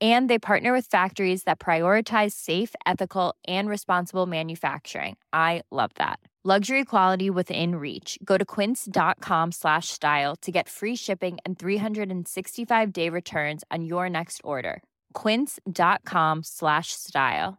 and 0.00 0.28
they 0.28 0.38
partner 0.38 0.72
with 0.72 0.86
factories 0.86 1.44
that 1.44 1.60
prioritize 1.60 2.32
safe 2.32 2.74
ethical 2.84 3.34
and 3.46 3.68
responsible 3.68 4.26
manufacturing. 4.26 5.16
I 5.32 5.62
love 5.70 5.92
that. 5.94 6.18
Luxury 6.46 6.84
quality 6.84 7.30
within 7.30 7.76
reach. 7.76 8.18
Go 8.22 8.36
to 8.36 8.44
quince.com 8.44 9.52
slash 9.52 9.88
style 9.88 10.36
to 10.42 10.52
get 10.52 10.68
free 10.68 10.94
shipping 10.94 11.38
and 11.46 11.58
365 11.58 12.92
day 12.92 13.08
returns 13.08 13.64
on 13.70 13.84
your 13.86 14.10
next 14.10 14.42
order. 14.44 14.82
quince.com 15.14 16.42
slash 16.42 16.88
style. 16.92 17.56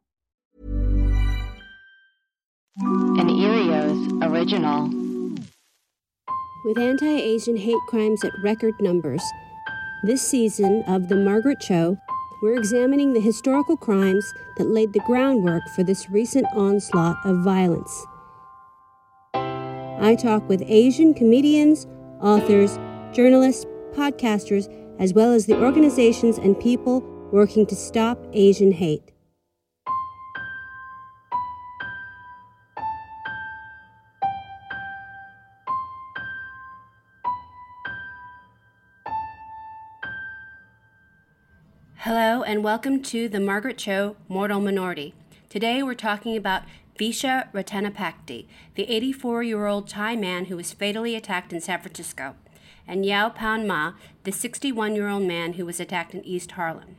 An 2.77 3.27
Earios 3.27 4.23
original. 4.23 4.91
With 6.65 6.77
anti-asian 6.77 7.57
hate 7.57 7.81
crimes 7.87 8.23
at 8.23 8.33
record 8.43 8.73
numbers 8.79 9.23
this 10.03 10.21
season 10.21 10.83
of 10.87 11.07
the 11.07 11.15
margaret 11.15 11.59
cho 11.59 11.97
we're 12.45 12.59
examining 12.59 13.11
the 13.11 13.19
historical 13.19 13.75
crimes 13.75 14.23
that 14.55 14.69
laid 14.69 14.93
the 14.93 14.99
groundwork 14.99 15.67
for 15.69 15.81
this 15.81 16.11
recent 16.11 16.45
onslaught 16.53 17.17
of 17.25 17.39
violence. 17.39 18.05
I 19.33 20.15
talk 20.15 20.47
with 20.47 20.61
Asian 20.67 21.15
comedians, 21.15 21.87
authors, 22.21 22.77
journalists, 23.11 23.65
podcasters, 23.93 24.71
as 24.99 25.11
well 25.11 25.33
as 25.33 25.47
the 25.47 25.59
organizations 25.59 26.37
and 26.37 26.59
people 26.59 27.01
working 27.31 27.65
to 27.65 27.75
stop 27.75 28.23
Asian 28.31 28.71
hate. 28.71 29.14
Hello, 42.05 42.43
and 42.43 42.63
welcome 42.63 43.01
to 43.01 43.27
the 43.27 43.39
Margaret 43.39 43.79
Cho 43.79 44.15
Mortal 44.27 44.59
Minority. 44.59 45.15
Today 45.49 45.81
we're 45.81 45.95
talking 45.95 46.37
about 46.37 46.61
Vicha 46.99 47.51
Ratanapakdee, 47.51 48.45
the 48.75 48.83
84 48.83 49.41
year 49.41 49.65
old 49.65 49.87
Thai 49.87 50.15
man 50.15 50.45
who 50.45 50.55
was 50.55 50.71
fatally 50.71 51.15
attacked 51.15 51.51
in 51.51 51.61
San 51.61 51.81
Francisco, 51.81 52.35
and 52.87 53.07
Yao 53.07 53.29
Pan 53.29 53.65
Ma, 53.65 53.93
the 54.23 54.31
61 54.31 54.93
year 54.93 55.09
old 55.09 55.23
man 55.23 55.53
who 55.53 55.65
was 55.65 55.79
attacked 55.79 56.13
in 56.13 56.23
East 56.23 56.51
Harlem. 56.51 56.97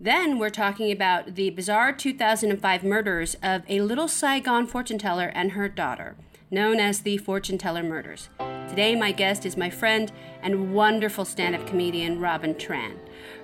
Then 0.00 0.38
we're 0.38 0.48
talking 0.48 0.90
about 0.90 1.34
the 1.34 1.50
bizarre 1.50 1.92
2005 1.92 2.82
murders 2.82 3.36
of 3.42 3.62
a 3.68 3.82
little 3.82 4.08
Saigon 4.08 4.66
fortune 4.66 4.98
teller 4.98 5.30
and 5.34 5.52
her 5.52 5.68
daughter, 5.68 6.16
known 6.50 6.80
as 6.80 7.00
the 7.00 7.18
Fortune 7.18 7.58
Teller 7.58 7.82
Murders. 7.82 8.30
Today, 8.68 8.94
my 8.94 9.12
guest 9.12 9.44
is 9.44 9.56
my 9.56 9.68
friend 9.68 10.12
and 10.42 10.72
wonderful 10.72 11.24
stand 11.24 11.54
up 11.54 11.66
comedian 11.66 12.20
Robin 12.20 12.54
Tran. 12.54 12.98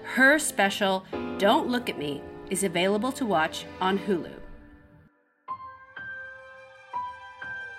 Her 0.04 0.38
special, 0.38 1.04
Don't 1.38 1.68
Look 1.68 1.88
at 1.88 1.98
Me, 1.98 2.22
is 2.50 2.64
available 2.64 3.12
to 3.12 3.24
watch 3.24 3.64
on 3.80 3.98
Hulu. 3.98 4.32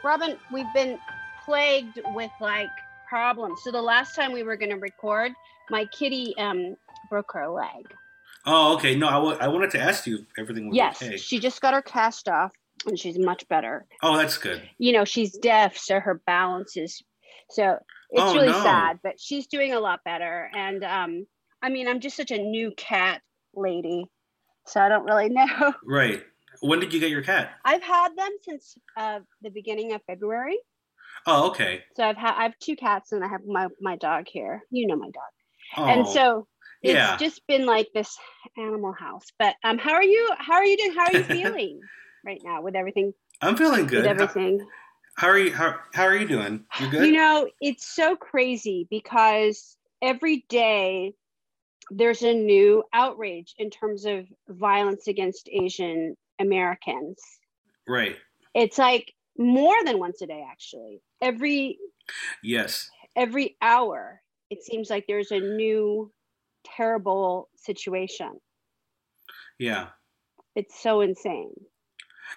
Robin, 0.04 0.38
we've 0.52 0.72
been 0.74 1.00
plagued 1.46 2.00
with 2.14 2.32
like 2.42 2.70
problems. 3.08 3.62
So 3.64 3.72
the 3.72 3.82
last 3.82 4.16
time 4.16 4.32
we 4.34 4.44
were 4.44 4.58
going 4.58 4.72
to 4.72 4.78
record, 4.78 5.32
my 5.70 5.86
kitty 5.86 6.34
um, 6.38 6.76
broke 7.10 7.32
her 7.34 7.48
leg. 7.48 7.86
Oh, 8.46 8.74
okay. 8.76 8.96
No, 8.96 9.08
I, 9.08 9.14
w- 9.14 9.38
I 9.40 9.48
wanted 9.48 9.72
to 9.72 9.80
ask 9.80 10.06
you 10.06 10.18
if 10.18 10.26
everything 10.38 10.68
was 10.68 10.76
yes, 10.76 11.02
okay. 11.02 11.16
she 11.16 11.40
just 11.40 11.62
got 11.62 11.74
her 11.74 11.82
cast 11.82 12.28
off 12.28 12.52
and 12.86 13.00
she's 13.00 13.18
much 13.18 13.48
better. 13.48 13.86
Oh, 14.02 14.18
that's 14.18 14.38
good. 14.38 14.62
You 14.78 14.92
know, 14.92 15.06
she's 15.06 15.38
deaf, 15.38 15.78
so 15.78 16.00
her 16.02 16.22
balance 16.26 16.76
is 16.76 17.02
so 17.50 17.78
it's 18.10 18.22
Oh, 18.22 18.34
really 18.34 18.48
no. 18.48 18.62
sad, 18.64 19.00
but 19.04 19.20
she's 19.20 19.48
doing 19.48 19.74
a 19.74 19.80
lot 19.80 20.02
better. 20.04 20.50
And 20.54 20.84
um, 20.84 21.26
I 21.63 21.69
mean, 21.69 21.88
I'm 21.88 22.01
just 22.01 22.18
such 22.18 22.31
a 22.31 22.38
new 22.38 22.72
cat 22.75 23.22
lady, 23.56 24.06
so 24.68 24.81
I 24.81 24.90
don't 24.90 25.06
really 25.06 25.29
know. 25.29 25.74
Right. 25.85 26.22
When 26.59 26.79
did 26.79 26.94
you 26.94 27.00
get 27.00 27.09
your 27.09 27.24
cat? 27.24 27.51
I've 27.66 27.81
had 27.81 28.16
them 28.16 28.29
since 28.44 28.75
uh, 28.96 29.19
the 29.41 29.50
beginning 29.50 29.94
of 29.94 30.01
February. 30.06 30.57
Oh, 31.25 31.47
okay. 31.50 31.84
So 31.96 32.03
I've 32.03 32.18
had 32.18 32.35
I 32.35 32.44
have 32.44 32.59
two 32.59 32.75
cats 32.75 33.12
and 33.12 33.24
I 33.24 33.28
have 33.28 33.41
my 33.47 33.68
my 33.81 33.96
dog 33.96 34.25
here. 34.28 34.62
You 34.69 34.88
know 34.88 34.96
my 34.96 35.09
dog. 35.09 35.78
Oh, 35.78 35.85
and 35.85 36.07
so 36.07 36.47
it's 36.81 36.94
yeah. 36.94 37.18
just 37.18 37.46
been 37.47 37.66
like 37.66 37.88
this 37.94 38.18
animal 38.57 38.91
house. 38.91 39.25
But 39.40 39.56
um, 39.63 39.78
how 39.78 39.94
are 39.94 40.03
you? 40.03 40.30
How 40.38 40.56
are 40.56 40.66
you 40.66 40.78
doing? 40.78 40.94
How 40.94 41.06
are 41.06 41.13
you 41.13 41.24
feeling 41.44 41.80
right 42.25 42.41
now 42.44 42.62
with 42.62 42.75
everything? 42.75 43.13
I'm 43.41 43.56
feeling 43.56 43.88
good. 43.88 44.06
With 44.06 44.22
everything. 44.22 44.66
How 45.16 45.28
are 45.28 45.40
you? 45.40 45.53
How, 45.53 45.75
how 45.94 46.03
are 46.03 46.16
you 46.16 46.28
doing? 46.28 46.66
You 46.80 46.90
good? 46.90 47.06
You 47.06 47.13
know, 47.13 47.50
it's 47.62 47.88
so 47.88 48.16
crazy 48.16 48.88
because 48.90 49.78
every 50.01 50.45
day 50.50 51.13
there's 51.92 52.22
a 52.24 52.34
new 52.34 52.84
outrage 52.94 53.54
in 53.58 53.70
terms 53.70 54.06
of 54.06 54.26
violence 54.48 55.08
against 55.08 55.50
Asian 55.52 56.16
Americans. 56.40 57.20
right. 57.88 58.18
It's 58.56 58.78
like 58.78 59.14
more 59.38 59.76
than 59.84 59.98
once 59.98 60.22
a 60.22 60.28
day, 60.28 60.46
actually. 60.50 61.02
Every 61.22 61.80
Yes. 62.44 62.90
every 63.16 63.58
hour, 63.62 64.22
it 64.50 64.64
seems 64.64 64.90
like 64.90 65.06
there's 65.08 65.32
a 65.32 65.40
new 65.40 66.12
terrible 66.64 67.50
situation. 67.56 68.40
Yeah. 69.60 69.90
It's 70.56 70.80
so 70.82 71.02
insane. 71.02 71.54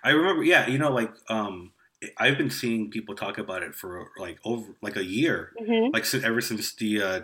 I 0.03 0.11
remember. 0.11 0.43
Yeah. 0.43 0.67
You 0.69 0.79
know, 0.79 0.91
like 0.91 1.12
um, 1.29 1.73
I've 2.19 2.39
been 2.39 2.51
seeing 2.51 2.91
people 2.91 3.15
talk 3.15 3.39
about 3.39 3.62
it 3.62 3.75
for 3.75 4.11
like 4.17 4.39
over 4.45 4.77
like 4.83 4.97
a 4.97 5.05
year. 5.05 5.53
Mhm. 5.61 5.93
Like 5.93 6.06
ever 6.25 6.41
since 6.41 6.75
the 6.77 7.03
uh, 7.03 7.21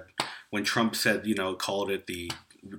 when 0.52 0.62
Trump 0.64 0.94
said 0.94 1.26
you 1.26 1.34
know 1.34 1.54
called 1.56 1.90
it 1.90 2.06
the 2.06 2.30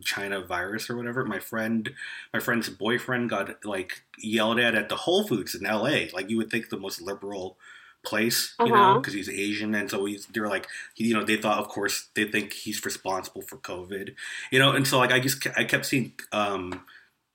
China 0.01 0.39
virus 0.41 0.89
or 0.89 0.95
whatever. 0.95 1.25
My 1.25 1.39
friend, 1.39 1.91
my 2.34 2.39
friend's 2.39 2.69
boyfriend 2.69 3.29
got 3.29 3.66
like 3.66 4.03
yelled 4.17 4.59
at 4.59 4.75
at 4.75 4.88
the 4.89 4.95
Whole 4.95 5.28
Foods 5.28 5.56
in 5.56 5.66
L.A. 5.66 6.09
Like 6.13 6.29
you 6.29 6.38
would 6.38 6.50
think 6.50 6.69
the 6.69 6.78
most 6.79 7.01
liberal 7.01 7.57
place, 8.06 8.56
you 8.63 8.72
know, 8.72 8.91
Uh-huh. 8.91 9.00
because 9.00 9.13
he's 9.13 9.29
Asian, 9.29 9.75
and 9.75 9.89
so 9.89 10.06
he's 10.06 10.25
they're 10.28 10.47
like, 10.47 10.67
you 10.95 11.13
know, 11.13 11.23
they 11.25 11.38
thought, 11.38 11.59
of 11.59 11.67
course, 11.67 12.07
they 12.16 12.25
think 12.25 12.53
he's 12.53 12.84
responsible 12.85 13.41
for 13.41 13.57
COVID, 13.57 14.16
you 14.51 14.59
know, 14.59 14.72
and 14.72 14.88
so 14.88 14.97
like 15.00 15.11
I 15.11 15.19
just 15.19 15.45
I 15.57 15.66
kept 15.66 15.85
seeing 15.85 16.13
um 16.31 16.85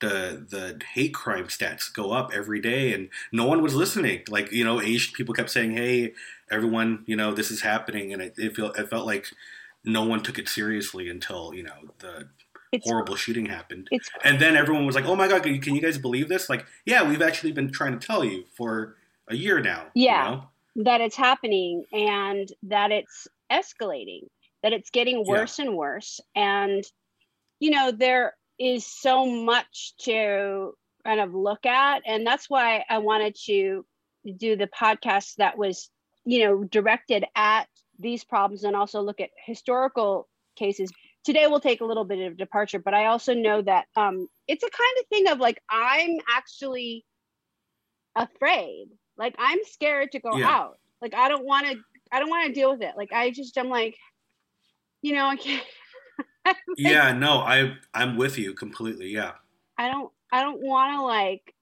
the 0.00 0.47
the 0.49 0.81
hate 0.94 1.12
crime 1.15 1.49
stats 1.49 1.93
go 1.93 2.12
up 2.12 2.31
every 2.34 2.60
day, 2.60 2.93
and 2.94 3.09
no 3.32 3.47
one 3.47 3.62
was 3.62 3.75
listening. 3.75 4.22
Like 4.28 4.53
you 4.53 4.65
know, 4.65 4.81
Asian 4.81 5.12
people 5.15 5.34
kept 5.34 5.50
saying, 5.50 5.72
hey, 5.76 6.15
everyone, 6.50 7.03
you 7.06 7.16
know, 7.16 7.32
this 7.34 7.50
is 7.50 7.60
happening, 7.62 8.12
and 8.12 8.22
it, 8.22 8.34
it 8.38 8.56
felt 8.56 8.78
it 8.78 8.88
felt 8.91 9.06
like 9.06 9.26
no 9.88 10.04
one 10.04 10.22
took 10.22 10.38
it 10.38 10.49
seriously 10.49 11.09
until 11.09 11.52
you 11.55 11.62
know 11.64 11.75
the 11.99 12.29
It's 12.73 12.88
horrible 12.88 13.17
shooting 13.17 13.46
happened. 13.46 13.88
And 14.25 14.38
then 14.40 14.56
everyone 14.56 14.87
was 14.87 14.94
like, 14.94 15.06
"Oh 15.06 15.17
my 15.17 15.26
god, 15.29 15.43
can 15.43 15.55
you, 15.55 15.61
can 15.61 15.75
you 15.75 15.81
guys 15.81 15.99
believe 15.99 16.29
this?" 16.29 16.49
Like, 16.49 16.67
yeah, 16.85 17.02
we've 17.08 17.23
actually 17.23 17.52
been 17.52 17.70
trying 17.73 17.99
to 17.99 18.06
tell 18.06 18.25
you 18.25 18.44
for 18.56 18.96
a 19.29 19.35
year 19.35 19.61
now. 19.61 19.87
you 19.94 20.05
Yeah. 20.06 20.25
know? 20.31 20.44
that 20.85 21.00
it's 21.00 21.17
happening 21.17 21.82
and 21.93 22.52
that 22.62 22.93
it's 22.93 23.26
escalating, 23.50 24.20
that 24.62 24.73
it's 24.73 24.90
getting 24.90 25.17
Yeah. 25.26 25.32
worse 25.32 25.58
and 25.58 25.75
worse. 25.76 26.20
And, 26.37 26.84
you 27.58 27.70
know, 27.73 27.91
there 27.91 28.34
is 28.61 28.87
so 28.87 29.26
much 29.26 29.94
to 30.02 30.73
kind 31.05 31.20
of 31.20 31.34
look 31.34 31.67
at. 31.67 32.02
And 32.06 32.25
that's 32.25 32.49
why 32.49 32.84
I 32.88 32.99
wanted 32.99 33.34
to 33.46 33.84
do 34.37 34.55
the 34.56 34.69
podcast 34.69 35.34
that 35.37 35.58
was, 35.58 35.91
you 36.25 36.44
know, 36.44 36.62
directed 36.62 37.25
at 37.34 37.67
these 37.99 38.25
problems 38.25 38.65
and 38.65 38.77
also 38.77 39.00
look 39.00 39.21
at 39.21 39.31
historical 39.45 40.29
cases. 40.56 40.91
Today 41.25 41.47
we'll 41.47 41.61
take 41.61 41.81
a 41.81 41.85
little 41.85 42.05
bit 42.05 42.21
of 42.27 42.37
departure, 42.37 42.79
but 42.79 42.95
I 42.95 43.06
also 43.06 43.35
know 43.35 43.61
that 43.62 43.87
um, 43.97 44.29
it's 44.47 44.62
a 44.65 44.71
kind 44.71 44.97
of 45.00 45.06
thing 45.09 45.29
of 45.29 45.39
like, 45.39 45.61
I'm 45.71 46.19
actually 46.31 47.05
afraid. 48.17 48.89
Like 49.17 49.35
I'm 49.39 49.59
scared 49.65 50.12
to 50.12 50.21
go 50.21 50.37
Yeah. 50.37 50.49
out. 50.49 50.79
Like 51.00 51.15
I 51.15 51.29
don't 51.29 51.45
want 51.45 51.67
to 51.67 51.77
I 52.11 52.21
don't 52.21 52.31
want 52.31 52.47
to 52.47 52.53
deal 52.53 52.71
with 52.73 52.83
it. 52.83 52.95
Like 52.97 53.12
I 53.12 53.31
just 53.31 53.56
I'm 53.59 53.69
like 53.69 53.97
you 55.03 55.15
know, 55.15 55.27
I 55.27 55.37
can't. 55.37 55.62
yeah, 56.77 57.12
no, 57.12 57.39
I 57.39 57.77
I'm 57.94 58.17
with 58.17 58.39
you 58.39 58.55
completely. 58.55 59.09
Yeah. 59.09 59.33
I 59.77 59.91
don't 59.91 60.11
I 60.33 60.43
don't 60.43 60.61
want 60.61 60.94
to 60.94 61.03
like 61.03 61.55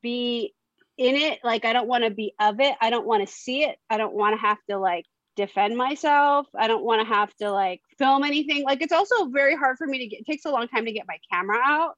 be 0.00 0.54
in 0.96 1.16
it. 1.16 1.40
Like 1.44 1.64
I 1.64 1.72
don't 1.72 1.88
want 1.88 2.04
to 2.04 2.10
be 2.10 2.34
of 2.40 2.60
it. 2.60 2.74
I 2.80 2.90
don't 2.90 3.06
want 3.06 3.26
to 3.26 3.32
see 3.32 3.64
it. 3.64 3.76
I 3.90 3.96
don't 3.96 4.14
want 4.14 4.34
to 4.34 4.40
have 4.40 4.58
to 4.70 4.78
like 4.78 5.06
defend 5.38 5.76
myself. 5.76 6.48
I 6.58 6.66
don't 6.66 6.84
want 6.84 7.00
to 7.00 7.14
have 7.14 7.32
to 7.36 7.50
like 7.52 7.80
film 7.96 8.24
anything. 8.24 8.64
Like 8.64 8.82
it's 8.82 8.92
also 8.92 9.26
very 9.26 9.54
hard 9.54 9.78
for 9.78 9.86
me 9.86 9.98
to 9.98 10.06
get. 10.06 10.20
It 10.20 10.26
takes 10.26 10.44
a 10.44 10.50
long 10.50 10.66
time 10.66 10.84
to 10.84 10.92
get 10.92 11.04
my 11.06 11.18
camera 11.32 11.58
out. 11.64 11.94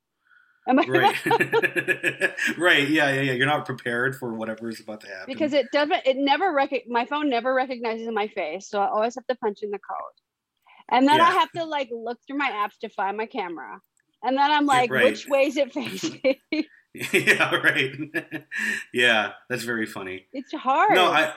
Am 0.69 0.79
I 0.79 0.85
right? 0.85 1.17
right. 2.59 2.89
Yeah. 2.89 3.11
Yeah. 3.11 3.23
Yeah. 3.23 3.33
You're 3.33 3.47
not 3.47 3.65
prepared 3.65 4.15
for 4.15 4.35
whatever 4.35 4.69
is 4.69 4.79
about 4.79 5.01
to 5.01 5.07
happen 5.09 5.25
because 5.27 5.55
it 5.55 5.73
doesn't. 5.73 6.07
It 6.07 6.19
never 6.19 6.53
rec- 6.53 6.87
My 6.87 7.07
phone 7.07 7.31
never 7.31 7.55
recognizes 7.55 8.07
my 8.13 8.29
face, 8.29 8.69
so 8.69 8.81
I 8.81 8.89
always 8.89 9.15
have 9.15 9.27
to 9.29 9.35
punch 9.37 9.61
in 9.63 9.71
the 9.71 9.79
code, 9.79 10.17
and 10.91 11.09
then 11.09 11.17
yeah. 11.17 11.29
I 11.29 11.31
have 11.31 11.51
to 11.53 11.65
like 11.65 11.89
look 11.91 12.19
through 12.27 12.37
my 12.37 12.51
apps 12.51 12.79
to 12.83 12.91
find 12.91 13.17
my 13.17 13.27
camera, 13.27 13.81
and 14.23 14.37
then 14.37 14.51
I'm 14.51 14.67
like, 14.67 14.91
right. 14.91 15.05
which 15.05 15.27
way 15.27 15.47
is 15.47 15.57
it 15.57 15.73
facing? 15.73 16.21
yeah. 17.13 17.55
Right. 17.55 17.97
yeah. 18.93 19.33
That's 19.49 19.63
very 19.63 19.87
funny. 19.87 20.27
It's 20.35 20.53
hard. 20.53 20.93
No. 20.95 21.07
I. 21.07 21.33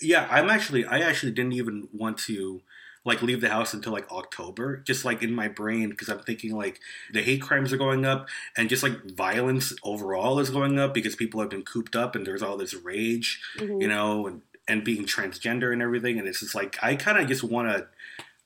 Yeah. 0.00 0.26
I'm 0.30 0.50
actually. 0.50 0.84
I 0.84 1.00
actually 1.00 1.32
didn't 1.32 1.52
even 1.52 1.88
want 1.92 2.18
to 2.18 2.62
like 3.04 3.22
leave 3.22 3.40
the 3.40 3.48
house 3.48 3.72
until 3.72 3.92
like 3.92 4.10
October, 4.12 4.76
just 4.78 5.04
like 5.04 5.22
in 5.22 5.32
my 5.32 5.48
brain, 5.48 5.88
because 5.90 6.08
I'm 6.08 6.20
thinking 6.20 6.54
like 6.54 6.80
the 7.12 7.22
hate 7.22 7.40
crimes 7.40 7.72
are 7.72 7.78
going 7.78 8.04
up 8.04 8.28
and 8.56 8.68
just 8.68 8.82
like 8.82 9.10
violence 9.10 9.72
overall 9.82 10.38
is 10.38 10.50
going 10.50 10.78
up 10.78 10.92
because 10.92 11.16
people 11.16 11.40
have 11.40 11.48
been 11.48 11.62
cooped 11.62 11.96
up 11.96 12.14
and 12.14 12.26
there's 12.26 12.42
all 12.42 12.58
this 12.58 12.74
rage, 12.74 13.40
mm-hmm. 13.58 13.80
you 13.80 13.88
know, 13.88 14.26
and, 14.26 14.42
and 14.68 14.84
being 14.84 15.06
transgender 15.06 15.72
and 15.72 15.80
everything. 15.80 16.18
And 16.18 16.28
it's 16.28 16.40
just 16.40 16.54
like, 16.54 16.76
I 16.82 16.94
kind 16.94 17.18
of 17.18 17.26
just 17.26 17.42
want 17.42 17.68
to 17.68 17.86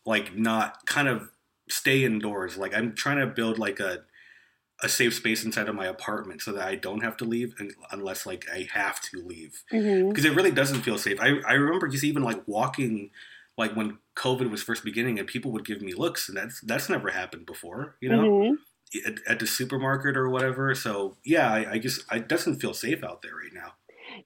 like 0.07 0.37
not 0.37 0.87
kind 0.87 1.09
of 1.09 1.31
stay 1.69 2.05
indoors. 2.05 2.57
Like 2.57 2.75
I'm 2.75 2.95
trying 2.95 3.19
to 3.19 3.27
build 3.27 3.59
like 3.59 3.81
a, 3.81 4.05
a 4.83 4.89
safe 4.89 5.15
space 5.15 5.45
inside 5.45 5.69
of 5.69 5.75
my 5.75 5.87
apartment 5.87 6.43
so 6.43 6.53
that 6.53 6.67
I 6.67 6.75
don't 6.75 7.03
have 7.03 7.17
to 7.19 7.25
leave 7.25 7.55
unless 7.91 8.27
like 8.27 8.45
I 8.53 8.69
have 8.73 9.01
to 9.03 9.25
leave 9.25 9.63
because 9.71 9.85
mm-hmm. 9.85 10.27
it 10.27 10.35
really 10.35 10.51
doesn't 10.51 10.83
feel 10.83 10.99
safe. 10.99 11.21
I, 11.21 11.39
I 11.47 11.55
remember 11.55 11.89
just 11.89 12.05
even 12.05 12.23
like 12.23 12.43
walking 12.47 13.11
like 13.57 13.75
when 13.75 13.99
COVID 14.17 14.51
was 14.51 14.63
first 14.63 14.85
beginning 14.85 15.19
and 15.19 15.29
people 15.29 15.53
would 15.53 15.65
give 15.65 15.81
me 15.81 15.95
looks, 15.95 16.29
and 16.29 16.37
that's 16.37 16.61
that's 16.63 16.89
never 16.89 17.11
happened 17.11 17.47
before, 17.47 17.97
you 18.01 18.09
know, 18.09 18.23
mm-hmm. 18.23 19.09
at, 19.11 19.19
at, 19.29 19.39
the 19.39 19.47
supermarket 19.47 20.17
or 20.17 20.29
whatever. 20.29 20.75
So 20.75 21.17
yeah, 21.25 21.53
I, 21.53 21.73
I 21.73 21.79
just 21.79 22.05
it 22.13 22.29
doesn't 22.29 22.61
feel 22.61 22.75
safe 22.75 23.05
out 23.05 23.23
there 23.23 23.37
right 23.37 23.53
now. 23.53 23.75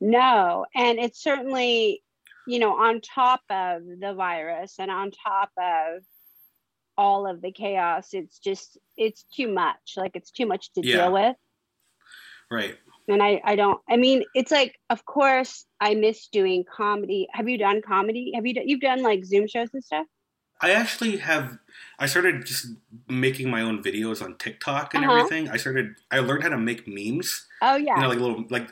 No, 0.00 0.66
and 0.74 0.98
it's 0.98 1.22
certainly 1.22 2.02
you 2.46 2.58
know 2.58 2.72
on 2.72 3.00
top 3.00 3.42
of 3.50 3.82
the 4.00 4.14
virus 4.14 4.76
and 4.78 4.90
on 4.90 5.10
top 5.10 5.50
of 5.58 6.02
all 6.96 7.26
of 7.26 7.42
the 7.42 7.52
chaos, 7.52 8.08
it's 8.12 8.38
just 8.38 8.78
it's 8.98 9.24
too 9.34 9.48
much. 9.48 9.94
Like 9.96 10.12
it's 10.14 10.30
too 10.30 10.46
much 10.46 10.72
to 10.74 10.82
yeah. 10.84 10.96
deal 10.96 11.12
with. 11.12 11.36
Right 12.50 12.76
and 13.08 13.22
I, 13.22 13.40
I 13.42 13.56
don't 13.56 13.80
i 13.88 13.96
mean 13.96 14.22
it's 14.34 14.50
like 14.50 14.78
of 14.90 15.04
course 15.04 15.64
i 15.80 15.94
miss 15.94 16.28
doing 16.28 16.64
comedy 16.70 17.26
have 17.32 17.48
you 17.48 17.58
done 17.58 17.82
comedy 17.82 18.32
have 18.34 18.46
you 18.46 18.54
done, 18.54 18.68
you've 18.68 18.80
done 18.80 19.02
like 19.02 19.24
zoom 19.24 19.48
shows 19.48 19.70
and 19.72 19.82
stuff 19.82 20.06
i 20.60 20.70
actually 20.70 21.18
have 21.18 21.58
i 21.98 22.06
started 22.06 22.44
just 22.44 22.66
making 23.08 23.50
my 23.50 23.62
own 23.62 23.82
videos 23.82 24.22
on 24.22 24.36
tiktok 24.36 24.94
and 24.94 25.04
uh-huh. 25.04 25.14
everything. 25.14 25.48
I 25.48 25.56
started 25.56 25.96
i 26.10 26.18
learned 26.18 26.42
how 26.42 26.50
to 26.50 26.58
make 26.58 26.86
memes. 26.86 27.46
Oh 27.60 27.76
yeah. 27.76 27.96
You 27.96 28.02
know 28.02 28.08
like 28.08 28.18
little 28.18 28.44
like 28.50 28.68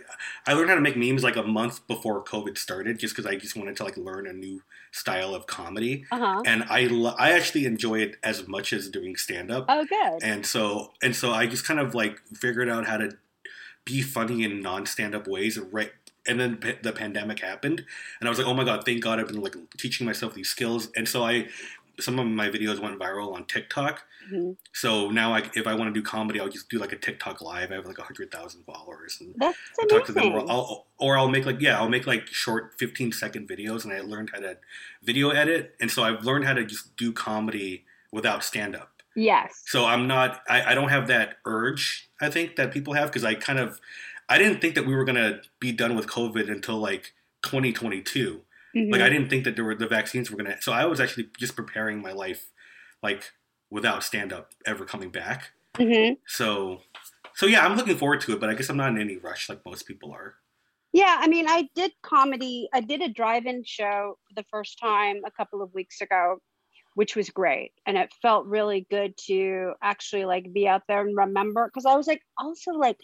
i 0.46 0.52
learned 0.52 0.68
how 0.68 0.74
to 0.76 0.80
make 0.80 0.96
memes 0.96 1.22
like 1.24 1.36
a 1.36 1.42
month 1.42 1.86
before 1.86 2.22
covid 2.22 2.58
started 2.58 2.98
just 2.98 3.14
because 3.16 3.30
i 3.30 3.36
just 3.36 3.56
wanted 3.56 3.76
to 3.76 3.84
like 3.84 3.96
learn 3.96 4.26
a 4.26 4.32
new 4.32 4.62
style 4.92 5.34
of 5.34 5.46
comedy. 5.46 6.04
Uh-huh. 6.10 6.42
and 6.46 6.64
i 6.70 6.86
i 7.18 7.32
actually 7.32 7.64
enjoy 7.66 8.00
it 8.00 8.16
as 8.22 8.46
much 8.46 8.72
as 8.72 8.88
doing 8.88 9.16
stand-up. 9.16 9.66
Oh 9.68 9.84
good. 9.84 10.22
And 10.22 10.46
so 10.46 10.92
and 11.02 11.14
so 11.14 11.32
i 11.32 11.46
just 11.46 11.66
kind 11.66 11.80
of 11.80 11.94
like 11.94 12.20
figured 12.34 12.68
out 12.68 12.86
how 12.86 12.96
to 12.98 13.16
be 13.84 14.02
funny 14.02 14.42
in 14.42 14.60
non-stand-up 14.60 15.26
ways 15.28 15.58
right 15.58 15.92
and 16.28 16.38
then 16.40 16.58
the 16.82 16.92
pandemic 16.92 17.40
happened 17.40 17.84
and 18.20 18.28
i 18.28 18.30
was 18.30 18.38
like 18.38 18.46
oh 18.46 18.54
my 18.54 18.64
god 18.64 18.84
thank 18.84 19.02
god 19.02 19.18
i've 19.18 19.28
been 19.28 19.40
like 19.40 19.56
teaching 19.76 20.06
myself 20.06 20.34
these 20.34 20.48
skills 20.48 20.88
and 20.96 21.08
so 21.08 21.24
i 21.24 21.46
some 21.98 22.18
of 22.18 22.26
my 22.26 22.48
videos 22.48 22.78
went 22.78 22.98
viral 22.98 23.34
on 23.34 23.44
tiktok 23.46 24.02
mm-hmm. 24.30 24.52
so 24.72 25.10
now 25.10 25.32
I, 25.32 25.42
if 25.54 25.66
i 25.66 25.74
want 25.74 25.92
to 25.92 25.98
do 25.98 26.04
comedy 26.04 26.40
i'll 26.40 26.48
just 26.48 26.68
do 26.68 26.78
like 26.78 26.92
a 26.92 26.96
tiktok 26.96 27.40
live 27.40 27.70
i 27.70 27.74
have 27.74 27.86
like 27.86 27.98
100000 27.98 28.64
followers 28.64 29.18
and 29.20 29.34
That's 29.38 29.58
amazing. 29.78 29.98
talk 29.98 30.06
to 30.06 30.12
them 30.12 30.32
or 30.32 30.50
I'll, 30.50 30.86
or 30.98 31.16
I'll 31.16 31.28
make 31.28 31.46
like 31.46 31.60
yeah 31.60 31.78
i'll 31.78 31.88
make 31.88 32.06
like 32.06 32.26
short 32.26 32.74
15 32.78 33.12
second 33.12 33.48
videos 33.48 33.84
and 33.84 33.92
i 33.92 34.00
learned 34.00 34.30
how 34.34 34.40
to 34.40 34.58
video 35.02 35.30
edit 35.30 35.74
and 35.80 35.90
so 35.90 36.02
i've 36.02 36.24
learned 36.24 36.44
how 36.44 36.52
to 36.52 36.64
just 36.64 36.94
do 36.96 37.12
comedy 37.12 37.84
without 38.12 38.44
stand-up 38.44 38.96
Yes. 39.16 39.62
So 39.64 39.86
I'm 39.86 40.06
not. 40.06 40.42
I, 40.48 40.72
I 40.72 40.74
don't 40.74 40.90
have 40.90 41.08
that 41.08 41.38
urge. 41.46 42.08
I 42.20 42.28
think 42.28 42.56
that 42.56 42.70
people 42.70 42.92
have 42.92 43.08
because 43.08 43.24
I 43.24 43.34
kind 43.34 43.58
of. 43.58 43.80
I 44.28 44.38
didn't 44.38 44.60
think 44.60 44.74
that 44.74 44.86
we 44.86 44.94
were 44.94 45.04
gonna 45.04 45.40
be 45.60 45.72
done 45.72 45.94
with 45.94 46.06
COVID 46.06 46.50
until 46.50 46.78
like 46.78 47.14
2022. 47.42 48.42
Mm-hmm. 48.74 48.92
Like 48.92 49.00
I 49.00 49.08
didn't 49.08 49.28
think 49.28 49.44
that 49.44 49.56
there 49.56 49.64
were 49.64 49.74
the 49.74 49.86
vaccines 49.86 50.30
were 50.30 50.36
gonna. 50.36 50.60
So 50.60 50.72
I 50.72 50.84
was 50.86 51.00
actually 51.00 51.28
just 51.38 51.56
preparing 51.56 52.00
my 52.02 52.12
life, 52.12 52.50
like 53.02 53.32
without 53.70 54.02
stand 54.02 54.32
up 54.32 54.50
ever 54.66 54.84
coming 54.84 55.10
back. 55.10 55.50
Mm-hmm. 55.74 56.14
So, 56.26 56.80
so 57.34 57.46
yeah, 57.46 57.64
I'm 57.64 57.76
looking 57.76 57.96
forward 57.96 58.20
to 58.22 58.32
it, 58.32 58.40
but 58.40 58.48
I 58.48 58.54
guess 58.54 58.68
I'm 58.68 58.76
not 58.76 58.90
in 58.90 59.00
any 59.00 59.16
rush 59.16 59.48
like 59.48 59.64
most 59.64 59.86
people 59.86 60.12
are. 60.12 60.34
Yeah, 60.92 61.18
I 61.20 61.28
mean, 61.28 61.46
I 61.48 61.68
did 61.74 61.92
comedy. 62.02 62.68
I 62.72 62.80
did 62.80 63.02
a 63.02 63.08
drive-in 63.08 63.64
show 63.64 64.16
the 64.34 64.44
first 64.50 64.78
time 64.78 65.20
a 65.26 65.30
couple 65.30 65.62
of 65.62 65.72
weeks 65.74 66.00
ago 66.00 66.38
which 66.96 67.14
was 67.14 67.28
great 67.28 67.72
and 67.84 67.98
it 67.98 68.10
felt 68.22 68.46
really 68.46 68.86
good 68.90 69.14
to 69.18 69.72
actually 69.82 70.24
like 70.24 70.50
be 70.54 70.66
out 70.66 70.80
there 70.88 71.06
and 71.06 71.14
remember 71.14 71.66
because 71.66 71.84
i 71.84 71.94
was 71.94 72.06
like 72.06 72.22
also 72.38 72.72
like 72.72 72.96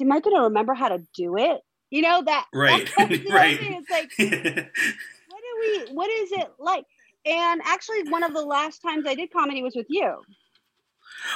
am 0.00 0.12
i 0.12 0.20
going 0.20 0.36
to 0.36 0.42
remember 0.42 0.74
how 0.74 0.88
to 0.88 1.02
do 1.14 1.36
it? 1.36 1.60
You 1.90 2.02
know 2.02 2.22
that 2.24 2.46
right. 2.54 2.88
right. 2.98 3.58
it's 3.60 3.90
like 3.90 4.12
what 5.28 5.40
do 5.40 5.60
we 5.60 5.94
what 5.94 6.10
is 6.10 6.32
it 6.32 6.48
like? 6.58 6.84
And 7.26 7.60
actually 7.64 8.08
one 8.08 8.22
of 8.22 8.32
the 8.32 8.44
last 8.44 8.80
times 8.80 9.06
i 9.06 9.14
did 9.14 9.32
comedy 9.32 9.62
was 9.62 9.74
with 9.76 9.86
you. 9.88 10.22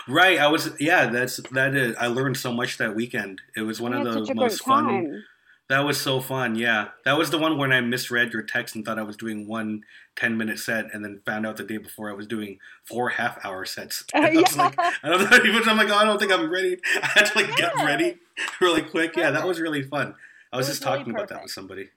Right. 0.09 0.39
I 0.39 0.49
was 0.49 0.71
yeah 0.81 1.07
that's 1.07 1.37
that 1.53 1.75
is 1.75 1.97
i 1.97 2.07
learned 2.07 2.37
so 2.37 2.53
much 2.53 2.79
that 2.79 2.95
weekend. 2.95 3.41
It 3.57 3.63
was 3.63 3.81
one 3.81 3.93
of 3.95 4.05
the 4.05 4.35
most 4.35 4.65
fun 4.65 5.25
that 5.69 5.81
was 5.81 5.99
so 6.01 6.21
fun. 6.21 6.57
Yeah. 6.57 6.89
That 7.05 7.17
was 7.17 7.31
the 7.31 7.39
one 7.39 7.57
when 7.57 7.73
I 7.73 7.81
misread 7.81 8.33
your 8.33 8.43
text 8.43 8.75
and 8.75 8.85
thought 8.85 8.99
I 8.99 9.03
was 9.03 9.17
doing 9.17 9.49
one 9.49 9.83
10 10.17 10.37
minute 10.37 10.59
set 10.59 10.93
and 10.93 11.05
then 11.05 11.21
found 11.25 11.47
out 11.47 11.57
the 11.57 11.65
day 11.65 11.79
before 11.79 12.11
I 12.11 12.13
was 12.13 12.27
doing 12.27 12.59
four 12.85 13.09
half 13.09 13.43
hour 13.45 13.65
sets. 13.65 14.05
Uh, 14.15 14.29
yeah. 14.33 14.39
I 14.39 14.43
was 14.43 14.57
like, 14.57 14.79
I 14.79 15.09
don't 15.09 15.31
know, 15.31 15.37
even 15.51 15.69
I'm 15.69 15.77
like, 15.77 15.89
oh, 15.91 15.97
I 15.97 16.05
don't 16.05 16.19
think 16.19 16.33
I'm 16.33 16.51
ready. 16.51 16.79
I 17.03 17.07
had 17.07 17.27
to 17.27 17.39
like 17.39 17.49
yeah. 17.49 17.57
get 17.57 17.75
ready 17.77 18.19
really 18.61 18.83
quick. 18.83 19.17
Yeah, 19.17 19.31
that 19.31 19.47
was 19.47 19.61
really 19.61 19.83
fun. 19.83 20.15
I 20.53 20.57
was, 20.57 20.69
was 20.69 20.77
just 20.77 20.85
really 20.85 20.99
talking 20.99 21.13
perfect. 21.15 21.31
about 21.31 21.37
that 21.37 21.43
with 21.43 21.53
somebody. 21.53 21.89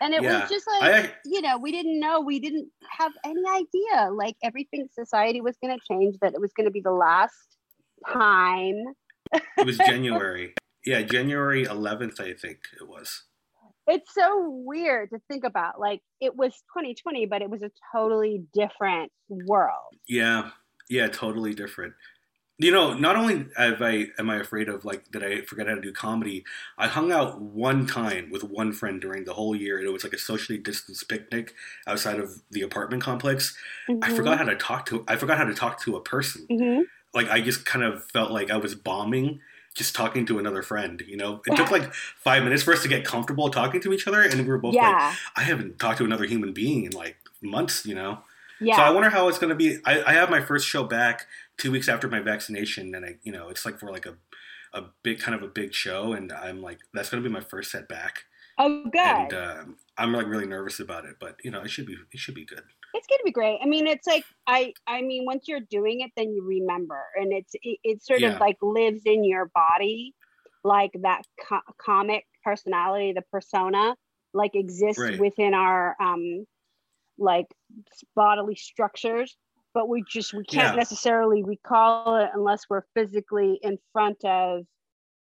And 0.00 0.14
it 0.14 0.22
yeah. 0.22 0.40
was 0.40 0.50
just 0.50 0.66
like, 0.66 0.82
I, 0.82 1.12
you 1.24 1.40
know, 1.40 1.58
we 1.58 1.70
didn't 1.70 2.00
know, 2.00 2.20
we 2.20 2.40
didn't 2.40 2.68
have 2.98 3.12
any 3.24 3.42
idea. 3.48 4.10
Like 4.10 4.36
everything 4.42 4.88
society 4.92 5.40
was 5.40 5.56
going 5.62 5.78
to 5.78 5.80
change, 5.86 6.18
that 6.20 6.34
it 6.34 6.40
was 6.40 6.52
going 6.52 6.66
to 6.66 6.72
be 6.72 6.80
the 6.80 6.90
last 6.90 7.56
time. 8.12 8.82
it 9.32 9.66
was 9.66 9.78
January. 9.78 10.54
Yeah, 10.84 11.02
January 11.02 11.64
11th, 11.64 12.20
I 12.20 12.34
think 12.34 12.58
it 12.80 12.88
was. 12.88 13.22
It's 13.86 14.14
so 14.14 14.48
weird 14.48 15.10
to 15.10 15.18
think 15.28 15.44
about. 15.44 15.80
Like 15.80 16.00
it 16.20 16.36
was 16.36 16.52
2020, 16.76 17.26
but 17.26 17.42
it 17.42 17.50
was 17.50 17.62
a 17.62 17.70
totally 17.92 18.44
different 18.54 19.10
world. 19.28 19.94
Yeah, 20.08 20.50
yeah, 20.88 21.08
totally 21.08 21.54
different. 21.54 21.94
You 22.58 22.70
know, 22.70 22.94
not 22.94 23.16
only 23.16 23.46
have 23.56 23.82
I 23.82 24.08
am 24.18 24.30
I 24.30 24.36
afraid 24.36 24.68
of 24.68 24.84
like 24.84 25.10
that 25.10 25.24
I 25.24 25.40
forgot 25.42 25.66
how 25.66 25.74
to 25.74 25.80
do 25.80 25.92
comedy. 25.92 26.44
I 26.78 26.86
hung 26.86 27.10
out 27.10 27.40
one 27.40 27.86
time 27.86 28.30
with 28.30 28.44
one 28.44 28.72
friend 28.72 29.00
during 29.00 29.24
the 29.24 29.34
whole 29.34 29.56
year, 29.56 29.78
and 29.78 29.86
it 29.86 29.90
was 29.92 30.04
like 30.04 30.12
a 30.12 30.18
socially 30.18 30.58
distanced 30.58 31.08
picnic 31.08 31.54
outside 31.88 32.20
of 32.20 32.42
the 32.52 32.62
apartment 32.62 33.02
complex. 33.02 33.56
Mm-hmm. 33.88 34.04
I 34.04 34.14
forgot 34.14 34.38
how 34.38 34.44
to 34.44 34.54
talk 34.54 34.86
to. 34.86 35.04
I 35.08 35.16
forgot 35.16 35.38
how 35.38 35.44
to 35.44 35.54
talk 35.54 35.80
to 35.82 35.96
a 35.96 36.00
person. 36.00 36.46
Mm-hmm. 36.48 36.82
Like 37.14 37.28
I 37.30 37.40
just 37.40 37.66
kind 37.66 37.84
of 37.84 38.04
felt 38.04 38.30
like 38.30 38.50
I 38.50 38.58
was 38.58 38.76
bombing 38.76 39.40
just 39.74 39.94
talking 39.94 40.26
to 40.26 40.38
another 40.38 40.62
friend. 40.62 41.02
You 41.06 41.16
know, 41.16 41.40
it 41.46 41.56
took 41.56 41.70
like 41.70 41.92
five 41.94 42.42
minutes 42.42 42.62
for 42.62 42.72
us 42.72 42.82
to 42.82 42.88
get 42.88 43.04
comfortable 43.04 43.48
talking 43.50 43.80
to 43.82 43.92
each 43.92 44.06
other, 44.06 44.22
and 44.22 44.34
we 44.34 44.44
were 44.44 44.58
both 44.58 44.74
yeah. 44.74 44.90
like, 44.90 45.16
"I 45.36 45.42
haven't 45.42 45.78
talked 45.78 45.98
to 45.98 46.04
another 46.04 46.24
human 46.24 46.52
being 46.52 46.84
in 46.84 46.92
like 46.92 47.16
months." 47.40 47.86
You 47.86 47.94
know. 47.94 48.18
Yeah. 48.60 48.76
So 48.76 48.82
I 48.82 48.90
wonder 48.90 49.10
how 49.10 49.28
it's 49.28 49.38
going 49.38 49.50
to 49.50 49.56
be. 49.56 49.78
I, 49.84 50.02
I 50.02 50.12
have 50.12 50.30
my 50.30 50.40
first 50.40 50.66
show 50.66 50.84
back 50.84 51.26
two 51.56 51.70
weeks 51.70 51.88
after 51.88 52.08
my 52.08 52.20
vaccination, 52.20 52.94
and 52.94 53.04
I, 53.04 53.16
you 53.22 53.32
know, 53.32 53.48
it's 53.48 53.64
like 53.64 53.78
for 53.78 53.90
like 53.90 54.06
a, 54.06 54.14
a 54.72 54.84
big 55.02 55.18
kind 55.18 55.34
of 55.34 55.42
a 55.42 55.48
big 55.48 55.74
show, 55.74 56.12
and 56.12 56.32
I'm 56.32 56.62
like, 56.62 56.78
that's 56.94 57.10
going 57.10 57.22
to 57.22 57.28
be 57.28 57.32
my 57.32 57.40
first 57.40 57.70
set 57.70 57.88
back. 57.88 58.24
Oh, 58.58 58.84
good. 58.84 59.00
And 59.00 59.32
um, 59.32 59.76
I'm 59.98 60.12
like 60.12 60.26
really 60.26 60.46
nervous 60.46 60.78
about 60.78 61.06
it, 61.06 61.16
but 61.18 61.36
you 61.42 61.50
know, 61.50 61.62
it 61.62 61.70
should 61.70 61.86
be 61.86 61.96
it 62.12 62.18
should 62.18 62.34
be 62.34 62.44
good 62.44 62.62
it's 62.94 63.06
going 63.06 63.18
to 63.18 63.24
be 63.24 63.32
great. 63.32 63.58
I 63.62 63.66
mean, 63.66 63.86
it's 63.86 64.06
like 64.06 64.24
I 64.46 64.72
I 64.86 65.02
mean, 65.02 65.24
once 65.24 65.46
you're 65.48 65.60
doing 65.70 66.00
it, 66.00 66.10
then 66.16 66.32
you 66.32 66.44
remember, 66.46 67.00
and 67.16 67.32
it's 67.32 67.54
it, 67.62 67.78
it 67.84 68.04
sort 68.04 68.20
yeah. 68.20 68.34
of 68.34 68.40
like 68.40 68.56
lives 68.62 69.02
in 69.04 69.24
your 69.24 69.50
body, 69.54 70.14
like 70.64 70.92
that 71.02 71.22
co- 71.48 71.60
comic 71.78 72.24
personality, 72.44 73.12
the 73.12 73.22
persona, 73.30 73.96
like 74.34 74.52
exists 74.54 75.00
right. 75.00 75.18
within 75.20 75.54
our 75.54 75.96
um 76.00 76.46
like 77.18 77.46
bodily 78.14 78.56
structures. 78.56 79.36
but 79.74 79.88
we 79.88 80.04
just 80.10 80.34
we 80.34 80.44
can't 80.44 80.74
Yeah. 80.74 80.78
necessarily 80.84 81.42
recall 81.42 82.16
it 82.16 82.30
unless 82.34 82.62
we're 82.68 82.84
physically 82.94 83.58
in 83.62 83.78
front 83.92 84.22
of 84.24 84.64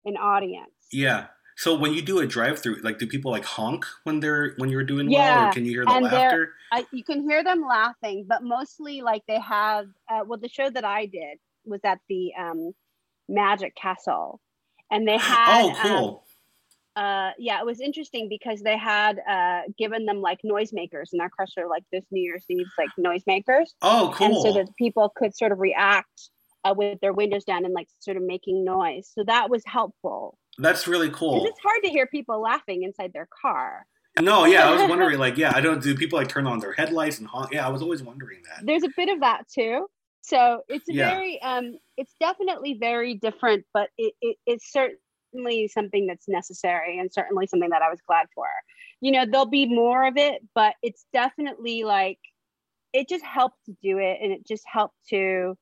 an 0.03 0.17
audience. 0.17 0.87
Yeah. 0.91 1.27
So 1.61 1.75
when 1.75 1.93
you 1.93 2.01
do 2.01 2.17
a 2.17 2.25
drive-through, 2.25 2.77
like, 2.81 2.97
do 2.97 3.05
people 3.05 3.29
like 3.29 3.45
honk 3.45 3.85
when 4.03 4.19
they're 4.19 4.55
when 4.57 4.71
you're 4.71 4.83
doing 4.83 5.11
well, 5.11 5.47
or 5.47 5.51
can 5.51 5.63
you 5.63 5.69
hear 5.69 5.85
the 5.85 5.91
and 5.91 6.05
laughter? 6.05 6.55
I, 6.71 6.87
you 6.91 7.03
can 7.03 7.21
hear 7.21 7.43
them 7.43 7.61
laughing, 7.61 8.25
but 8.27 8.41
mostly 8.41 9.03
like 9.03 9.21
they 9.27 9.39
have. 9.39 9.85
Uh, 10.09 10.21
well, 10.25 10.39
the 10.39 10.49
show 10.49 10.71
that 10.71 10.83
I 10.83 11.05
did 11.05 11.37
was 11.63 11.79
at 11.83 11.99
the 12.09 12.31
um, 12.35 12.71
Magic 13.29 13.75
Castle, 13.75 14.41
and 14.89 15.07
they 15.07 15.17
had. 15.19 15.61
Oh, 15.61 15.69
um, 15.69 15.75
cool. 15.75 16.23
uh, 16.95 17.29
yeah, 17.37 17.59
it 17.59 17.65
was 17.67 17.79
interesting 17.79 18.27
because 18.27 18.61
they 18.61 18.75
had 18.75 19.19
uh, 19.29 19.61
given 19.77 20.07
them 20.07 20.19
like 20.19 20.39
noisemakers, 20.43 21.09
and 21.13 21.21
our 21.21 21.29
crush 21.29 21.55
are 21.59 21.69
like 21.69 21.83
this 21.91 22.05
New 22.09 22.23
Year's 22.23 22.45
Eve's 22.49 22.71
like 22.75 22.89
noisemakers, 22.99 23.67
oh, 23.83 24.11
cool! 24.15 24.25
and 24.25 24.35
so 24.35 24.51
that 24.53 24.75
people 24.79 25.13
could 25.15 25.37
sort 25.37 25.51
of 25.51 25.59
react 25.59 26.31
uh, 26.63 26.73
with 26.75 26.99
their 27.01 27.13
windows 27.13 27.43
down 27.43 27.65
and 27.65 27.73
like 27.75 27.87
sort 27.99 28.17
of 28.17 28.23
making 28.23 28.65
noise. 28.65 29.11
So 29.13 29.23
that 29.25 29.51
was 29.51 29.61
helpful. 29.67 30.39
That's 30.57 30.87
really 30.87 31.09
cool. 31.09 31.45
It's 31.45 31.59
hard 31.63 31.83
to 31.83 31.89
hear 31.89 32.07
people 32.07 32.41
laughing 32.41 32.83
inside 32.83 33.11
their 33.13 33.27
car. 33.41 33.85
No, 34.19 34.45
yeah, 34.45 34.67
I 34.67 34.73
was 34.73 34.83
wondering, 34.89 35.17
like, 35.19 35.37
yeah, 35.37 35.51
I 35.55 35.61
don't 35.61 35.81
do 35.81 35.95
people 35.95 36.19
like 36.19 36.27
turn 36.27 36.45
on 36.47 36.59
their 36.59 36.73
headlights 36.73 37.19
and 37.19 37.27
honk? 37.27 37.51
Yeah, 37.53 37.65
I 37.65 37.69
was 37.69 37.81
always 37.81 38.03
wondering 38.03 38.39
that. 38.49 38.65
there's 38.65 38.83
a 38.83 38.89
bit 38.97 39.09
of 39.09 39.21
that 39.21 39.43
too 39.53 39.87
so 40.23 40.61
it's 40.69 40.85
Yeah. 40.87 41.09
very 41.09 41.41
um 41.41 41.73
it's 41.97 42.13
definitely 42.19 42.77
very 42.79 43.15
different 43.15 43.65
but 43.73 43.89
it, 43.97 44.13
it 44.21 44.37
it's 44.45 44.71
certainly 44.71 45.67
something 45.67 46.05
that's 46.05 46.27
necessary 46.27 46.99
and 46.99 47.11
certainly 47.11 47.47
something 47.47 47.71
that 47.71 47.81
i 47.81 47.89
was 47.89 47.99
glad 48.07 48.27
for 48.35 48.45
you 48.99 49.11
know 49.11 49.25
there'll 49.25 49.47
be 49.47 49.65
more 49.65 50.05
of 50.05 50.17
it 50.17 50.43
but 50.53 50.75
it's 50.83 51.05
definitely 51.11 51.83
like 51.83 52.19
it 52.93 53.09
just 53.09 53.25
helped 53.25 53.57
to 53.65 53.75
do 53.81 53.97
it 53.97 54.19
and 54.21 54.31
it 54.31 54.45
just 54.45 54.63
helped 54.71 54.97
to 55.09 55.57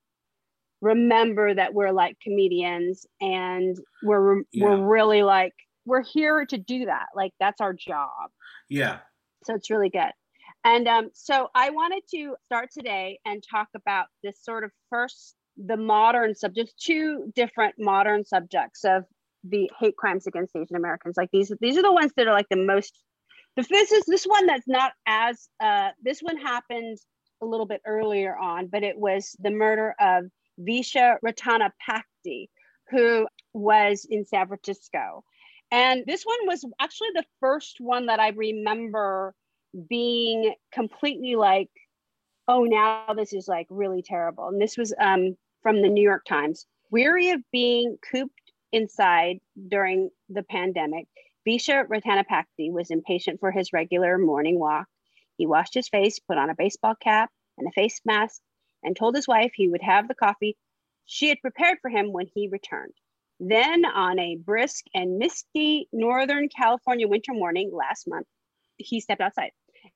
remember 0.81 1.53
that 1.53 1.73
we're 1.73 1.91
like 1.91 2.17
comedians 2.21 3.05
and 3.21 3.77
we're 4.03 4.41
Yeah. 4.51 4.65
we're 4.65 4.87
really 4.87 5.23
like 5.23 5.53
we're 5.85 6.03
here 6.03 6.45
to 6.45 6.57
do 6.57 6.85
that 6.85 7.07
like 7.15 7.33
that's 7.39 7.59
our 7.61 7.73
job 7.73 8.29
Yeah. 8.69 8.99
so 9.43 9.55
it's 9.55 9.69
really 9.69 9.89
good. 9.89 10.11
And 10.65 10.87
um, 10.87 11.09
so 11.13 11.47
I 11.55 11.69
wanted 11.69 12.03
to 12.13 12.35
start 12.43 12.69
today 12.77 13.19
and 13.25 13.41
talk 13.49 13.69
about 13.75 14.07
this 14.23 14.43
sort 14.43 14.63
of 14.65 14.71
first, 14.89 15.35
the 15.57 15.77
modern 15.77 16.35
subjects, 16.35 16.73
two 16.73 17.31
different 17.33 17.75
modern 17.79 18.25
subjects 18.25 18.83
of 18.83 19.05
the 19.45 19.69
hate 19.79 19.95
crimes 19.95 20.27
against 20.27 20.55
Asian 20.55 20.75
Americans. 20.75 21.15
Like 21.15 21.29
these, 21.31 21.51
these 21.61 21.77
are 21.77 21.81
the 21.81 21.93
ones 21.93 22.11
that 22.17 22.27
are 22.27 22.33
like 22.33 22.49
the 22.49 22.57
most. 22.57 22.93
The 23.55 23.65
this 23.69 23.91
is 23.93 24.03
this 24.05 24.25
one 24.25 24.45
that's 24.47 24.67
not 24.67 24.91
as. 25.07 25.47
Uh, 25.61 25.89
this 26.03 26.19
one 26.19 26.37
happened 26.37 26.97
a 27.41 27.45
little 27.45 27.65
bit 27.65 27.81
earlier 27.85 28.37
on, 28.37 28.67
but 28.67 28.83
it 28.83 28.97
was 28.97 29.35
the 29.39 29.51
murder 29.51 29.95
of 29.99 30.25
Visha 30.59 31.17
Ratana 31.25 31.71
Pakti, 31.87 32.49
who 32.89 33.27
was 33.53 34.05
in 34.09 34.25
San 34.25 34.47
Francisco. 34.47 35.23
And 35.71 36.03
this 36.05 36.23
one 36.23 36.47
was 36.47 36.65
actually 36.79 37.09
the 37.13 37.25
first 37.39 37.77
one 37.79 38.07
that 38.07 38.19
I 38.19 38.29
remember 38.29 39.35
being 39.87 40.53
completely 40.73 41.35
like, 41.35 41.69
oh, 42.47 42.63
now 42.63 43.13
this 43.15 43.33
is 43.33 43.47
like 43.47 43.67
really 43.69 44.01
terrible. 44.01 44.47
And 44.47 44.59
this 44.59 44.77
was 44.77 44.93
um, 44.99 45.35
from 45.61 45.81
the 45.81 45.89
New 45.89 46.01
York 46.01 46.25
Times. 46.25 46.65
Weary 46.91 47.29
of 47.29 47.41
being 47.51 47.97
cooped 48.11 48.51
inside 48.71 49.39
during 49.67 50.09
the 50.29 50.43
pandemic, 50.43 51.07
Vicha 51.47 51.85
Ratanapakdee 51.87 52.71
was 52.71 52.89
impatient 52.89 53.39
for 53.39 53.51
his 53.51 53.71
regular 53.71 54.17
morning 54.17 54.59
walk. 54.59 54.87
He 55.37 55.45
washed 55.45 55.75
his 55.75 55.87
face, 55.87 56.19
put 56.19 56.37
on 56.37 56.49
a 56.49 56.55
baseball 56.55 56.95
cap 56.95 57.29
and 57.57 57.67
a 57.67 57.71
face 57.71 58.01
mask, 58.05 58.41
and 58.83 58.95
told 58.95 59.15
his 59.15 59.27
wife 59.27 59.51
he 59.53 59.67
would 59.67 59.81
have 59.81 60.07
the 60.07 60.15
coffee 60.15 60.57
she 61.05 61.29
had 61.29 61.41
prepared 61.41 61.79
for 61.81 61.89
him 61.89 62.13
when 62.13 62.27
he 62.33 62.47
returned. 62.47 62.93
Then, 63.39 63.85
on 63.85 64.19
a 64.19 64.35
brisk 64.35 64.85
and 64.93 65.17
misty 65.17 65.87
Northern 65.91 66.49
California 66.49 67.07
winter 67.07 67.33
morning 67.33 67.71
last 67.73 68.07
month, 68.07 68.27
he 68.77 68.99
stepped 68.99 69.21
outside. 69.21 69.51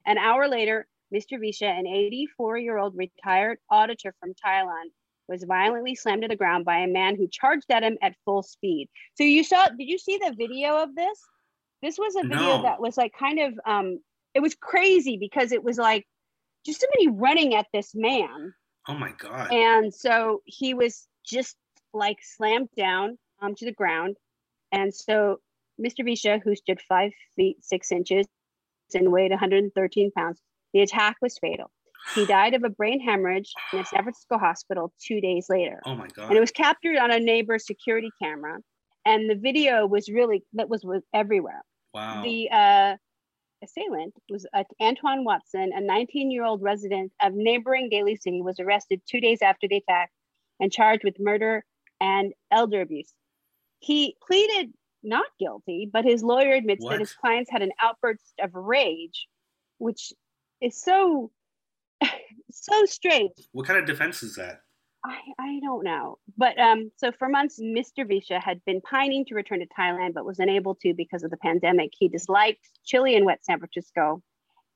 An 0.06 0.18
hour 0.18 0.48
later, 0.48 0.88
Mr. 1.14 1.40
Vicha, 1.40 1.68
an 1.68 1.86
84 1.86 2.58
year 2.58 2.78
old 2.78 2.98
retired 2.98 3.60
auditor 3.70 4.16
from 4.20 4.34
Thailand, 4.34 4.90
was 5.28 5.44
violently 5.44 5.94
slammed 5.94 6.24
to 6.24 6.28
the 6.28 6.36
ground 6.36 6.66
by 6.66 6.80
a 6.80 6.88
man 6.88 7.16
who 7.16 7.28
charged 7.28 7.70
at 7.70 7.84
him 7.84 7.98
at 8.02 8.16
full 8.26 8.44
speed. 8.44 8.90
So, 9.16 9.24
you 9.24 9.44
saw, 9.44 9.68
did 9.68 9.88
you 9.88 10.00
see 10.00 10.18
the 10.18 10.34
video 10.36 10.78
of 10.82 10.96
this? 10.96 11.20
This 11.84 11.98
was 12.00 12.16
a 12.16 12.24
video 12.24 12.58
No. 12.58 12.62
that 12.64 12.80
was 12.82 12.98
like 12.98 13.14
kind 13.14 13.40
of, 13.40 13.60
um, 13.66 14.00
it 14.34 14.40
was 14.40 14.56
crazy 14.56 15.18
because 15.18 15.52
it 15.52 15.64
was 15.64 15.78
like 15.78 16.08
just 16.66 16.80
somebody 16.82 17.10
running 17.20 17.56
at 17.56 17.68
this 17.74 17.94
man. 17.94 18.54
Oh 18.88 18.94
my 18.94 19.12
god. 19.18 19.52
And 19.52 19.94
so 19.94 20.42
he 20.46 20.74
was 20.74 21.08
just 21.26 21.56
like 21.94 22.18
slammed 22.22 22.70
down 22.78 23.18
onto 23.42 23.66
the 23.66 23.72
ground. 23.72 24.18
And 24.72 24.94
so 24.94 25.40
Mr. 25.80 26.06
Vicha, 26.06 26.42
who 26.44 26.56
stood 26.56 26.82
five 26.82 27.12
feet 27.36 27.64
six 27.64 27.92
inches 27.92 28.26
and 28.94 29.12
weighed 29.12 29.32
113 29.32 30.12
pounds, 30.12 30.42
the 30.74 30.82
attack 30.82 31.18
was 31.22 31.38
fatal. 31.38 31.72
He 32.16 32.26
died 32.28 32.54
of 32.54 32.64
a 32.64 32.70
brain 32.70 33.00
hemorrhage 33.00 33.52
in 33.72 33.80
a 33.80 33.86
San 33.86 34.04
Francisco 34.04 34.38
hospital 34.38 34.94
two 35.02 35.22
days 35.22 35.48
later. 35.50 35.82
oh 35.86 35.96
my 35.96 36.08
god. 36.08 36.30
And 36.30 36.38
it 36.38 36.42
was 36.42 36.52
captured 36.52 36.98
on 36.98 37.12
a 37.12 37.20
neighbor's 37.20 37.66
security 37.66 38.10
camera. 38.22 38.60
And 39.06 39.30
the 39.30 39.36
video 39.36 39.86
was 39.86 40.10
really, 40.10 40.44
that 40.54 40.70
was, 40.70 40.84
was 40.84 41.04
everywhere. 41.14 41.62
wow. 41.94 42.24
The 42.24 42.50
uh, 42.50 42.96
assailant 43.64 44.14
was 44.30 44.46
uh, 44.54 44.64
Antoine 44.82 45.24
Watson, 45.24 45.72
a 45.76 45.82
19 45.82 46.32
year 46.32 46.44
old 46.44 46.62
resident 46.62 47.12
of 47.22 47.34
neighboring 47.34 47.90
Daly 47.90 48.16
City, 48.16 48.42
was 48.42 48.60
arrested 48.60 49.02
two 49.10 49.22
days 49.22 49.42
after 49.42 49.68
the 49.68 49.78
attack 49.78 50.12
and 50.60 50.72
charged 50.72 51.04
with 51.04 51.16
murder 51.20 51.64
and 52.02 52.34
elder 52.52 52.82
abuse. 52.82 53.14
He 53.80 54.16
pleaded 54.26 54.74
not 55.04 55.26
guilty, 55.40 55.90
but 55.92 56.06
his 56.06 56.24
lawyer 56.24 56.54
admits 56.54 56.84
What? 56.84 56.92
that 56.92 57.00
his 57.00 57.14
clients 57.14 57.52
had 57.52 57.62
an 57.62 57.72
outburst 57.82 58.34
of 58.40 58.54
rage, 58.54 59.28
which 59.78 60.14
is 60.62 60.80
so, 60.82 61.32
so 62.52 62.86
strange. 62.86 63.32
what 63.52 63.66
kind 63.68 63.80
of 63.80 63.86
defense 63.86 64.24
is 64.24 64.36
that? 64.36 64.62
I, 65.06 65.18
I 65.38 65.60
don't 65.62 65.84
know. 65.84 66.18
But 66.38 66.58
um, 66.60 66.92
so 66.98 67.12
for 67.12 67.28
months, 67.28 67.60
Mr. 67.62 68.06
Vicha 68.10 68.42
had 68.42 68.64
been 68.66 68.80
pining 68.82 69.26
to 69.26 69.36
return 69.36 69.60
to 69.60 69.68
Thailand, 69.78 70.14
but 70.14 70.26
was 70.26 70.40
unable 70.40 70.76
to 70.76 70.94
because 70.94 71.24
of 71.24 71.32
the 71.32 71.38
pandemic. 71.38 71.92
He 71.98 72.08
disliked 72.08 72.66
chilly 72.86 73.16
and 73.16 73.26
wet 73.26 73.44
San 73.44 73.60
Francisco, 73.60 74.22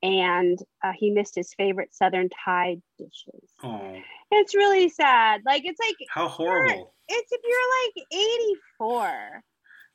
and 0.04 0.60
uh, 0.84 0.92
he 0.96 1.12
missed 1.12 1.36
his 1.36 1.54
favorite 1.54 1.96
Southern 1.96 2.30
Thai 2.46 2.78
dishes. 2.98 3.50
Oh, 3.64 3.96
It's 4.32 4.54
really 4.54 4.90
sad. 4.90 5.42
Like, 5.46 5.64
it's 5.66 5.80
like, 5.80 5.96
how 6.10 6.28
horrible. 6.28 6.94
it's 7.08 7.32
if 7.32 7.42
you're 7.44 7.86
like 7.86 8.08
84 8.82 9.44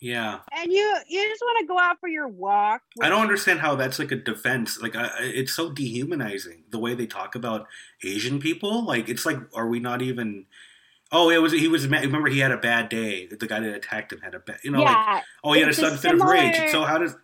Yeah. 0.02 0.40
and 0.50 0.72
you 0.72 0.96
you 1.08 1.28
just 1.28 1.40
want 1.42 1.60
to 1.60 1.66
go 1.66 1.78
out 1.78 2.00
for 2.00 2.08
your 2.08 2.26
walk. 2.26 2.82
I 3.00 3.08
don't 3.08 3.22
understand 3.22 3.60
how 3.60 3.76
that's 3.76 4.00
like 4.00 4.10
a 4.10 4.16
defense. 4.16 4.82
Like, 4.82 4.96
I, 4.96 5.10
it's 5.20 5.52
so 5.52 5.70
dehumanizing 5.70 6.64
the 6.70 6.80
way 6.80 6.94
they 6.94 7.06
talk 7.06 7.36
about 7.36 7.68
Asian 8.02 8.40
people. 8.40 8.84
Like, 8.84 9.08
it's 9.08 9.24
like, 9.24 9.38
are 9.54 9.68
we 9.68 9.78
not 9.78 10.02
even? 10.02 10.46
Oh, 11.12 11.30
it 11.30 11.38
was 11.38 11.52
he 11.52 11.68
was. 11.68 11.86
Remember, 11.86 12.28
he 12.28 12.40
had 12.40 12.50
a 12.50 12.56
bad 12.56 12.88
day. 12.88 13.26
The 13.26 13.46
guy 13.46 13.60
that 13.60 13.74
attacked 13.74 14.12
him 14.12 14.20
had 14.20 14.34
a 14.34 14.40
bad. 14.40 14.58
You 14.64 14.72
know, 14.72 14.82
like, 14.82 15.22
oh, 15.44 15.52
he 15.52 15.60
had 15.60 15.68
a 15.68 15.70
it's 15.70 15.78
a 15.78 15.82
sudden 15.82 15.98
fit 15.98 16.14
of 16.14 16.20
rage. 16.20 16.72
So 16.72 16.82
how 16.82 16.98
does? 16.98 17.14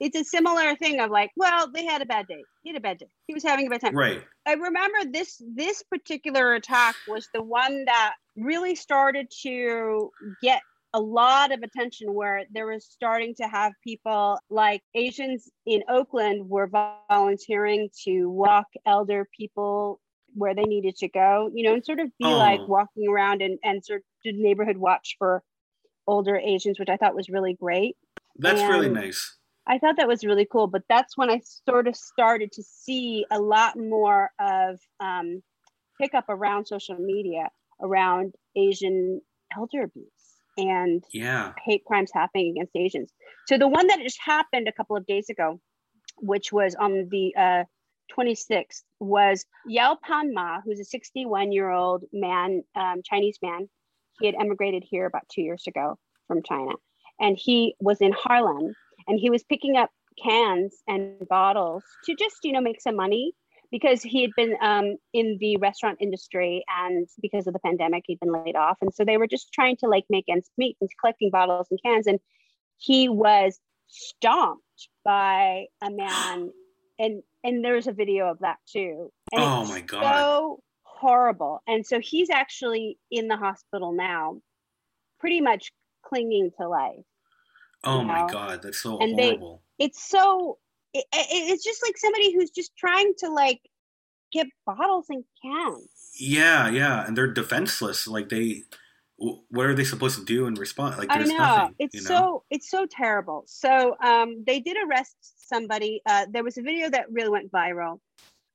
it's 0.00 0.16
a 0.16 0.24
similar 0.24 0.76
thing 0.76 1.00
of 1.00 1.10
like, 1.10 1.30
well, 1.36 1.70
they 1.72 1.84
had 1.84 2.02
a 2.02 2.06
bad 2.06 2.26
day. 2.26 2.44
He 2.62 2.70
had 2.70 2.76
a 2.76 2.80
bad 2.80 2.98
day. 2.98 3.08
He 3.26 3.34
was 3.34 3.42
having 3.42 3.66
a 3.66 3.70
bad 3.70 3.80
time. 3.80 3.96
Right. 3.96 4.22
I 4.46 4.54
remember 4.54 5.10
this 5.10 5.42
this 5.54 5.82
particular 5.82 6.54
attack 6.54 6.94
was 7.06 7.28
the 7.34 7.42
one 7.42 7.84
that 7.86 8.14
really 8.36 8.74
started 8.74 9.30
to 9.42 10.10
get 10.42 10.62
a 10.94 11.00
lot 11.00 11.52
of 11.52 11.62
attention 11.62 12.14
where 12.14 12.44
there 12.50 12.66
was 12.66 12.86
starting 12.86 13.34
to 13.36 13.44
have 13.44 13.72
people 13.84 14.38
like 14.48 14.82
Asians 14.94 15.50
in 15.66 15.82
Oakland 15.88 16.48
were 16.48 16.70
volunteering 17.10 17.90
to 18.04 18.26
walk 18.30 18.66
elder 18.86 19.28
people 19.36 20.00
where 20.34 20.54
they 20.54 20.62
needed 20.62 20.96
to 20.96 21.08
go, 21.08 21.50
you 21.52 21.64
know, 21.66 21.74
and 21.74 21.84
sort 21.84 22.00
of 22.00 22.10
be 22.18 22.24
like 22.24 22.60
Oh. 22.60 22.66
walking 22.66 23.08
around 23.08 23.42
and, 23.42 23.58
and 23.62 23.84
sort 23.84 24.00
of 24.00 24.04
do 24.24 24.32
neighborhood 24.32 24.76
watch 24.76 25.16
for 25.18 25.42
older 26.06 26.36
Asians, 26.36 26.78
which 26.78 26.88
I 26.88 26.96
thought 26.96 27.14
was 27.14 27.28
really 27.28 27.54
great. 27.54 27.96
That's 28.36 28.62
really 28.62 28.88
nice. 28.88 29.36
I 29.66 29.78
thought 29.78 29.96
that 29.98 30.08
was 30.08 30.24
really 30.24 30.46
cool, 30.50 30.66
but 30.66 30.82
that's 30.88 31.16
when 31.18 31.28
I 31.30 31.42
sort 31.68 31.88
of 31.88 31.96
started 31.96 32.52
to 32.52 32.62
see 32.62 33.26
a 33.30 33.38
lot 33.38 33.76
more 33.76 34.30
of 34.38 34.80
um, 35.00 35.42
pickup 36.00 36.30
around 36.30 36.66
social 36.66 36.96
media 36.96 37.50
around 37.80 38.34
Asian 38.56 39.20
elder 39.54 39.82
abuse 39.82 40.37
and 40.58 41.04
Yeah. 41.12 41.54
hate 41.64 41.84
crimes 41.84 42.10
happening 42.12 42.50
against 42.50 42.76
Asians. 42.76 43.12
So 43.46 43.56
the 43.56 43.68
one 43.68 43.86
that 43.86 44.00
just 44.00 44.18
happened 44.20 44.68
a 44.68 44.72
couple 44.72 44.96
of 44.96 45.06
days 45.06 45.30
ago, 45.30 45.60
which 46.18 46.52
was 46.52 46.74
on 46.74 47.08
the 47.10 47.34
uh, 47.36 47.64
26th, 48.10 48.82
was 49.00 49.46
Yao 49.66 49.96
Pan 50.02 50.34
Ma, 50.34 50.60
who's 50.62 50.80
a 50.80 50.84
61 50.84 51.52
year 51.52 51.70
old 51.70 52.04
man, 52.12 52.62
um, 52.74 53.00
Chinese 53.04 53.38
man. 53.40 53.68
He 54.20 54.26
had 54.26 54.34
emigrated 54.34 54.84
here 54.84 55.06
about 55.06 55.28
two 55.32 55.42
years 55.42 55.64
ago 55.68 55.96
from 56.26 56.42
China, 56.42 56.72
and 57.20 57.38
he 57.38 57.76
was 57.80 58.00
in 58.00 58.12
Harlem, 58.12 58.74
and 59.06 59.20
he 59.20 59.30
was 59.30 59.44
picking 59.44 59.76
up 59.76 59.90
cans 60.22 60.74
and 60.88 61.26
bottles 61.28 61.84
to 62.04 62.16
just 62.16 62.38
you 62.42 62.52
know 62.52 62.60
make 62.60 62.80
some 62.80 62.96
money. 62.96 63.32
Because 63.70 64.02
he 64.02 64.22
had 64.22 64.30
been 64.36 64.56
um, 64.62 64.96
in 65.12 65.36
the 65.40 65.56
restaurant 65.58 65.98
industry 66.00 66.64
and 66.80 67.06
because 67.20 67.46
of 67.46 67.52
the 67.52 67.58
pandemic 67.60 68.04
he'd 68.06 68.20
been 68.20 68.32
laid 68.32 68.56
off 68.56 68.78
and 68.80 68.92
so 68.94 69.04
they 69.04 69.16
were 69.16 69.26
just 69.26 69.52
trying 69.52 69.76
to 69.76 69.86
like 69.88 70.04
make 70.10 70.24
ends 70.28 70.50
meet 70.56 70.76
and 70.80 70.88
collecting 71.00 71.30
bottles 71.30 71.66
and 71.70 71.78
cans 71.84 72.06
and 72.06 72.18
he 72.78 73.08
was 73.08 73.58
stomped 73.88 74.88
by 75.04 75.64
a 75.82 75.90
man 75.90 76.50
and 76.98 77.22
and 77.44 77.64
there's 77.64 77.86
a 77.86 77.92
video 77.92 78.28
of 78.30 78.38
that 78.40 78.56
too 78.70 79.10
and 79.32 79.42
Oh 79.42 79.64
my 79.66 79.80
God. 79.80 80.02
so 80.02 80.60
horrible 80.82 81.62
and 81.66 81.86
so 81.86 82.00
he's 82.00 82.30
actually 82.30 82.98
in 83.10 83.28
the 83.28 83.36
hospital 83.36 83.92
now 83.92 84.40
pretty 85.20 85.40
much 85.40 85.70
clinging 86.04 86.50
to 86.60 86.68
life 86.68 87.04
Oh 87.84 88.02
my 88.02 88.22
know? 88.22 88.26
god, 88.26 88.62
that's 88.62 88.78
so 88.82 88.98
And 88.98 89.16
they- 89.16 89.28
horrible. 89.28 89.62
it's 89.78 90.08
so 90.08 90.58
it, 90.94 91.04
it- 91.12 91.50
it's 91.52 91.64
just 91.64 91.82
like 91.86 91.96
somebody 91.98 92.34
who's 92.34 92.50
just 92.50 92.76
trying 92.76 93.12
to 93.18 93.28
like 93.30 93.60
get 94.32 94.46
bottles 94.66 95.06
and 95.08 95.24
cans 95.42 95.88
yeah, 96.20 96.68
yeah, 96.68 97.06
and 97.06 97.16
they're 97.16 97.32
defenseless. 97.32 98.08
Like 98.08 98.28
they, 98.28 98.62
what 99.16 99.66
are 99.66 99.74
they 99.74 99.84
supposed 99.84 100.18
to 100.18 100.24
do 100.24 100.46
in 100.46 100.54
response? 100.54 100.98
Like 100.98 101.10
I 101.12 101.18
there's 101.18 101.28
know 101.30 101.36
nothing. 101.38 101.74
it's 101.78 101.94
you 101.94 102.00
know? 102.02 102.06
so 102.06 102.44
it's 102.50 102.70
so 102.70 102.86
terrible. 102.90 103.44
So 103.46 103.96
um, 104.02 104.42
they 104.46 104.58
did 104.60 104.76
arrest 104.84 105.16
somebody. 105.48 106.02
Uh, 106.06 106.26
there 106.30 106.42
was 106.42 106.58
a 106.58 106.62
video 106.62 106.90
that 106.90 107.10
really 107.12 107.28
went 107.30 107.52
viral. 107.52 108.00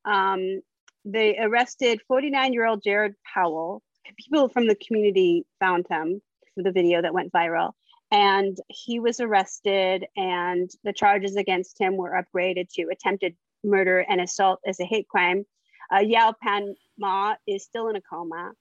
Um, 0.05 0.61
they 1.05 1.37
arrested 1.37 2.01
49 2.07 2.53
year 2.53 2.65
old 2.65 2.83
Jared 2.83 3.15
Powell. 3.33 3.81
People 4.17 4.49
from 4.49 4.67
the 4.67 4.75
community 4.75 5.45
found 5.59 5.85
him 5.89 6.21
for 6.55 6.63
the 6.63 6.71
video 6.71 7.01
that 7.01 7.13
went 7.13 7.31
viral, 7.31 7.71
and 8.13 8.57
he 8.69 9.01
was 9.01 9.19
arrested. 9.19 10.05
And 10.15 10.71
the 10.85 10.93
charges 10.93 11.35
against 11.35 11.77
him 11.77 11.97
were 11.97 12.23
upgraded 12.23 12.69
to 12.75 12.83
attempted 12.83 13.35
murder 13.65 13.99
and 14.07 14.21
assault 14.21 14.61
as 14.65 14.79
a 14.79 14.85
hate 14.85 15.09
crime. 15.09 15.45
Uh, 15.93 15.99
Yao 15.99 16.33
Pan 16.41 16.75
Ma 16.97 17.35
is 17.45 17.65
still 17.65 17.89
in 17.89 17.97
a 17.97 18.01
coma 18.01 18.53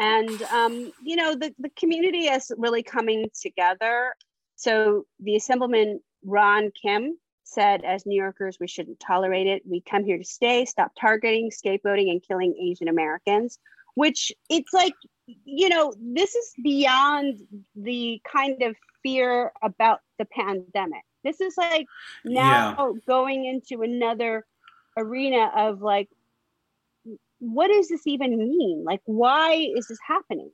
and 0.00 0.42
um, 0.44 0.92
you 1.02 1.14
know 1.14 1.34
the, 1.34 1.54
the 1.58 1.70
community 1.76 2.26
is 2.26 2.50
really 2.56 2.82
coming 2.82 3.28
together 3.40 4.14
so 4.56 5.04
the 5.20 5.36
assemblyman 5.36 6.00
ron 6.24 6.70
kim 6.82 7.16
said 7.44 7.84
as 7.84 8.06
new 8.06 8.20
yorkers 8.20 8.56
we 8.60 8.66
shouldn't 8.66 8.98
tolerate 8.98 9.46
it 9.46 9.62
we 9.68 9.80
come 9.82 10.04
here 10.04 10.18
to 10.18 10.24
stay 10.24 10.64
stop 10.64 10.90
targeting 10.98 11.50
scapegoating 11.50 12.10
and 12.10 12.22
killing 12.26 12.54
asian 12.60 12.88
americans 12.88 13.58
which 13.94 14.32
it's 14.48 14.72
like 14.72 14.94
you 15.44 15.68
know 15.68 15.94
this 15.98 16.34
is 16.34 16.52
beyond 16.62 17.40
the 17.76 18.20
kind 18.30 18.62
of 18.62 18.76
fear 19.02 19.52
about 19.62 20.00
the 20.18 20.24
pandemic 20.26 21.02
this 21.24 21.40
is 21.40 21.56
like 21.56 21.86
now 22.24 22.94
going 23.06 23.44
into 23.44 23.82
another 23.82 24.46
arena 24.96 25.50
of 25.56 25.80
like 25.80 26.08
what 27.40 27.68
does 27.68 27.88
this 27.88 28.06
even 28.06 28.38
mean? 28.38 28.84
Like, 28.84 29.00
why 29.06 29.54
is 29.74 29.88
this 29.88 29.98
happening? 30.06 30.50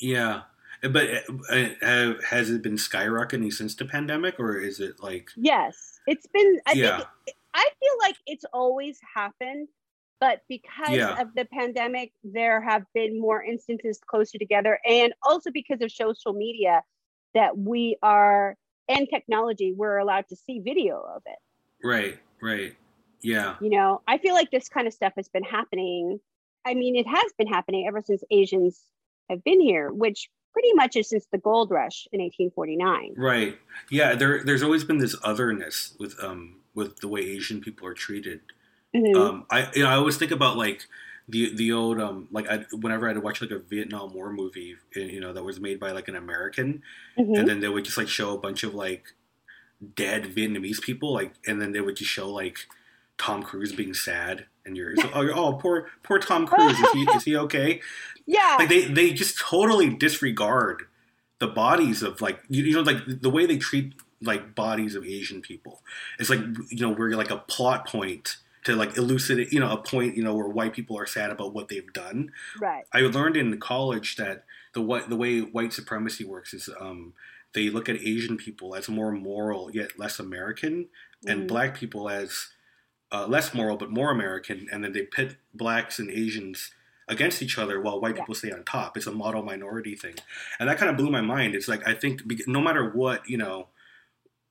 Yeah, 0.00 0.42
but 0.82 1.08
uh, 1.50 1.68
have, 1.82 2.24
has 2.24 2.50
it 2.50 2.62
been 2.62 2.76
skyrocketing 2.76 3.52
since 3.52 3.74
the 3.74 3.84
pandemic, 3.84 4.40
or 4.40 4.58
is 4.58 4.80
it 4.80 5.02
like? 5.02 5.30
Yes, 5.36 6.00
it's 6.06 6.26
been. 6.26 6.58
I 6.66 6.74
Yeah. 6.74 6.96
think 6.96 7.08
I 7.52 7.68
feel 7.78 7.92
like 8.00 8.16
it's 8.26 8.44
always 8.52 8.98
happened, 9.14 9.68
but 10.20 10.42
because 10.48 10.96
Yeah. 10.96 11.20
of 11.20 11.34
the 11.34 11.46
pandemic, 11.46 12.12
there 12.22 12.60
have 12.60 12.84
been 12.94 13.18
more 13.18 13.42
instances 13.42 13.98
closer 14.06 14.38
together, 14.38 14.78
and 14.86 15.12
also 15.22 15.50
because 15.50 15.80
of 15.80 15.90
social 15.90 16.32
media, 16.32 16.82
that 17.34 17.56
we 17.56 17.96
are 18.02 18.56
and 18.88 19.08
technology, 19.08 19.72
we're 19.72 19.98
allowed 19.98 20.26
to 20.28 20.36
see 20.36 20.58
video 20.58 21.00
of 21.00 21.22
it. 21.26 21.38
Right, 21.86 22.18
right, 22.42 22.74
yeah, 23.22 23.56
You 23.60 23.70
know, 23.70 24.02
I 24.08 24.18
feel 24.18 24.34
like 24.34 24.50
this 24.50 24.68
kind 24.68 24.86
of 24.86 24.92
stuff 24.92 25.12
has 25.16 25.28
been 25.28 25.44
happening. 25.44 26.18
I 26.64 26.74
mean, 26.74 26.96
it 26.96 27.06
has 27.06 27.32
been 27.38 27.46
happening 27.46 27.86
ever 27.86 28.02
since 28.02 28.22
Asians 28.30 28.82
have 29.28 29.42
been 29.44 29.60
here, 29.60 29.92
which 29.92 30.28
pretty 30.52 30.72
much 30.74 30.96
is 30.96 31.08
since 31.08 31.26
the 31.30 31.38
gold 31.38 31.70
rush 31.70 32.08
in 32.12 32.20
1849. 32.20 33.14
right, 33.16 33.56
yeah. 33.90 34.14
There, 34.16 34.42
there's 34.42 34.62
always 34.62 34.82
been 34.84 34.98
this 34.98 35.14
otherness 35.22 35.94
with 36.00 36.16
um 36.22 36.56
with 36.74 36.96
the 36.98 37.08
way 37.08 37.20
Asian 37.20 37.60
people 37.60 37.86
are 37.86 37.94
treated. 37.94 38.40
Mhm. 38.94 39.16
Um, 39.16 39.46
I 39.50 39.70
you 39.74 39.82
know 39.84 39.88
I 39.90 39.94
always 39.94 40.16
think 40.16 40.30
about 40.32 40.56
like 40.56 40.86
the 41.28 41.54
the 41.54 41.72
old 41.72 42.00
um 42.00 42.26
like 42.32 42.48
I, 42.50 42.64
whenever 42.72 43.08
I'd 43.08 43.18
watch 43.18 43.40
like 43.40 43.50
a 43.52 43.58
Vietnam 43.58 44.12
War 44.14 44.32
movie, 44.32 44.76
eh, 44.96 45.00
you 45.00 45.20
know, 45.20 45.32
that 45.32 45.44
was 45.44 45.60
made 45.60 45.78
by 45.78 45.92
like 45.92 46.08
an 46.08 46.16
American, 46.16 46.82
Mhm. 47.18 47.38
and 47.38 47.48
then 47.48 47.60
they 47.60 47.68
would 47.68 47.84
just 47.84 47.96
like 47.96 48.08
show 48.08 48.34
a 48.34 48.38
bunch 48.38 48.62
of 48.64 48.74
like 48.74 49.14
dead 49.96 50.24
Vietnamese 50.24 50.80
people, 50.80 51.12
like, 51.12 51.32
and 51.46 51.60
then 51.60 51.72
they 51.72 51.80
would 51.80 51.96
just 51.96 52.10
show 52.10 52.28
like 52.30 52.66
Tom 53.16 53.42
Cruise 53.42 53.72
being 53.72 53.94
sad, 53.94 54.46
and 54.66 54.76
you're 54.76 54.94
oh, 55.14 55.22
you're- 55.22 55.34
oh 55.36 55.52
poor 55.54 55.88
poor 56.02 56.18
Tom 56.18 56.46
Cruise, 56.46 56.78
is 56.78 56.92
he 56.92 57.02
is 57.14 57.24
he 57.24 57.36
okay? 57.46 57.80
yeah. 58.26 58.56
Like 58.58 58.68
they 58.68 58.86
they 58.86 59.12
just 59.12 59.38
totally 59.38 59.88
disregard 59.90 60.82
the 61.38 61.46
bodies 61.46 62.02
of 62.02 62.20
like 62.20 62.40
you, 62.48 62.64
you 62.64 62.74
know 62.74 62.82
like 62.82 62.98
the 63.06 63.30
way 63.30 63.46
they 63.46 63.56
treat 63.56 63.94
like 64.22 64.54
bodies 64.54 64.94
of 64.96 65.04
Asian 65.04 65.40
people. 65.40 65.82
It's 66.18 66.28
like 66.28 66.40
you 66.70 66.80
know 66.80 66.90
we're 66.90 67.12
like 67.16 67.30
a 67.30 67.38
plot 67.38 67.86
point 67.86 68.36
to 68.64 68.76
like 68.76 68.96
elucidate 68.96 69.52
you 69.52 69.60
know 69.60 69.70
a 69.70 69.76
point 69.78 70.16
you 70.16 70.22
know 70.22 70.34
where 70.34 70.48
white 70.48 70.72
people 70.72 70.98
are 70.98 71.06
sad 71.06 71.30
about 71.30 71.54
what 71.54 71.68
they've 71.68 71.92
done 71.92 72.30
right. 72.60 72.84
I 72.92 73.00
learned 73.00 73.36
in 73.36 73.58
college 73.58 74.16
that 74.16 74.44
the 74.74 74.80
what 74.82 75.08
the 75.08 75.16
way 75.16 75.40
white 75.40 75.72
supremacy 75.72 76.24
works 76.24 76.52
is 76.54 76.68
um, 76.80 77.14
they 77.54 77.70
look 77.70 77.88
at 77.88 77.96
Asian 77.96 78.36
people 78.36 78.74
as 78.74 78.88
more 78.88 79.10
moral 79.12 79.70
yet 79.72 79.98
less 79.98 80.18
American, 80.20 80.88
and 81.26 81.42
Mhm. 81.44 81.48
black 81.48 81.74
people 81.76 82.08
as 82.08 82.48
uh, 83.12 83.26
less 83.26 83.52
moral 83.54 83.76
but 83.76 83.90
more 83.90 84.10
American, 84.12 84.68
and 84.70 84.84
then 84.84 84.92
they 84.92 85.02
pit 85.02 85.36
blacks 85.52 85.98
and 85.98 86.10
Asians 86.10 86.70
against 87.08 87.42
each 87.42 87.58
other 87.58 87.80
while 87.80 88.00
white 88.00 88.14
Yeah. 88.14 88.22
people 88.22 88.36
stay 88.36 88.52
on 88.52 88.62
top. 88.62 88.96
It's 88.96 89.06
a 89.08 89.10
model 89.12 89.42
minority 89.42 89.96
thing, 89.96 90.14
and 90.60 90.68
that 90.68 90.78
kind 90.78 90.88
of 90.90 90.96
blew 90.96 91.10
my 91.10 91.20
mind. 91.22 91.54
It's 91.56 91.66
like 91.66 91.86
I 91.88 91.94
think 91.94 92.22
no 92.46 92.60
matter 92.60 92.88
what 92.88 93.28
you 93.28 93.36
know, 93.38 93.68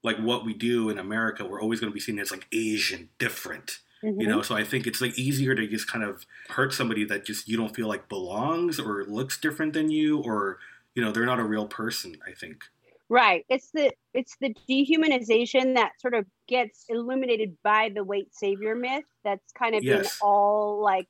like 0.03 0.17
what 0.17 0.43
we 0.45 0.53
do 0.53 0.89
in 0.89 0.97
America, 0.97 1.45
we're 1.45 1.61
always 1.61 1.79
going 1.79 1.91
to 1.91 1.93
be 1.93 1.99
seen 2.01 2.19
as 2.19 2.31
like 2.31 2.47
Asian, 2.51 3.09
different 3.17 3.79
you 4.03 4.11
Mhm. 4.13 4.27
know 4.27 4.41
so 4.41 4.55
i 4.55 4.63
think 4.63 4.87
it's 4.87 5.01
like 5.01 5.17
easier 5.19 5.53
to 5.55 5.67
just 5.67 5.87
kind 5.91 6.03
of 6.05 6.25
hurt 6.49 6.73
somebody 6.73 7.03
that 7.05 7.25
just 7.25 7.47
you 7.47 7.57
don't 7.57 7.75
feel 7.75 7.87
like 7.87 8.07
belongs 8.09 8.79
or 8.79 9.03
looks 9.05 9.39
different 9.39 9.73
than 9.73 9.89
you 9.91 10.19
or 10.19 10.59
you 10.95 11.03
know 11.03 11.11
they're 11.11 11.25
not 11.25 11.39
a 11.39 11.43
real 11.43 11.67
person 11.67 12.15
i 12.27 12.31
think 12.33 12.63
Right. 13.11 13.43
It's 13.49 13.71
the 13.71 13.91
it's 14.13 14.37
the 14.39 14.53
dehumanization 14.69 15.73
that 15.75 15.93
sort 15.99 16.13
of 16.13 16.27
gets 16.47 16.85
illuminated 16.89 17.57
by 17.63 17.89
the 17.89 18.03
white 18.03 18.27
savior 18.31 18.75
myth 18.75 19.05
that's 19.23 19.51
kind 19.53 19.73
of 19.73 19.83
Yes. 19.83 20.05
in 20.05 20.11
all 20.27 20.79
like 20.83 21.07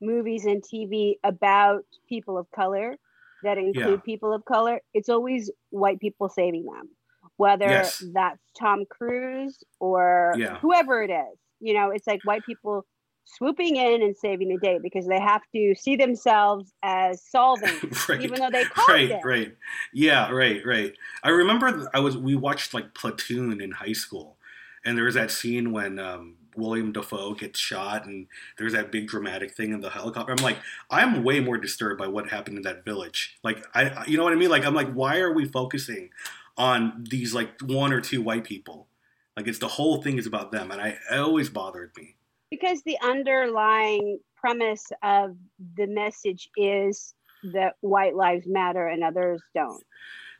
movies 0.00 0.44
and 0.44 0.60
TV 0.62 1.18
about 1.22 1.84
people 2.08 2.36
of 2.36 2.50
color 2.50 2.96
that 3.44 3.58
include 3.58 4.02
people 4.02 4.32
of 4.32 4.44
color. 4.44 4.80
It's 4.92 5.08
always 5.08 5.48
white 5.70 6.00
people 6.00 6.28
saving 6.28 6.64
them. 6.64 6.88
Whether 7.36 7.66
Yes. 7.68 8.02
that's 8.12 8.42
Tom 8.58 8.84
Cruise 8.90 9.62
or 9.78 10.34
Yeah. 10.36 10.58
whoever 10.58 11.00
it 11.04 11.10
is. 11.10 11.38
You 11.60 11.74
know, 11.74 11.90
it's 11.90 12.06
like 12.06 12.20
white 12.24 12.44
people 12.44 12.84
swooping 13.24 13.74
in 13.76 14.02
and 14.02 14.16
saving 14.16 14.48
the 14.48 14.58
day 14.58 14.78
because 14.80 15.06
they 15.06 15.18
have 15.18 15.42
to 15.54 15.74
see 15.76 15.96
themselves 15.96 16.72
as 16.82 17.22
solving 17.28 17.76
right 18.08 18.20
even 18.20 18.38
though 18.38 18.50
they 18.52 18.64
caused 18.72 18.88
right 18.88 19.10
it. 19.10 19.20
right 19.24 19.56
yeah 19.92 20.30
right 20.30 20.64
right 20.64 20.94
i 21.24 21.28
remember 21.28 21.90
i 21.92 21.98
was 21.98 22.16
we 22.16 22.36
watched 22.36 22.72
like 22.72 22.94
platoon 22.94 23.60
in 23.60 23.72
high 23.72 23.92
school 23.92 24.36
and 24.84 24.96
there 24.96 25.06
was 25.06 25.16
that 25.16 25.32
scene 25.32 25.72
when 25.72 25.98
um 25.98 26.36
William 26.56 26.90
Dafoe 26.90 27.34
gets 27.34 27.58
shot, 27.58 28.06
and 28.06 28.26
there's 28.56 28.72
that 28.72 28.90
big 28.90 29.08
dramatic 29.08 29.52
thing 29.52 29.72
in 29.72 29.80
the 29.82 29.90
helicopter. 29.90 30.32
I'm 30.32 30.42
like, 30.42 30.56
I'm 30.90 31.22
way 31.22 31.38
more 31.38 31.58
disturbed 31.58 31.98
by 31.98 32.06
what 32.08 32.30
happened 32.30 32.56
in 32.56 32.62
that 32.62 32.82
village. 32.82 33.36
Like, 33.42 33.62
I, 33.74 33.90
I- 33.90 34.04
you 34.06 34.16
know 34.16 34.24
what 34.24 34.32
I 34.32 34.36
mean? 34.36 34.48
Like, 34.48 34.64
I'm 34.64 34.74
like, 34.74 34.90
why 34.92 35.18
are 35.18 35.34
we 35.34 35.44
focusing 35.44 36.08
on 36.56 37.04
these 37.10 37.34
like 37.34 37.60
one 37.60 37.92
or 37.92 38.00
two 38.00 38.22
white 38.22 38.44
people? 38.44 38.88
Like, 39.36 39.46
it's 39.46 39.58
the 39.58 39.68
whole 39.68 40.00
thing 40.02 40.18
is 40.18 40.26
about 40.26 40.50
them, 40.50 40.70
and 40.70 40.80
I 40.80 40.88
it 41.10 41.18
always 41.18 41.48
bothered 41.50 41.92
me. 41.96 42.16
because 42.50 42.82
the 42.82 42.96
underlying 43.02 44.18
premise 44.36 44.84
of 45.02 45.36
the 45.76 45.86
message 45.86 46.48
is 46.56 47.14
that 47.52 47.74
white 47.80 48.14
lives 48.14 48.46
matter 48.46 48.86
and 48.86 49.02
others 49.04 49.42
don't. 49.54 49.82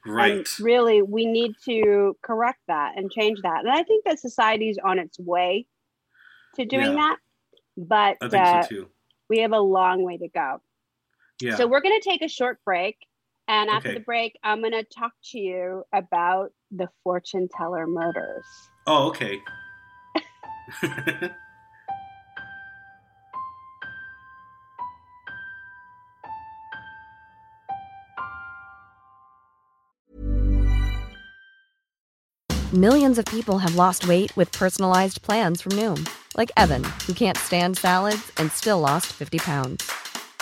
Right. 0.07 0.33
And 0.37 0.61
really, 0.61 1.03
we 1.03 1.27
need 1.27 1.53
to 1.65 2.17
correct 2.23 2.61
that 2.69 2.97
and 2.97 3.11
change 3.11 3.41
that. 3.43 3.61
And 3.65 3.71
I 3.71 3.83
think 3.83 4.05
that 4.05 4.21
society's 4.21 4.79
on 4.83 4.99
its 4.99 5.19
way 5.19 5.67
to 6.55 6.65
doing 6.65 6.93
Yeah. 6.93 6.95
that, 6.95 7.17
but 7.77 8.17
uh, 8.35 8.63
so 8.63 8.89
we 9.29 9.41
have 9.41 9.53
a 9.53 9.59
long 9.61 10.03
way 10.05 10.17
to 10.17 10.29
go. 10.29 10.61
Yeah. 11.41 11.57
So 11.57 11.67
we're 11.67 11.81
going 11.83 12.01
to 12.01 12.09
take 12.09 12.23
a 12.23 12.29
short 12.29 12.61
break. 12.65 12.97
And 13.49 13.71
after 13.71 13.89
Okay. 13.91 13.99
the 13.99 14.05
break, 14.05 14.37
I'm 14.43 14.61
going 14.61 14.73
to 14.73 14.83
talk 14.85 15.13
to 15.31 15.39
you 15.39 15.85
about 15.93 16.51
the 16.71 16.89
fortune 17.05 17.49
teller 17.57 17.87
murders. 17.87 18.45
oh, 18.87 19.09
okay. 19.09 19.41
Millions 32.75 33.17
of 33.19 33.25
people 33.27 33.59
have 33.59 33.77
lost 33.77 34.09
weight 34.09 34.37
with 34.37 34.51
personalized 34.53 35.23
plans 35.23 35.61
from 35.63 35.73
Noom, 35.73 36.07
Like 36.37 36.51
Evan, 36.57 36.85
who 37.07 37.13
can't 37.15 37.39
stand 37.39 37.79
salads 37.79 38.31
and 38.39 38.51
still 38.53 38.81
lost 38.81 39.07
50 39.13 39.39
pounds. 39.39 39.91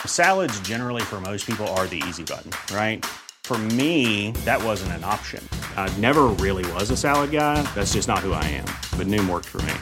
Salads, 0.06 0.58
generally, 0.60 1.02
for 1.02 1.20
most 1.20 1.46
people, 1.46 1.66
are 1.76 1.86
the 1.86 2.02
easy 2.08 2.24
button, 2.24 2.50
right? 2.74 3.04
For 3.42 3.58
me, 3.58 4.30
that 4.46 4.64
wasn't 4.64 4.92
an 4.92 5.04
option. 5.04 5.46
I 5.76 5.94
never 5.98 6.24
really 6.40 6.64
was 6.72 6.88
a 6.90 6.96
salad 6.96 7.30
guy. 7.30 7.60
That's 7.74 7.92
just 7.92 8.08
not 8.08 8.20
who 8.20 8.32
I 8.32 8.44
am. 8.44 8.64
But 8.96 9.06
Noom 9.06 9.28
worked 9.28 9.44
for 9.44 9.60
me. 9.62 9.74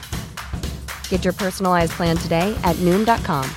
Get 1.08 1.22
your 1.22 1.32
personalized 1.32 1.92
plan 1.92 2.16
today 2.16 2.58
at 2.64 2.74
Noom.com. 2.76 3.48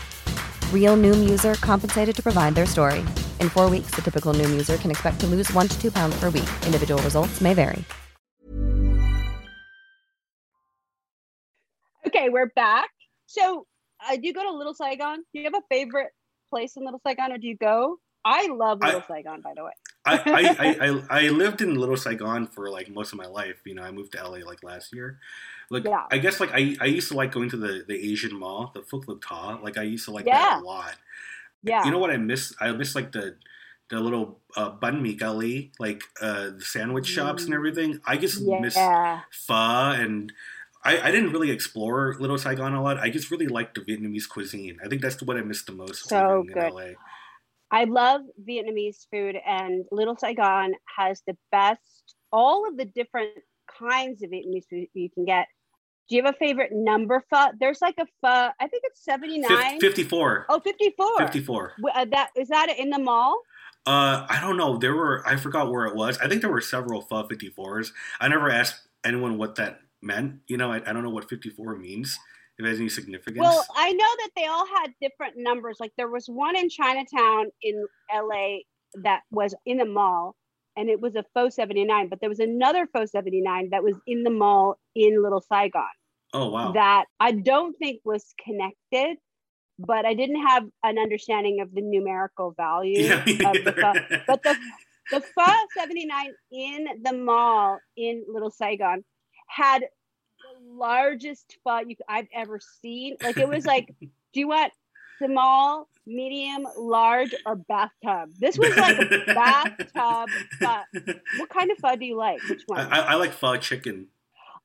Real 0.72 0.96
Noom 0.96 1.28
user 1.28 1.56
compensated 1.56 2.16
to 2.18 2.22
provide 2.22 2.54
their 2.54 2.68
story. 2.68 3.00
In 3.40 3.50
four 3.50 3.68
weeks, 3.68 3.96
the 3.96 4.04
typical 4.04 4.36
Noom 4.36 4.52
user 4.52 4.78
can 4.78 4.92
expect 4.92 5.20
to 5.22 5.28
lose 5.28 5.52
one 5.54 5.68
to 5.68 5.82
two 5.82 5.90
pounds 5.90 6.20
per 6.20 6.30
week. 6.30 6.50
Individual 6.68 7.02
results 7.02 7.42
may 7.42 7.56
vary. 7.56 7.84
Okay, 12.06 12.30
we're 12.30 12.52
back. 12.56 12.92
So, 13.26 13.66
uh, 14.08 14.16
do 14.16 14.22
you 14.28 14.34
go 14.34 14.44
to 14.44 14.52
Little 14.52 14.76
Saigon? 14.76 15.24
Do 15.34 15.40
you 15.40 15.46
have 15.46 15.56
a 15.56 15.64
favorite 15.70 16.12
place 16.56 16.78
in 16.78 16.86
Little 16.86 17.02
Saigon, 17.06 17.34
or 17.34 17.38
do 17.38 17.48
you 17.48 17.58
go? 17.58 18.00
I 18.24 18.48
love 18.48 18.80
Little 18.82 19.02
I- 19.02 19.08
Saigon, 19.08 19.42
by 19.42 19.54
the 19.56 19.64
way. 19.66 19.72
I, 20.06 20.16
I, 20.60 20.88
I, 20.88 21.26
I, 21.26 21.30
lived 21.30 21.62
in 21.62 21.76
Little 21.76 21.98
Saigon 21.98 22.48
for 22.48 22.70
like 22.70 22.90
most 22.90 23.12
of 23.12 23.18
my 23.18 23.26
life. 23.26 23.60
You 23.66 23.74
know, 23.76 23.82
I 23.84 23.92
moved 23.92 24.12
to 24.14 24.24
LA 24.24 24.40
like 24.46 24.64
last 24.64 24.94
year. 24.94 25.20
Like, 25.70 25.84
Yeah. 25.84 26.04
I 26.12 26.20
guess 26.20 26.40
like 26.40 26.52
I, 26.54 26.78
I 26.80 26.86
used 26.86 27.10
to 27.10 27.16
like 27.16 27.32
going 27.32 27.50
to 27.50 27.58
the, 27.58 27.84
the 27.88 27.98
Asian 28.12 28.38
mall, 28.38 28.72
the 28.74 28.82
Phuoc 28.82 29.08
Loc 29.08 29.26
Tho. 29.28 29.60
Like, 29.64 29.78
I 29.78 29.84
used 29.84 30.06
to 30.06 30.12
like 30.12 30.26
Yeah. 30.26 30.40
that 30.40 30.62
a 30.62 30.66
lot. 30.66 30.96
Yeah. 31.64 31.84
You 31.84 31.92
know 31.92 31.98
what 31.98 32.12
I 32.12 32.18
miss? 32.18 32.54
I 32.60 32.72
miss 32.72 32.96
like 32.96 33.12
the 33.12 33.36
the 33.90 34.00
little 34.00 34.40
uh, 34.56 34.72
banh 34.72 35.02
mi 35.02 35.14
gully, 35.14 35.72
like 35.80 36.02
uh, 36.22 36.50
the 36.58 36.66
sandwich 36.74 37.08
shops 37.08 37.46
and 37.46 37.54
everything. 37.54 38.00
I 38.06 38.18
just 38.18 38.42
miss 38.42 38.76
yeah. 38.76 39.22
pho 39.32 39.92
and. 40.04 40.32
I, 40.86 41.08
I 41.08 41.12
didn't 41.12 41.32
really 41.32 41.50
explore 41.52 42.16
Little 42.20 42.38
Saigon 42.38 42.74
a 42.76 42.82
lot. 42.82 43.00
I 43.00 43.10
just 43.10 43.32
really 43.32 43.48
liked 43.48 43.76
the 43.76 43.82
Vietnamese 43.82 44.30
cuisine. 44.30 44.78
I 44.84 44.88
think 44.88 45.02
that's 45.02 45.22
what 45.24 45.36
I 45.36 45.42
missed 45.42 45.66
the 45.66 45.74
most 45.74 46.08
So 46.08 46.44
good. 46.48 46.64
in 46.64 46.74
LA. 46.74 46.86
I 47.72 47.86
love 47.86 48.22
Vietnamese 48.48 49.08
food, 49.12 49.36
and 49.46 49.84
Little 49.92 50.16
Saigon 50.16 50.74
has 50.98 51.24
the 51.26 51.36
best, 51.52 52.14
all 52.32 52.68
of 52.68 52.78
the 52.78 52.86
different 52.86 53.32
kinds 53.80 54.22
of 54.22 54.30
Vietnamese 54.30 54.66
food 54.70 54.88
you 54.94 55.10
can 55.10 55.26
get. 55.26 55.48
Do 56.08 56.16
you 56.16 56.24
have 56.24 56.36
a 56.36 56.38
favorite 56.38 56.70
number 56.72 57.26
pho? 57.32 57.48
There's 57.60 57.82
like 57.82 57.96
a 58.00 58.06
pho, 58.22 58.50
I 58.60 58.68
think 58.68 58.84
it's 58.86 59.04
79. 59.04 59.80
Fif- 59.80 59.96
54. 59.96 60.46
Oh, 60.50 60.60
54. 60.60 61.18
54. 61.18 61.74
W- 61.80 61.94
uh, 61.96 62.06
that 62.12 62.30
is 62.38 62.48
that 62.50 62.70
in 62.78 62.92
the 62.92 63.00
mall? 63.00 63.42
Uh, 63.88 64.26
I 64.30 64.40
don't 64.40 64.56
know. 64.58 64.78
There 64.78 64.96
were 64.96 65.24
I 65.28 65.36
forgot 65.36 65.72
where 65.72 65.86
it 65.88 65.96
was. 65.96 66.20
I 66.20 66.28
think 66.28 66.42
there 66.42 66.52
were 66.52 66.62
several 66.62 67.02
pho 67.02 67.28
54s. 67.28 67.90
I 68.20 68.28
never 68.28 68.52
asked 68.52 68.88
anyone 69.04 69.40
what 69.40 69.56
that 69.56 69.80
meant. 70.06 70.36
You 70.48 70.58
know, 70.58 70.72
I, 70.72 70.78
I 70.78 70.94
don't 70.94 71.04
know 71.04 71.10
what 71.10 71.30
54 71.30 71.76
means. 71.76 72.18
If 72.58 72.66
it 72.66 72.70
has 72.70 72.80
any 72.80 72.88
significance. 72.88 73.40
Well, 73.40 73.66
I 73.76 73.92
know 73.92 73.98
that 74.06 74.30
they 74.38 74.46
all 74.46 74.66
had 74.66 74.94
different 75.02 75.34
numbers. 75.36 75.78
Like 75.82 75.92
there 75.98 76.08
was 76.08 76.28
one 76.28 76.56
in 76.56 76.70
Chinatown 76.70 77.48
in 77.62 77.86
LA 78.14 78.60
that 79.04 79.24
was 79.30 79.54
in 79.66 79.78
the 79.78 79.86
mall 79.86 80.38
and 80.78 80.90
it 80.90 81.00
was 81.00 81.16
a 81.16 81.26
pho 81.34 81.50
79, 81.50 82.10
but 82.10 82.20
there 82.20 82.30
was 82.30 82.40
another 82.40 82.88
pho 82.94 83.06
79 83.06 83.70
that 83.72 83.84
was 83.84 83.96
in 84.08 84.24
the 84.24 84.30
mall 84.30 84.78
in 84.96 85.22
Little 85.22 85.42
Saigon 85.42 85.84
oh 86.34 86.50
wow. 86.50 86.72
that 86.74 87.06
I 87.20 87.32
don't 87.32 87.78
think 87.78 88.02
was 88.04 88.34
connected, 88.44 89.18
but 89.80 90.06
I 90.06 90.14
didn't 90.14 90.46
have 90.46 90.64
an 90.84 90.98
understanding 90.98 91.62
of 91.62 91.74
the 91.74 91.82
numerical 91.82 92.54
value 92.56 93.04
yeah, 93.04 93.20
of 93.20 93.64
the 93.66 93.74
pho. 93.74 94.20
But 94.28 94.44
the 94.44 94.56
the 95.12 95.22
pho 95.22 95.52
79 95.78 96.34
in 96.52 96.88
the 97.04 97.14
mall 97.14 97.80
in 97.96 98.24
Little 98.28 98.52
Saigon 98.52 99.04
had 99.48 99.82
the 99.82 100.74
largest 100.74 101.58
pho 101.64 101.80
you, 101.80 101.96
I've 102.08 102.28
ever 102.34 102.60
seen. 102.82 103.18
Like 103.24 103.38
it 103.38 103.48
was 103.48 103.66
like, 103.66 103.94
do 104.00 104.40
you 104.40 104.48
want 104.48 104.74
small, 105.24 105.88
medium, 106.06 106.68
large, 106.78 107.34
or 107.46 107.56
bathtub? 107.56 108.32
This 108.40 108.58
was 108.58 108.76
like 108.76 108.98
a 109.00 109.26
bathtub 109.34 110.30
pho. 110.60 110.82
What 111.38 111.50
kind 111.50 111.72
of 111.72 111.78
pho 111.78 111.96
do 111.96 112.06
you 112.06 112.18
like? 112.18 112.42
Which 112.50 112.64
one? 112.68 112.80
I, 112.92 113.00
I 113.00 113.16
like 113.16 113.34
pho 113.34 113.58
chicken. 113.58 114.08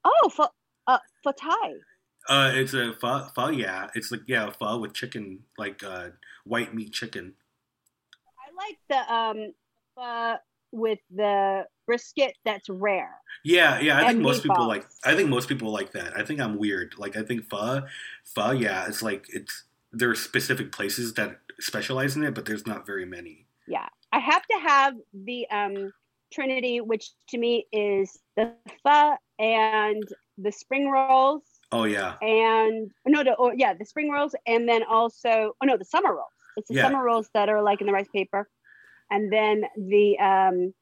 oh, 0.05 0.31
pho, 0.31 0.49
uh, 0.87 0.99
pho 1.25 1.33
Thai. 1.33 1.75
Uh, 2.29 2.53
it's 2.55 2.75
a 2.75 2.93
pho, 3.01 3.29
pho. 3.35 3.49
Yeah, 3.49 3.89
it's 3.95 4.11
like 4.11 4.23
yeah, 4.27 4.51
pho 4.51 4.79
with 4.79 4.93
chicken, 4.93 5.41
like 5.59 5.83
uh, 5.83 6.09
white 6.45 6.75
meat 6.75 6.93
chicken. 6.93 7.35
I 8.39 8.67
like 8.67 8.79
the 8.89 9.15
um 9.15 9.53
pho 9.97 10.37
with 10.73 10.99
the 11.15 11.65
brisket 11.87 12.37
that's 12.45 12.69
rare. 12.69 13.15
Yeah, 13.45 13.81
yeah. 13.81 13.99
I 13.99 14.09
think 14.09 14.21
most 14.21 14.43
people 14.43 14.67
like. 14.67 14.87
I 15.05 15.15
think 15.15 15.29
most 15.29 15.49
people 15.49 15.71
like 15.73 15.93
that. 15.93 16.17
I 16.17 16.25
think 16.25 16.41
I'm 16.41 16.59
weird. 16.59 16.95
Like 16.99 17.17
I 17.17 17.23
think 17.23 17.45
pho, 17.49 17.83
pho. 18.25 18.51
Yeah, 18.53 18.87
it's 18.87 19.03
like 19.03 19.27
it's 19.31 19.65
there 19.93 20.11
are 20.11 20.15
specific 20.15 20.71
places 20.73 21.15
that 21.15 21.39
specialize 21.59 22.17
in 22.17 22.23
it, 22.25 22.35
but 22.35 22.45
there's 22.47 22.67
not 22.67 22.87
very 22.87 23.05
many. 23.05 23.47
yeah 23.69 23.89
i 24.13 24.19
have 24.19 24.45
to 24.47 24.59
have 24.59 24.95
the 25.29 25.47
um 25.51 25.93
trinity 26.33 26.81
which 26.81 27.11
to 27.29 27.39
me 27.39 27.67
is 27.73 28.19
the 28.37 28.53
pho 28.83 29.17
and 29.39 30.03
the 30.39 30.51
spring 30.53 30.89
rolls 30.91 31.43
Oh 31.73 31.85
yeah, 31.85 32.17
and 32.21 32.91
no 33.07 33.23
the 33.23 33.37
oh, 33.39 33.53
yeah 33.55 33.75
the 33.75 33.85
spring 33.85 34.11
rolls 34.11 34.35
and 34.47 34.69
then 34.69 34.83
also 34.85 35.55
oh 35.61 35.67
no 35.67 35.77
the 35.77 35.85
summer 35.85 36.13
rolls 36.15 36.33
it's 36.57 36.69
the 36.69 36.75
Yeah. 36.75 36.85
summer 36.87 37.03
rolls 37.05 37.29
that 37.35 37.49
are 37.49 37.63
like 37.63 37.81
in 37.81 37.87
the 37.87 37.93
rice 37.93 38.09
paper 38.13 38.49
and 39.11 39.33
then 39.33 39.65
the 39.77 40.19
um 40.19 40.75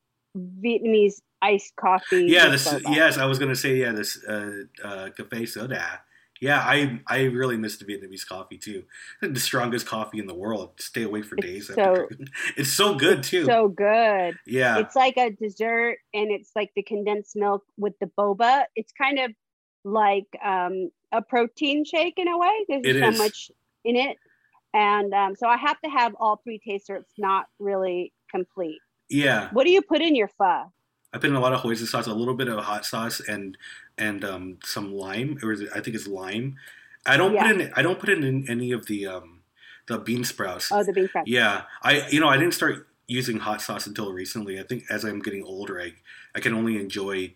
vietnamese 0.64 1.20
iced 1.42 1.74
coffee 1.76 2.24
yeah. 2.26 2.48
This 2.48 2.66
yes, 2.88 3.16
I 3.18 3.24
was 3.26 3.38
gonna 3.38 3.54
say 3.56 3.76
yeah. 3.76 3.92
This 3.92 4.22
uh, 4.24 4.50
uh, 4.82 5.10
cafe 5.10 5.46
soda. 5.46 6.00
Yeah, 6.40 6.60
I 6.60 7.00
I 7.06 7.22
really 7.24 7.56
miss 7.56 7.78
the 7.78 7.84
Vietnamese 7.84 8.26
coffee 8.26 8.58
too. 8.58 8.84
The 9.22 9.40
strongest 9.40 9.86
coffee 9.86 10.18
in 10.18 10.26
the 10.26 10.34
world. 10.34 10.70
Stay 10.78 11.02
awake 11.02 11.24
for 11.24 11.36
It's 11.38 11.46
days. 11.46 11.66
so- 11.68 11.80
after 11.80 12.08
it's 12.56 12.72
so 12.72 12.94
good 12.94 13.22
too. 13.22 13.44
so 13.44 13.68
good 13.68 14.36
yeah, 14.46 14.78
it's 14.78 14.94
like 14.96 15.16
a 15.16 15.30
dessert 15.30 15.98
and 16.14 16.30
it's 16.30 16.50
like 16.54 16.70
the 16.76 16.82
condensed 16.82 17.34
milk 17.36 17.64
with 17.76 17.94
the 18.00 18.10
boba 18.18 18.64
it's 18.76 18.92
kind 18.92 19.18
of 19.18 19.30
like 19.84 20.26
um, 20.44 20.90
a 21.12 21.22
protein 21.22 21.84
shake 21.84 22.14
in 22.18 22.28
a 22.28 22.36
way 22.38 22.64
there's 22.68 22.82
It 22.84 23.00
so 23.00 23.08
is. 23.10 23.18
much 23.18 23.50
in 23.84 23.96
it 23.96 24.16
and 24.74 25.14
um, 25.14 25.34
so 25.36 25.46
i 25.48 25.56
have 25.56 25.80
to 25.80 25.88
have 25.90 26.12
all 26.20 26.36
three 26.44 26.60
tastes 26.66 26.90
or 26.90 26.96
it's 26.96 27.14
not 27.18 27.46
really 27.58 28.12
complete 28.30 28.80
yeah. 29.08 29.48
what 29.52 29.64
do 29.64 29.70
you 29.70 29.82
put 29.82 30.00
in 30.00 30.14
your 30.14 30.28
pho 30.28 30.70
I 31.12 31.16
put 31.16 31.30
in 31.30 31.36
a 31.36 31.40
lot 31.40 31.54
of 31.54 31.60
hoisin 31.62 31.86
sauce, 31.86 32.06
a 32.06 32.12
little 32.12 32.34
bit 32.34 32.48
of 32.48 32.62
hot 32.62 32.84
sauce, 32.84 33.18
and 33.20 33.56
and 33.96 34.22
um, 34.26 34.58
some 34.62 34.92
lime, 34.92 35.38
or 35.42 35.52
is 35.52 35.62
it, 35.62 35.70
I 35.74 35.80
think 35.80 35.96
it's 35.96 36.06
lime. 36.06 36.56
I 37.06 37.16
don't 37.16 37.32
Yeah. 37.32 37.46
put 37.50 37.60
in. 37.60 37.72
I 37.74 37.80
don't 37.80 37.98
put 37.98 38.10
in 38.10 38.46
any 38.46 38.72
of 38.72 38.84
the 38.86 39.06
um, 39.06 39.40
the 39.86 39.98
bean 39.98 40.22
sprouts. 40.24 40.70
oh 40.70 40.82
the 40.84 40.92
bean 40.92 41.08
sprouts 41.08 41.26
Yeah, 41.30 41.62
I 41.82 42.06
you 42.10 42.20
know 42.20 42.28
I 42.28 42.36
didn't 42.36 42.52
start 42.52 42.86
using 43.06 43.38
hot 43.38 43.62
sauce 43.62 43.86
until 43.86 44.12
recently. 44.12 44.60
I 44.60 44.64
think 44.64 44.84
as 44.90 45.02
I'm 45.04 45.20
getting 45.20 45.42
older, 45.44 45.80
I 45.80 45.94
I 46.34 46.40
can 46.40 46.52
only 46.52 46.76
enjoy 46.78 47.32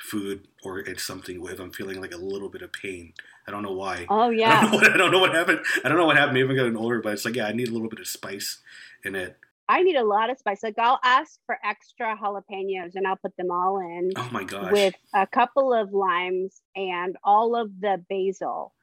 food 0.00 0.48
or 0.64 0.78
it's 0.80 1.04
something 1.04 1.44
if 1.44 1.60
I'm 1.60 1.70
feeling 1.70 2.00
like 2.00 2.14
a 2.14 2.16
little 2.16 2.48
bit 2.48 2.62
of 2.62 2.72
pain. 2.72 3.12
I 3.46 3.50
don't 3.50 3.62
know 3.62 3.72
why. 3.72 4.06
oh 4.08 4.20
I 4.22 4.26
don't, 4.30 4.38
yeah 4.38 4.62
know 4.62 4.70
what, 4.78 4.90
I 4.90 4.96
don't 4.96 5.10
know 5.12 5.18
what 5.20 5.34
happened. 5.34 5.60
I 5.84 5.88
don't 5.90 5.98
know 5.98 6.06
what 6.06 6.16
happened. 6.16 6.34
Maybe 6.34 6.48
I'm 6.48 6.56
getting 6.56 6.76
older, 6.76 7.02
but 7.02 7.12
it's 7.12 7.26
like 7.26 7.36
yeah, 7.36 7.46
I 7.46 7.52
need 7.52 7.68
a 7.68 7.72
little 7.72 7.90
bit 7.90 8.00
of 8.00 8.08
spice 8.08 8.58
in 9.04 9.14
it. 9.14 9.36
I 9.68 9.82
need 9.82 9.96
a 9.96 10.04
lot 10.04 10.30
of 10.30 10.38
spice 10.38 10.62
like 10.62 10.78
i'll 10.78 11.00
ask 11.04 11.38
for 11.46 11.58
extra 11.64 12.16
jalapenos 12.16 12.94
and 12.94 13.06
i'll 13.06 13.16
put 13.16 13.36
them 13.36 13.50
all 13.50 13.78
in 13.80 14.10
Oh 14.16 14.28
my 14.32 14.44
gosh. 14.44 14.72
with 14.72 14.94
a 15.14 15.26
couple 15.26 15.72
of 15.72 15.92
limes 15.92 16.60
and 16.76 17.16
all 17.24 17.54
of 17.56 17.70
the 17.80 18.02
basil 18.08 18.74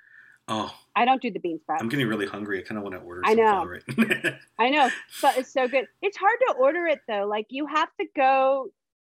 oh, 0.48 0.74
i 0.96 1.06
don't 1.06 1.22
do 1.22 1.32
the 1.32 1.40
bean 1.40 1.60
sprouts 1.60 1.82
I'm 1.82 1.90
getting 1.90 2.08
really 2.08 2.28
hungry. 2.28 2.60
I 2.60 2.64
kind 2.64 2.78
of 2.78 2.84
want 2.84 2.96
to 2.96 3.02
order. 3.02 3.22
I 3.26 3.34
know. 3.34 3.66
right. 3.66 3.84
I 4.60 4.70
know, 4.70 4.90
but 5.22 5.38
it's 5.38 5.54
so 5.54 5.68
good. 5.68 5.86
It's 6.02 6.18
hard 6.18 6.38
to 6.48 6.54
order 6.56 6.86
it 6.88 7.00
though. 7.08 7.26
Like 7.28 7.46
you 7.50 7.66
have 7.68 7.90
to 8.02 8.06
go 8.16 8.68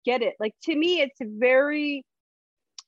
get 0.05 0.21
it. 0.21 0.35
Like 0.39 0.53
to 0.63 0.75
me, 0.75 1.01
it's 1.01 1.17
very 1.21 2.05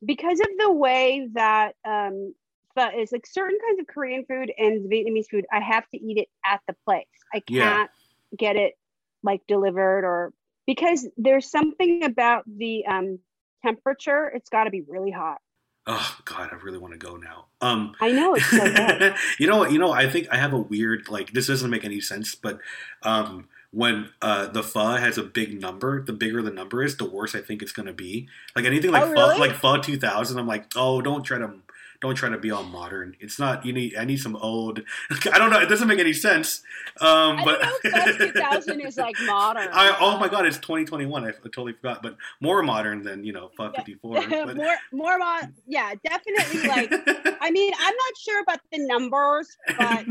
because 0.05 0.39
of 0.39 0.47
the 0.59 0.71
way 0.71 1.27
that 1.33 1.73
um 1.87 2.33
but 2.75 2.93
it's 2.95 3.11
like 3.11 3.25
certain 3.25 3.57
kinds 3.67 3.79
of 3.79 3.87
Korean 3.87 4.25
food 4.25 4.51
and 4.57 4.91
Vietnamese 4.91 5.29
food, 5.29 5.45
I 5.51 5.59
have 5.59 5.87
to 5.89 5.97
eat 5.97 6.17
it 6.17 6.27
at 6.45 6.59
the 6.67 6.75
place. 6.85 7.05
I 7.33 7.39
can't 7.39 7.49
Yeah. 7.49 7.87
Get 8.37 8.55
it 8.55 8.73
like 9.23 9.41
delivered 9.47 10.03
or 10.05 10.31
because 10.65 11.07
there's 11.17 11.49
something 11.49 12.03
about 12.03 12.43
the 12.47 12.85
um 12.85 13.19
temperature, 13.63 14.31
it's 14.33 14.49
gotta 14.49 14.69
be 14.69 14.81
really 14.81 15.11
hot. 15.11 15.39
Oh 15.85 16.17
God, 16.23 16.49
I 16.51 16.55
really 16.63 16.77
want 16.77 16.93
to 16.93 16.97
go 16.97 17.17
now. 17.17 17.47
Um, 17.59 17.93
I 17.99 18.11
know 18.11 18.35
it's 18.35 18.45
so 18.45 18.57
good. 18.73 19.15
you 19.37 19.47
know 19.47 19.57
what? 19.57 19.71
You 19.73 19.79
know, 19.79 19.91
I 19.91 20.09
think 20.09 20.27
I 20.31 20.37
have 20.37 20.53
a 20.53 20.57
weird 20.59 21.09
like. 21.09 21.33
This 21.33 21.47
doesn't 21.47 21.69
make 21.69 21.83
any 21.83 21.99
sense, 21.99 22.35
but 22.35 22.59
um, 23.03 23.49
when 23.71 24.09
uh, 24.21 24.47
the 24.47 24.63
pho 24.63 24.95
has 24.95 25.17
a 25.17 25.23
big 25.23 25.59
number, 25.59 26.01
the 26.01 26.13
bigger 26.13 26.41
the 26.41 26.51
number 26.51 26.83
is, 26.83 26.95
the 26.95 27.03
worse 27.09 27.35
I 27.35 27.41
think 27.41 27.61
it's 27.61 27.73
gonna 27.73 27.91
be. 27.91 28.29
Like 28.55 28.63
anything 28.63 28.91
like 28.91 29.03
Oh, 29.03 29.07
pho, 29.07 29.27
really? 29.27 29.39
like 29.39 29.55
pho 29.55 29.81
two 29.81 29.97
thousand, 29.97 30.39
I'm 30.39 30.47
like, 30.47 30.67
oh, 30.77 31.01
don't 31.01 31.23
try 31.23 31.39
to 31.39 31.51
don't 32.03 32.15
try 32.15 32.27
to 32.27 32.37
be 32.37 32.51
all 32.51 32.65
modern. 32.65 33.15
It's 33.21 33.39
not. 33.39 33.65
You 33.65 33.71
need. 33.71 33.95
I 33.95 34.03
need 34.03 34.17
some 34.17 34.35
old. 34.35 34.81
I 35.31 35.39
don't 35.39 35.49
know. 35.49 35.61
It 35.61 35.69
doesn't 35.69 35.87
make 35.87 35.99
any 35.99 36.11
sense. 36.11 36.61
Um, 36.99 37.37
I 37.37 37.45
but 37.45 37.61
don't 37.61 38.19
know 38.19 38.25
if 38.25 38.33
2000 38.33 38.81
is 38.81 38.97
like 38.97 39.15
modern. 39.25 39.69
I, 39.71 39.95
oh 40.01 40.17
my 40.19 40.27
god, 40.27 40.45
it's 40.45 40.57
2021. 40.57 41.23
I 41.23 41.31
totally 41.31 41.71
forgot. 41.71 42.03
But 42.03 42.17
more 42.41 42.61
modern 42.61 43.03
than 43.03 43.23
you 43.23 43.31
know, 43.31 43.49
554. 43.55 44.23
But, 44.43 44.57
more, 44.57 44.75
more 44.91 45.17
mod. 45.17 45.53
Yeah, 45.65 45.93
definitely. 46.03 46.67
Like, 46.67 46.91
I 47.41 47.49
mean, 47.51 47.71
I'm 47.79 47.95
not 47.95 48.17
sure 48.17 48.41
about 48.41 48.59
the 48.73 48.85
numbers, 48.85 49.47
but 49.77 50.05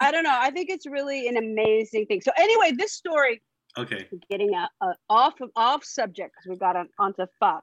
I 0.00 0.10
don't 0.10 0.24
know. 0.24 0.34
I 0.34 0.50
think 0.50 0.70
it's 0.70 0.86
really 0.86 1.28
an 1.28 1.36
amazing 1.36 2.06
thing. 2.06 2.22
So 2.22 2.30
anyway, 2.38 2.72
this 2.74 2.92
story. 2.94 3.42
okay. 3.76 4.08
Getting 4.30 4.54
a, 4.54 4.68
a 4.80 4.94
off 5.10 5.34
off 5.56 5.84
subject 5.84 6.34
because 6.36 6.48
we 6.48 6.56
got 6.56 6.74
on, 6.74 6.88
onto 6.98 7.26
pho. 7.38 7.60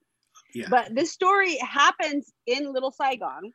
Yeah. 0.54 0.68
But 0.70 0.94
this 0.94 1.12
story 1.12 1.58
happens 1.58 2.32
in 2.46 2.72
Little 2.72 2.92
Saigon. 2.92 3.52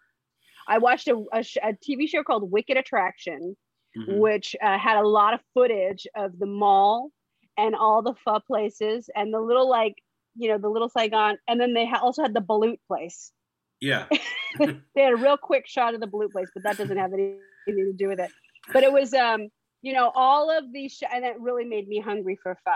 I 0.69 0.79
watched 0.79 1.09
a, 1.09 1.25
a, 1.33 1.43
sh- 1.43 1.59
a 1.63 1.73
TV 1.75 2.09
show 2.09 2.23
called 2.23 2.51
Wicked 2.51 2.77
Attraction, 2.77 3.57
Mhm. 3.97 4.19
which 4.19 4.55
uh, 4.63 4.77
had 4.79 4.99
a 4.99 5.07
lot 5.09 5.33
of 5.33 5.41
footage 5.55 6.07
of 6.15 6.39
the 6.39 6.45
mall 6.47 7.11
and 7.57 7.75
all 7.75 8.03
the 8.03 8.15
pho 8.25 8.41
places 8.41 9.09
and 9.17 9.33
the 9.33 9.41
little 9.41 9.69
like 9.71 9.95
you 10.35 10.51
know 10.51 10.59
the 10.59 10.69
little 10.69 10.91
Saigon, 10.91 11.39
and 11.49 11.59
then 11.59 11.73
they 11.73 11.87
ha- 11.87 12.01
also 12.03 12.21
had 12.23 12.35
the 12.35 12.41
balut 12.43 12.79
place. 12.89 13.33
Yeah. 13.81 14.07
They 14.95 15.03
had 15.03 15.13
a 15.13 15.17
real 15.17 15.37
quick 15.37 15.67
shot 15.67 15.95
of 15.95 16.01
the 16.01 16.07
balut 16.07 16.33
place, 16.33 16.49
but 16.55 16.63
that 16.65 16.77
doesn't 16.79 16.97
have 16.97 17.13
anything 17.13 17.39
to 17.69 17.93
do 17.95 18.09
with 18.09 18.21
it. 18.21 18.31
But 18.73 18.83
it 18.85 18.93
was 18.93 19.15
um 19.15 19.49
you 19.83 19.93
know 19.95 20.11
all 20.15 20.51
of 20.51 20.73
these 20.73 20.93
sh- 20.93 21.03
and 21.13 21.25
it 21.25 21.39
really 21.41 21.65
made 21.65 21.89
me 21.89 21.99
hungry 22.01 22.39
for 22.43 22.57
pho. 22.65 22.73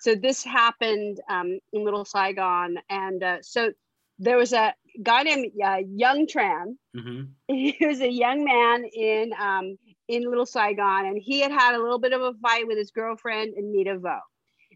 So 0.00 0.14
this 0.14 0.42
happened 0.42 1.20
um, 1.28 1.58
in 1.74 1.84
Little 1.84 2.04
Saigon, 2.06 2.78
and 2.88 3.22
uh, 3.22 3.36
so 3.42 3.72
there 4.20 4.36
was 4.36 4.52
a 4.52 4.74
guy 5.02 5.24
named 5.24 5.52
uh, 5.64 5.80
Young 5.88 6.26
Tran. 6.26 6.76
Hmm 6.96 7.22
he 7.48 7.76
was 7.80 8.00
a 8.00 8.10
young 8.10 8.44
man 8.44 8.84
in 8.84 9.32
um 9.38 9.76
in 10.08 10.28
Little 10.28 10.46
Saigon, 10.46 11.06
and 11.06 11.20
he 11.20 11.40
had 11.40 11.52
had 11.52 11.74
a 11.74 11.82
little 11.82 11.98
bit 11.98 12.12
of 12.12 12.20
a 12.20 12.32
fight 12.42 12.66
with 12.66 12.78
his 12.78 12.90
girlfriend 12.90 13.54
Anita 13.54 13.98
Vo, 13.98 14.18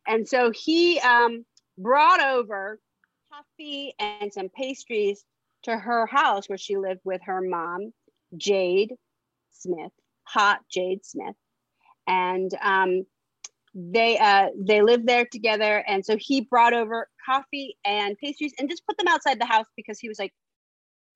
and 0.06 0.28
so 0.28 0.50
he 0.50 0.98
um 1.00 1.44
brought 1.78 2.22
over 2.22 2.78
coffee 3.32 3.94
and 3.98 4.32
some 4.32 4.48
pastries 4.48 5.24
to 5.64 5.76
her 5.76 6.06
house 6.06 6.48
where 6.48 6.58
she 6.58 6.76
lived 6.76 7.00
with 7.04 7.20
her 7.24 7.40
mom, 7.40 7.92
Jade 8.36 8.94
Smith, 9.50 9.92
Ha 10.24 10.58
Jade 10.70 11.04
Smith, 11.04 11.36
and 12.06 12.50
um 12.62 13.06
they 13.74 14.18
uh 14.18 14.48
they 14.56 14.82
lived 14.82 15.06
there 15.06 15.26
together. 15.30 15.84
And 15.86 16.04
so 16.04 16.16
he 16.16 16.42
brought 16.42 16.74
over 16.74 17.08
coffee 17.24 17.76
and 17.84 18.16
pastries 18.18 18.52
and 18.58 18.68
just 18.68 18.86
put 18.86 18.96
them 18.98 19.08
outside 19.08 19.40
the 19.40 19.46
house 19.46 19.66
because 19.76 19.98
he 19.98 20.08
was 20.08 20.18
like 20.18 20.32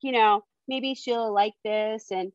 you 0.03 0.13
know 0.13 0.43
maybe 0.69 0.95
she'll 0.95 1.33
like 1.33 1.55
this. 1.65 2.11
And 2.11 2.33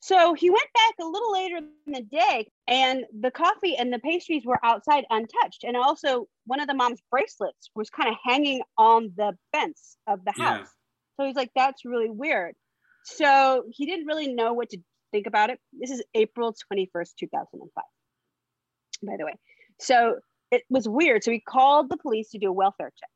so 0.00 0.34
he 0.34 0.50
went 0.50 0.68
back 0.74 0.94
a 1.00 1.04
little 1.08 1.32
later 1.32 1.56
in 1.56 1.92
the 1.92 2.02
day 2.02 2.50
and 2.68 3.04
the 3.20 3.30
coffee 3.30 3.76
and 3.76 3.92
the 3.92 3.98
pastries 3.98 4.44
were 4.44 4.64
outside 4.64 5.04
untouched. 5.10 5.64
And 5.64 5.76
also 5.76 6.26
one 6.46 6.60
of 6.60 6.68
the 6.68 6.74
mom's 6.74 7.00
bracelets 7.10 7.70
was 7.74 7.90
kind 7.90 8.08
of 8.08 8.16
hanging 8.24 8.62
on 8.78 9.12
the 9.16 9.36
fence 9.52 9.96
of 10.06 10.24
the 10.24 10.32
Yeah. 10.36 10.58
house. 10.58 10.68
So 11.18 11.26
he's 11.26 11.36
like 11.36 11.50
that's 11.56 11.84
really 11.84 12.10
weird. 12.10 12.54
So 13.04 13.64
he 13.70 13.86
didn't 13.86 14.06
really 14.06 14.32
know 14.32 14.52
what 14.52 14.70
to 14.70 14.78
think 15.12 15.26
about 15.26 15.50
it. 15.50 15.58
This 15.72 15.90
is 15.90 16.02
april 16.14 16.54
21st 16.72 17.10
2005 17.18 17.84
by 19.02 19.16
the 19.18 19.24
way. 19.24 19.34
So 19.80 20.20
it 20.54 20.62
was 20.70 20.88
weird. 20.88 21.22
So 21.24 21.30
he 21.30 21.40
called 21.40 21.90
the 21.90 21.96
police 21.96 22.30
to 22.30 22.38
do 22.38 22.48
a 22.48 22.52
welfare 22.52 22.92
check. 22.98 23.08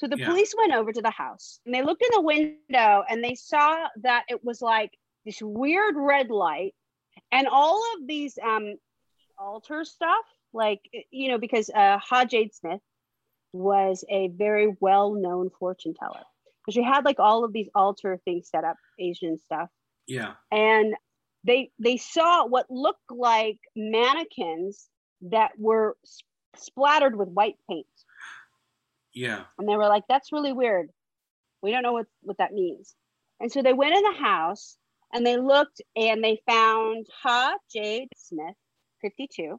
So 0.00 0.08
the 0.08 0.18
Yeah. 0.18 0.28
police 0.28 0.52
went 0.56 0.72
over 0.74 0.92
to 0.92 1.02
the 1.02 1.10
house 1.10 1.60
and 1.64 1.74
they 1.74 1.82
looked 1.82 2.02
in 2.02 2.10
the 2.12 2.20
window 2.20 3.04
and 3.08 3.22
they 3.22 3.34
saw 3.34 3.86
that 4.02 4.24
it 4.28 4.40
was 4.44 4.60
like 4.60 4.90
this 5.24 5.40
weird 5.40 5.94
red 5.96 6.30
light 6.30 6.74
and 7.32 7.46
all 7.48 7.80
of 7.94 8.06
these 8.06 8.36
um 8.50 8.74
altar 9.38 9.84
stuff 9.84 10.26
like 10.52 10.80
you 11.10 11.28
know 11.30 11.38
because 11.38 11.70
uh 11.70 11.98
Ha 11.98 12.24
Jade 12.24 12.52
Smith 12.54 12.80
was 13.52 14.04
a 14.10 14.28
very 14.28 14.68
well-known 14.80 15.48
fortune 15.58 15.94
teller. 15.94 16.22
Because 16.60 16.74
she 16.74 16.82
had 16.82 17.04
like 17.04 17.20
all 17.20 17.44
of 17.44 17.52
these 17.52 17.68
altar 17.74 18.20
things 18.24 18.48
set 18.48 18.64
up 18.64 18.76
Asian 18.98 19.38
stuff. 19.38 19.68
Yeah. 20.06 20.34
and 20.50 20.94
they 21.44 21.70
they 21.78 21.96
saw 21.98 22.46
what 22.46 22.66
looked 22.70 23.10
like 23.10 23.58
mannequins 23.76 24.88
that 25.22 25.52
were 25.58 25.96
splattered 26.58 27.16
with 27.16 27.28
white 27.28 27.56
paint. 27.68 27.86
Yeah. 29.12 29.44
and 29.58 29.68
they 29.68 29.76
were 29.76 29.86
like 29.88 30.04
that's 30.08 30.32
really 30.32 30.52
weird. 30.52 30.90
We 31.62 31.70
don't 31.70 31.82
know 31.82 31.92
what 31.92 32.06
what 32.22 32.38
that 32.38 32.52
means. 32.52 32.94
And 33.40 33.50
so 33.52 33.62
they 33.62 33.72
went 33.72 33.94
in 33.94 34.02
the 34.02 34.18
house 34.18 34.76
and 35.12 35.24
they 35.24 35.36
looked 35.36 35.80
and 35.96 36.22
they 36.22 36.40
found 36.48 37.06
ha 37.22 37.56
jade 37.72 38.08
smith 38.16 38.54
52 39.02 39.58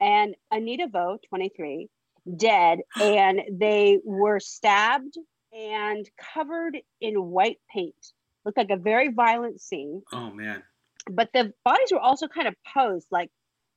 and 0.00 0.34
anita 0.52 0.86
vo 0.88 1.18
23 1.28 1.88
dead. 2.36 2.78
And 3.00 3.42
they 3.52 3.98
were 4.04 4.38
stabbed 4.40 5.16
and 5.52 6.08
covered 6.34 6.78
in 7.00 7.14
white 7.24 7.58
paint. 7.74 8.12
Looked 8.44 8.58
like 8.58 8.70
a 8.70 8.76
very 8.76 9.08
violent 9.12 9.60
scene. 9.60 10.02
Oh 10.12 10.30
man. 10.30 10.62
but 11.10 11.30
the 11.34 11.52
bodies 11.64 11.90
were 11.92 11.98
also 11.98 12.28
kind 12.28 12.46
of 12.46 12.54
posed 12.72 13.08
like 13.10 13.30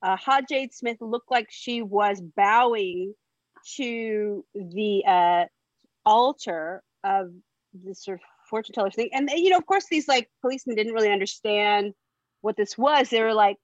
uh, 0.03 0.17
Ha 0.17 0.41
Jade 0.47 0.73
Smith 0.73 0.97
looked 0.99 1.31
like 1.31 1.47
she 1.49 1.81
was 1.81 2.21
bowing 2.21 3.13
to 3.77 4.45
the 4.53 5.03
uh, 5.07 5.45
altar 6.05 6.83
of 7.03 7.31
this 7.73 8.03
sort 8.03 8.19
of 8.19 8.23
fortune 8.49 8.75
teller 8.75 8.91
thing. 8.91 9.09
And 9.13 9.29
you 9.31 9.49
know, 9.49 9.57
of 9.57 9.65
course, 9.65 9.85
these 9.89 10.07
like 10.07 10.29
policemen 10.41 10.75
didn't 10.75 10.93
really 10.93 11.11
understand 11.11 11.93
what 12.41 12.57
this 12.57 12.77
was. 12.77 13.09
They 13.09 13.21
were 13.21 13.33
like, 13.33 13.57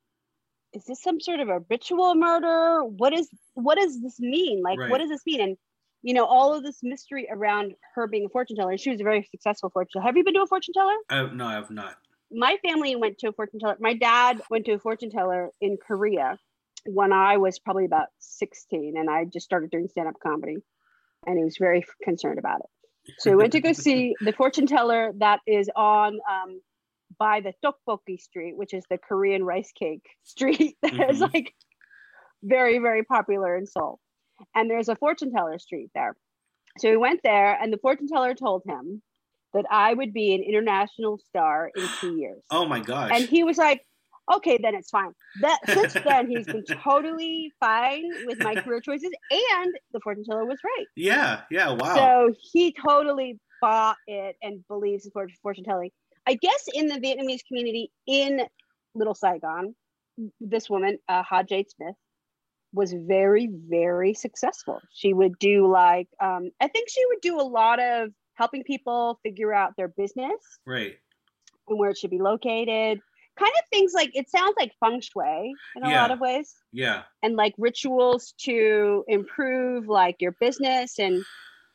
"Is 0.73 0.85
this 0.85 1.03
some 1.03 1.19
sort 1.19 1.41
of 1.41 1.49
a 1.49 1.59
ritual 1.69 2.15
murder? 2.15 2.85
What 2.85 3.13
is 3.13 3.29
what 3.55 3.77
does 3.77 4.01
this 4.01 4.19
mean? 4.19 4.61
Like, 4.63 4.79
Right. 4.79 4.89
what 4.89 4.99
does 4.99 5.09
this 5.09 5.25
mean?" 5.25 5.41
And 5.41 5.57
you 6.01 6.13
know, 6.13 6.23
all 6.25 6.53
of 6.53 6.63
this 6.63 6.79
mystery 6.81 7.27
around 7.29 7.73
her 7.95 8.07
being 8.07 8.25
a 8.25 8.29
fortune 8.29 8.55
teller. 8.55 8.77
She 8.77 8.91
was 8.91 9.01
a 9.01 9.03
very 9.03 9.27
successful 9.29 9.69
fortune 9.69 9.99
teller. 9.99 10.05
Have 10.05 10.15
you 10.15 10.23
been 10.23 10.35
to 10.35 10.41
a 10.41 10.47
fortune 10.47 10.73
teller? 10.73 10.95
I, 11.09 11.33
no, 11.33 11.45
I 11.45 11.53
have 11.55 11.69
not. 11.69 11.97
My 12.31 12.57
family 12.63 12.95
went 12.95 13.19
to 13.19 13.29
a 13.29 13.31
fortune 13.33 13.59
teller. 13.59 13.77
My 13.79 13.93
dad 13.93 14.41
went 14.49 14.65
to 14.65 14.73
a 14.73 14.79
fortune 14.79 15.09
teller 15.09 15.49
in 15.61 15.77
Korea 15.77 16.37
when 16.85 17.11
I 17.11 17.37
was 17.37 17.59
probably 17.59 17.85
about 17.85 18.07
16 18.19 18.95
and 18.97 19.09
I 19.09 19.25
just 19.25 19.45
started 19.45 19.71
doing 19.71 19.87
stand 19.87 20.07
up 20.07 20.15
comedy 20.21 20.57
and 21.25 21.37
he 21.37 21.43
was 21.43 21.57
very 21.59 21.85
concerned 22.03 22.39
about 22.39 22.59
it. 22.61 23.13
So 23.19 23.31
we 23.31 23.37
went 23.37 23.53
to 23.53 23.59
go 23.59 23.73
see 23.73 24.15
the 24.21 24.33
fortune 24.33 24.67
teller 24.67 25.11
that 25.17 25.39
is 25.47 25.69
on 25.75 26.19
um, 26.29 26.61
by 27.17 27.41
the 27.41 27.53
tteokbokki 27.63 28.19
street, 28.19 28.55
which 28.55 28.73
is 28.73 28.83
the 28.89 28.97
Korean 28.97 29.43
rice 29.43 29.71
cake 29.71 30.05
street 30.23 30.77
that 30.81 30.93
is 30.93 31.19
Mhm. 31.21 31.33
like 31.33 31.53
very, 32.43 32.77
very 32.79 33.03
popular 33.03 33.57
in 33.57 33.65
Seoul. 33.65 33.99
And 34.55 34.69
there's 34.69 34.87
a 34.89 34.95
fortune 34.95 35.31
teller 35.31 35.59
street 35.59 35.89
there. 35.93 36.15
So 36.77 36.89
we 36.91 36.97
went 36.97 37.21
there 37.23 37.57
and 37.61 37.73
the 37.73 37.77
fortune 37.77 38.07
teller 38.07 38.35
told 38.35 38.63
him 38.65 39.01
that 39.53 39.65
I 39.71 39.93
would 39.93 40.13
be 40.13 40.33
an 40.33 40.43
international 40.43 41.19
star 41.29 41.71
in 41.75 41.87
two 41.99 42.17
years. 42.17 42.41
Oh 42.51 42.65
my 42.65 42.79
gosh. 42.79 43.11
And 43.13 43.27
he 43.27 43.43
was 43.43 43.57
like, 43.57 43.81
okay, 44.33 44.59
then 44.61 44.75
it's 44.75 44.89
fine. 44.89 45.11
That 45.41 45.59
since 45.67 45.93
then 45.93 46.29
he's 46.29 46.45
been 46.45 46.63
totally 46.65 47.51
fine 47.59 48.09
with 48.25 48.39
my 48.39 48.55
career 48.61 48.81
choices, 48.81 49.11
and 49.31 49.73
the 49.93 49.99
fortune 50.01 50.23
teller 50.23 50.45
was 50.45 50.59
right. 50.63 50.85
yeah. 50.95 51.41
Yeah. 51.51 51.71
Wow. 51.71 51.95
So 51.95 52.33
he 52.51 52.73
totally 52.73 53.39
bought 53.61 53.97
it 54.07 54.35
and 54.41 54.65
believes 54.67 55.05
in 55.05 55.11
fortune, 55.41 55.63
telling. 55.63 55.91
I 56.27 56.35
guess 56.35 56.65
in 56.73 56.87
the 56.87 56.95
Vietnamese 56.95 57.39
community 57.47 57.91
in 58.07 58.41
Little 58.93 59.15
Saigon, 59.15 59.75
this 60.39 60.69
woman, 60.69 60.97
uh, 61.07 61.23
Ha 61.23 61.43
Jade 61.43 61.69
Smith, 61.69 61.95
was 62.71 62.93
very, 62.93 63.49
very 63.67 64.13
successful. 64.13 64.79
She 64.93 65.13
would 65.13 65.39
do 65.39 65.67
like, 65.67 66.07
um, 66.21 66.51
I 66.61 66.67
think 66.67 66.89
she 66.89 67.03
would 67.07 67.21
do 67.21 67.39
a 67.39 67.41
lot 67.41 67.79
of 67.79 68.09
helping 68.39 68.63
people 68.63 69.19
figure 69.21 69.53
out 69.53 69.73
their 69.77 69.89
business 69.89 70.39
right. 70.65 70.95
and 71.67 71.77
where 71.77 71.91
it 71.91 71.97
should 71.97 72.09
be 72.09 72.19
located. 72.19 72.99
Kind 73.37 73.51
of 73.59 73.69
things 73.71 73.91
like 73.93 74.09
it 74.15 74.29
sounds 74.29 74.55
like 74.59 74.71
feng 74.79 74.99
shui 75.01 75.53
in 75.75 75.83
a 75.83 75.89
Yeah. 75.89 76.01
lot 76.01 76.11
of 76.11 76.19
ways, 76.19 76.55
Yeah. 76.73 77.03
and 77.21 77.35
like 77.35 77.53
rituals 77.57 78.33
to 78.45 79.05
improve 79.07 79.87
like 79.87 80.15
your 80.19 80.35
business. 80.39 80.97
And 80.99 81.23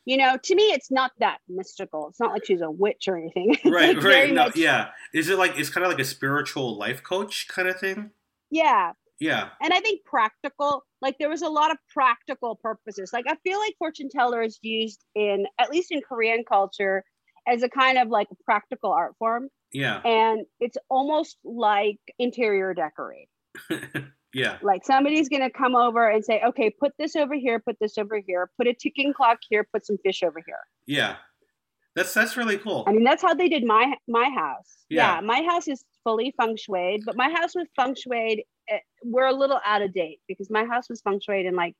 you 0.07 0.19
know, 0.19 0.37
to 0.43 0.55
me, 0.55 0.65
it's 0.65 0.91
not 0.91 1.13
that 1.21 1.39
mystical. 1.49 2.09
It's 2.11 2.21
not 2.21 2.33
like 2.33 2.45
she's 2.45 2.61
a 2.61 2.71
witch 2.71 3.09
or 3.09 3.17
anything. 3.17 3.57
Right. 3.65 3.97
like, 3.97 4.05
right. 4.05 4.33
No. 4.35 4.51
Yeah. 4.55 4.89
Is 5.15 5.31
it 5.31 5.39
like 5.39 5.59
it's 5.59 5.71
kind 5.71 5.85
of 5.87 5.91
like 5.93 6.01
a 6.01 6.05
spiritual 6.05 6.77
life 6.77 7.03
coach 7.03 7.47
kind 7.49 7.69
of 7.69 7.79
thing? 7.81 8.11
yeah. 8.51 8.93
Yeah. 9.21 9.51
And 9.63 9.73
I 9.73 9.81
think 9.81 10.05
practical, 10.05 10.85
like 11.01 11.17
there 11.19 11.29
was 11.29 11.43
a 11.43 11.49
lot 11.49 11.71
of 11.71 11.79
practical 11.93 12.57
purposes. 12.57 13.11
Like 13.13 13.27
I 13.29 13.37
feel 13.45 13.59
like 13.59 13.75
fortune 13.79 14.09
teller 14.09 14.43
is 14.43 14.59
used 14.63 15.05
in 15.15 15.47
at 15.59 15.71
least 15.71 15.93
in 15.93 16.01
Korean 16.03 16.45
culture 16.49 17.05
as 17.47 17.63
a 17.63 17.69
kind 17.69 17.99
of 17.99 18.09
like 18.09 18.29
a 18.33 18.45
practical 18.45 18.93
art 18.93 19.15
form. 19.19 19.49
Yeah. 19.73 20.01
And 20.05 20.47
it's 20.61 20.77
almost 20.89 21.37
like 21.45 21.99
interior 22.19 22.75
decorating. 22.75 23.27
yeah. 24.35 24.59
like 24.63 24.85
somebody's 24.85 25.29
going 25.29 25.43
to 25.43 25.51
come 25.51 25.77
over 25.77 26.11
and 26.11 26.25
say 26.25 26.43
okay 26.45 26.69
put 26.69 26.91
this 26.99 27.15
over 27.15 27.37
here 27.37 27.61
put 27.61 27.77
this 27.81 27.97
over 27.97 28.21
here 28.27 28.51
put 28.59 28.67
a 28.67 28.75
ticking 28.75 29.13
clock 29.13 29.39
here 29.49 29.65
put 29.73 29.87
some 29.87 29.97
fish 29.99 30.25
over 30.25 30.43
here 30.45 30.59
Yeah. 30.87 31.15
That's 31.95 32.13
that's 32.13 32.37
really 32.37 32.59
cool. 32.59 32.85
I 32.89 32.93
mean, 32.93 33.05
that's 33.05 33.23
how 33.23 33.35
they 33.35 33.49
did 33.49 33.65
my 33.65 33.95
my 34.09 34.29
house. 34.29 34.85
Yeah. 34.89 35.15
Yeah, 35.17 35.21
my 35.21 35.43
house 35.43 35.69
is 35.69 35.85
fully 36.03 36.35
feng 36.37 36.57
shuied, 36.57 37.05
but 37.05 37.17
my 37.17 37.31
house 37.31 37.55
was 37.55 37.67
feng 37.77 37.95
shuied. 37.95 38.41
Eh, 38.69 38.79
We're 39.03 39.27
a 39.27 39.33
little 39.33 39.61
out 39.65 39.83
of 39.83 39.93
date 39.93 40.21
because 40.29 40.51
my 40.51 40.65
house 40.65 40.89
was 40.89 41.01
feng 41.03 41.21
shuied 41.21 41.47
in 41.47 41.55
like 41.57 41.75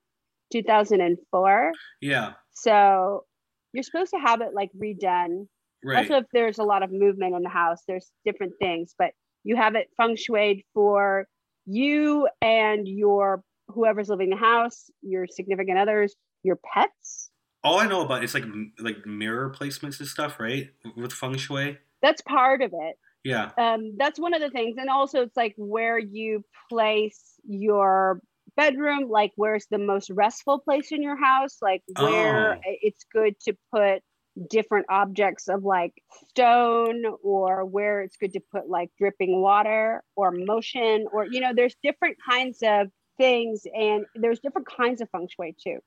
2004. 0.53 1.73
yeah, 2.01 2.33
So 2.53 3.25
you're 3.73 3.83
supposed 3.83 4.13
to 4.13 4.19
have 4.19 4.41
it 4.41 4.55
like 4.55 4.71
redone. 4.81 5.47
right. 5.85 5.99
Also, 5.99 6.19
if 6.19 6.27
there's 6.33 6.59
a 6.59 6.63
lot 6.65 6.83
of 6.83 6.91
movement 6.93 7.35
in 7.35 7.43
the 7.43 7.49
house, 7.49 7.83
there's 7.89 8.11
different 8.25 8.53
things, 8.61 8.95
but 8.99 9.11
you 9.43 9.57
have 9.57 9.75
it 9.75 9.89
feng 9.97 10.17
shuied 10.17 10.63
for 10.73 11.27
you 11.67 12.29
and 12.41 12.87
your 12.87 13.43
whoever's 13.69 14.09
living 14.09 14.27
in 14.31 14.39
the 14.39 14.45
house, 14.45 14.91
your 15.03 15.27
significant 15.27 15.79
others, 15.79 16.15
your 16.43 16.59
pets. 16.73 17.31
All 17.63 17.79
I 17.81 17.87
know 17.87 18.03
about 18.03 18.23
is 18.23 18.35
like 18.35 18.45
like 18.79 19.07
mirror 19.07 19.51
placements 19.59 19.99
and 19.99 20.09
stuff, 20.09 20.39
right? 20.39 20.69
With 20.97 21.13
feng 21.13 21.37
shui. 21.37 21.79
That's 22.03 22.21
part 22.23 22.61
of 22.61 22.73
it. 22.75 22.97
Yeah. 23.25 23.53
um, 23.57 23.97
that's 23.99 24.19
one 24.19 24.35
of 24.35 24.41
the 24.41 24.51
things 24.51 24.77
and 24.79 24.91
also 24.91 25.23
it's 25.23 25.37
like 25.37 25.55
where 25.57 25.99
you 25.99 26.45
place 26.69 27.39
your 27.45 28.21
bedroom 28.57 29.09
like 29.09 29.33
where's 29.37 29.67
the 29.71 29.79
most 29.79 30.11
restful 30.11 30.59
place 30.61 30.93
in 30.93 31.03
your 31.03 31.17
house 31.17 31.59
like 31.63 31.83
where 31.87 32.57
Oh. 32.57 32.65
it's 32.65 33.05
good 33.13 33.39
to 33.41 33.57
put 33.73 34.03
different 34.51 34.87
objects 34.91 35.49
of 35.49 35.63
like 35.65 35.93
stone 36.29 37.05
or 37.23 37.65
where 37.65 38.03
it's 38.03 38.17
good 38.17 38.33
to 38.33 38.41
put 38.53 38.69
like 38.69 38.91
dripping 38.99 39.41
water 39.41 40.03
or 40.17 40.33
motion 40.33 41.07
or 41.13 41.25
you 41.27 41.41
know 41.41 41.53
there's 41.55 41.77
different 41.83 42.17
kinds 42.29 42.59
of 42.63 42.89
things 43.17 43.63
and 43.75 44.07
there's 44.17 44.41
different 44.41 44.67
kinds 44.67 45.01
of 45.01 45.09
feng 45.11 45.29
shui 45.29 45.55
too 45.63 45.79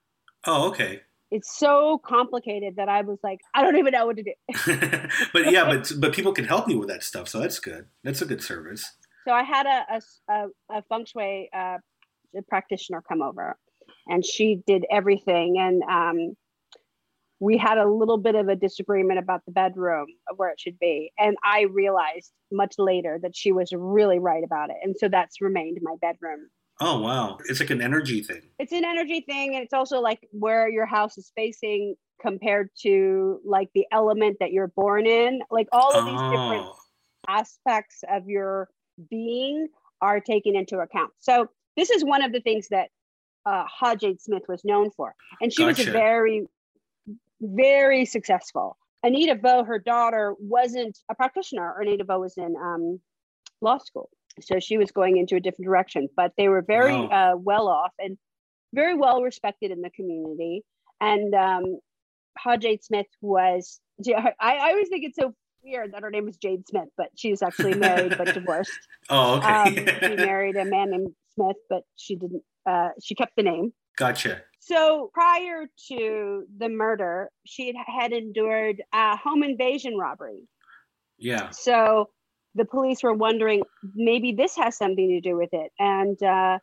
Oh, 0.45 0.69
okay. 0.69 1.03
It's 1.29 1.57
so 1.57 1.99
complicated 2.05 2.75
that 2.77 2.89
i 2.89 3.01
was 3.01 3.17
like 3.23 3.39
i 3.53 3.61
don't 3.61 3.77
even 3.77 3.91
know 3.91 4.05
what 4.05 4.17
to 4.17 4.23
do 4.23 4.33
but 5.33 5.51
yeah, 5.51 5.65
but 5.65 5.91
but 5.99 6.13
people 6.13 6.33
can 6.33 6.45
help 6.45 6.67
me 6.67 6.75
with 6.75 6.89
that 6.89 7.03
stuff, 7.03 7.27
so 7.27 7.39
that's 7.39 7.59
good. 7.59 7.85
That's 8.03 8.21
a 8.21 8.25
good 8.25 8.41
service. 8.41 8.91
So 9.27 9.33
I 9.33 9.43
had 9.43 9.65
a 9.65 10.01
a, 10.29 10.45
a 10.71 10.81
feng 10.89 11.05
shui 11.05 11.49
uh, 11.53 11.77
practitioner 12.47 13.03
come 13.07 13.21
over, 13.21 13.57
and 14.07 14.25
she 14.25 14.61
did 14.65 14.85
everything. 14.91 15.55
And 15.59 15.83
um, 15.83 16.35
we 17.39 17.57
had 17.57 17.77
a 17.77 17.89
little 17.89 18.17
bit 18.17 18.35
of 18.35 18.47
a 18.47 18.55
disagreement 18.55 19.19
about 19.19 19.41
the 19.45 19.51
bedroom 19.51 20.07
of 20.29 20.37
where 20.37 20.49
it 20.49 20.59
should 20.59 20.79
be. 20.79 21.11
And 21.19 21.37
I 21.43 21.65
realized 21.71 22.31
much 22.51 22.75
later 22.77 23.19
that 23.21 23.35
she 23.35 23.51
was 23.51 23.69
really 23.75 24.19
right 24.19 24.43
about 24.43 24.69
it. 24.69 24.77
And 24.81 24.95
so 24.97 25.07
that's 25.07 25.41
remained 25.41 25.77
my 25.81 25.95
bedroom. 26.01 26.49
Oh 26.79 26.99
wow, 26.99 27.39
it's 27.45 27.59
like 27.59 27.71
an 27.71 27.81
energy 27.81 28.21
thing. 28.21 28.41
It's 28.59 28.71
an 28.71 28.85
energy 28.85 29.21
thing, 29.21 29.55
and 29.55 29.63
it's 29.63 29.73
also 29.73 29.99
like 29.99 30.27
where 30.31 30.69
your 30.69 30.85
house 30.85 31.17
is 31.17 31.31
facing 31.35 31.95
compared 32.21 32.69
to 32.81 33.39
like 33.45 33.69
the 33.73 33.85
element 33.91 34.37
that 34.39 34.51
you're 34.51 34.67
born 34.67 35.07
in. 35.07 35.41
Like 35.49 35.67
all 35.71 35.91
of 35.91 36.05
these 36.05 36.21
different 36.21 36.65
Oh, 36.67 36.75
aspects 37.27 38.03
of 38.09 38.27
your 38.27 38.69
being 39.09 39.67
are 40.01 40.19
taken 40.19 40.55
into 40.55 40.79
account. 40.79 41.11
So 41.19 41.49
this 41.75 41.89
is 41.89 42.03
one 42.03 42.23
of 42.23 42.31
the 42.31 42.41
things 42.41 42.67
that 42.69 42.89
uh, 43.45 43.63
Ha 43.67 43.95
Jade 43.95 44.21
Smith 44.21 44.43
was 44.47 44.63
known 44.63 44.91
for, 44.91 45.15
and 45.41 45.51
she 45.51 45.63
was 45.63 45.77
Gotcha. 45.77 45.89
a 45.89 45.93
very, 45.93 46.45
very 47.41 48.05
successful. 48.05 48.77
Anita 49.03 49.35
Vo, 49.35 49.63
her 49.63 49.79
daughter, 49.79 50.35
wasn't 50.39 50.99
a 51.09 51.15
practitioner. 51.15 51.75
Anita 51.79 52.03
Vo 52.03 52.19
was 52.19 52.37
in 52.37 52.55
um, 52.55 52.99
law 53.61 53.77
school, 53.77 54.09
so 54.41 54.59
she 54.59 54.77
was 54.77 54.91
going 54.91 55.17
into 55.17 55.35
a 55.35 55.39
different 55.39 55.65
direction. 55.65 56.07
But 56.15 56.31
they 56.37 56.49
were 56.49 56.61
very 56.61 56.93
Wow. 56.93 57.07
uh, 57.33 57.37
well 57.37 57.67
off 57.67 57.91
and 57.99 58.17
very 58.73 58.95
well 58.95 59.21
respected 59.21 59.71
in 59.71 59.81
the 59.81 59.89
community. 59.89 60.63
And 61.01 61.33
um, 61.33 61.79
Ha 62.39 62.57
Jade 62.57 62.83
Smith 62.83 63.07
was. 63.21 63.79
I, 64.07 64.33
I 64.39 64.69
always 64.71 64.89
think 64.89 65.05
it's 65.05 65.17
so 65.17 65.33
weird 65.63 65.93
that 65.93 66.03
her 66.03 66.11
name 66.11 66.27
is 66.27 66.37
Jade 66.37 66.67
Smith, 66.67 66.89
but 66.97 67.07
she's 67.15 67.41
actually 67.41 67.73
married 67.75 68.15
but 68.17 68.33
divorced. 68.33 68.71
oh 69.09 69.41
Um, 69.41 69.73
she 69.75 70.15
married 70.15 70.55
a 70.55 70.65
man 70.65 70.91
named 70.91 71.09
Smith, 71.33 71.57
but 71.69 71.81
she 71.95 72.15
didn't. 72.15 72.43
Uh, 72.69 72.89
she 73.03 73.15
kept 73.15 73.33
the 73.37 73.43
name. 73.43 73.73
gotcha. 73.97 74.41
So 74.59 75.09
prior 75.13 75.65
to 75.87 76.43
the 76.57 76.67
murder, 76.67 77.29
she 77.45 77.73
had 77.87 78.11
endured 78.11 78.81
a 78.93 79.15
home 79.15 79.41
invasion 79.41 79.95
robbery. 79.97 80.41
Yeah. 81.17 81.51
So 81.51 82.09
the 82.57 82.65
police 82.65 83.03
were 83.03 83.13
wondering 83.13 83.61
maybe 83.95 84.33
this 84.33 84.55
has 84.57 84.75
something 84.77 85.09
to 85.09 85.21
do 85.21 85.35
with 85.37 85.49
it, 85.53 85.71
and 85.79 86.21
uh, 86.23 86.59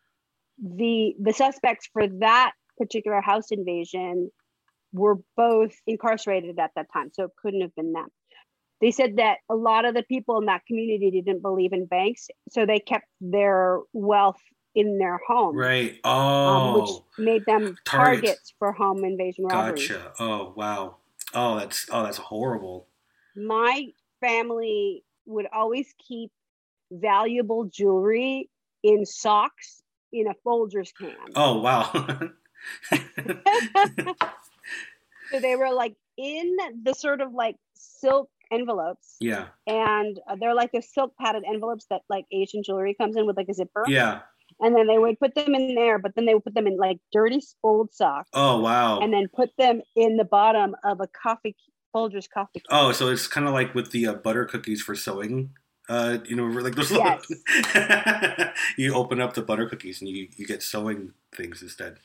the 0.63 1.15
the 1.21 1.33
suspects 1.33 1.89
for 1.93 2.07
that 2.21 2.53
particular 2.79 3.21
house 3.21 3.51
invasion 3.51 4.31
were 4.93 5.17
both 5.37 5.73
incarcerated 5.87 6.59
at 6.59 6.71
that 6.77 6.87
time, 6.93 7.11
so 7.15 7.25
it 7.25 7.31
couldn't 7.41 7.63
have 7.63 7.75
been 7.75 7.93
them. 7.93 8.09
They 8.81 8.91
said 8.91 9.17
that 9.17 9.39
a 9.51 9.55
lot 9.55 9.85
of 9.85 9.95
the 9.95 10.03
people 10.03 10.39
in 10.39 10.47
that 10.47 10.63
community 10.67 11.11
didn't 11.11 11.43
believe 11.43 11.73
in 11.73 11.87
banks, 11.87 12.29
so 12.51 12.67
they 12.67 12.81
kept 12.81 13.07
their 13.21 13.81
wealth 13.93 14.41
in 14.75 14.99
their 14.99 15.21
home, 15.29 15.57
Right. 15.57 15.93
um, 16.05 16.13
Oh. 16.15 16.81
which 16.81 16.91
made 17.27 17.47
them 17.47 17.77
Targets. 17.85 18.25
targets 18.25 18.55
for 18.59 18.73
home 18.73 19.05
invasion 19.05 19.45
robbery. 19.47 19.79
gotcha. 19.81 20.13
Oh 20.19 20.53
wow. 20.57 20.97
Oh, 21.33 21.59
that's 21.59 21.89
oh 21.93 22.03
that's 22.03 22.19
horrible. 22.19 22.89
my 23.37 23.87
family 24.21 25.05
would 25.27 25.47
always 25.55 25.93
keep 26.07 26.31
valuable 26.91 27.65
jewelry 27.65 28.49
in 28.83 29.07
socks 29.07 29.83
in 30.13 30.27
a 30.29 30.35
Folgers 30.47 30.91
can. 30.97 31.15
Oh 31.35 31.61
wow. 31.61 31.91
so 35.31 35.41
they 35.41 35.57
were 35.57 35.73
like 35.73 35.95
in 36.17 36.57
the 36.83 36.95
sort 36.95 37.21
of 37.21 37.33
like 37.33 37.57
silk 37.75 38.31
envelopes, 38.53 39.17
yeah. 39.21 39.47
and 39.67 40.19
they're 40.39 40.55
like 40.55 40.71
the 40.73 40.83
silk 40.83 41.15
padded 41.21 41.43
envelopes 41.47 41.87
that 41.91 42.03
like 42.09 42.25
Asian 42.33 42.63
jewelry 42.63 42.95
comes 42.95 43.17
in 43.17 43.27
with 43.27 43.37
like 43.37 43.49
a 43.49 43.55
zipper. 43.55 43.85
Yeah. 43.89 44.21
And 44.61 44.77
then 44.77 44.87
they 44.87 44.99
would 44.99 45.19
put 45.19 45.35
them 45.35 45.55
in 45.55 45.75
there, 45.75 45.99
but 45.99 46.15
then 46.15 46.27
they 46.27 46.35
would 46.35 46.45
put 46.45 46.55
them 46.55 46.69
in 46.69 46.77
like 46.77 46.99
dirty 47.13 47.41
old 47.65 47.93
socks, 47.93 48.29
Oh 48.33 48.61
wow. 48.61 49.01
and 49.01 49.13
then 49.13 49.27
put 49.35 49.51
them 49.59 49.81
in 49.97 50.17
the 50.17 50.25
bottom 50.25 50.77
of 50.85 51.01
a 51.01 51.09
coffee 51.09 51.57
Folgers 51.95 52.29
coffee. 52.29 52.63
Oh, 52.71 52.93
so 52.93 53.09
it's 53.09 53.27
kind 53.27 53.47
of 53.47 53.53
like 53.53 53.75
with 53.75 53.91
the 53.93 54.07
uh, 54.07 54.15
butter 54.15 54.45
cookies 54.45 54.83
for 54.83 54.95
sewing. 54.95 55.51
Uh, 55.87 56.17
you 56.25 56.35
know, 56.35 56.45
like 56.47 56.75
those. 56.75 56.91
Yes. 56.91 57.27
you 58.79 58.95
open 58.95 59.21
up 59.21 59.35
the 59.35 59.43
butter 59.43 59.69
cookies 59.69 60.01
and 60.01 60.09
you, 60.09 60.29
you 60.35 60.47
get 60.47 60.63
sewing 60.63 61.13
things 61.37 61.61
instead. 61.61 61.99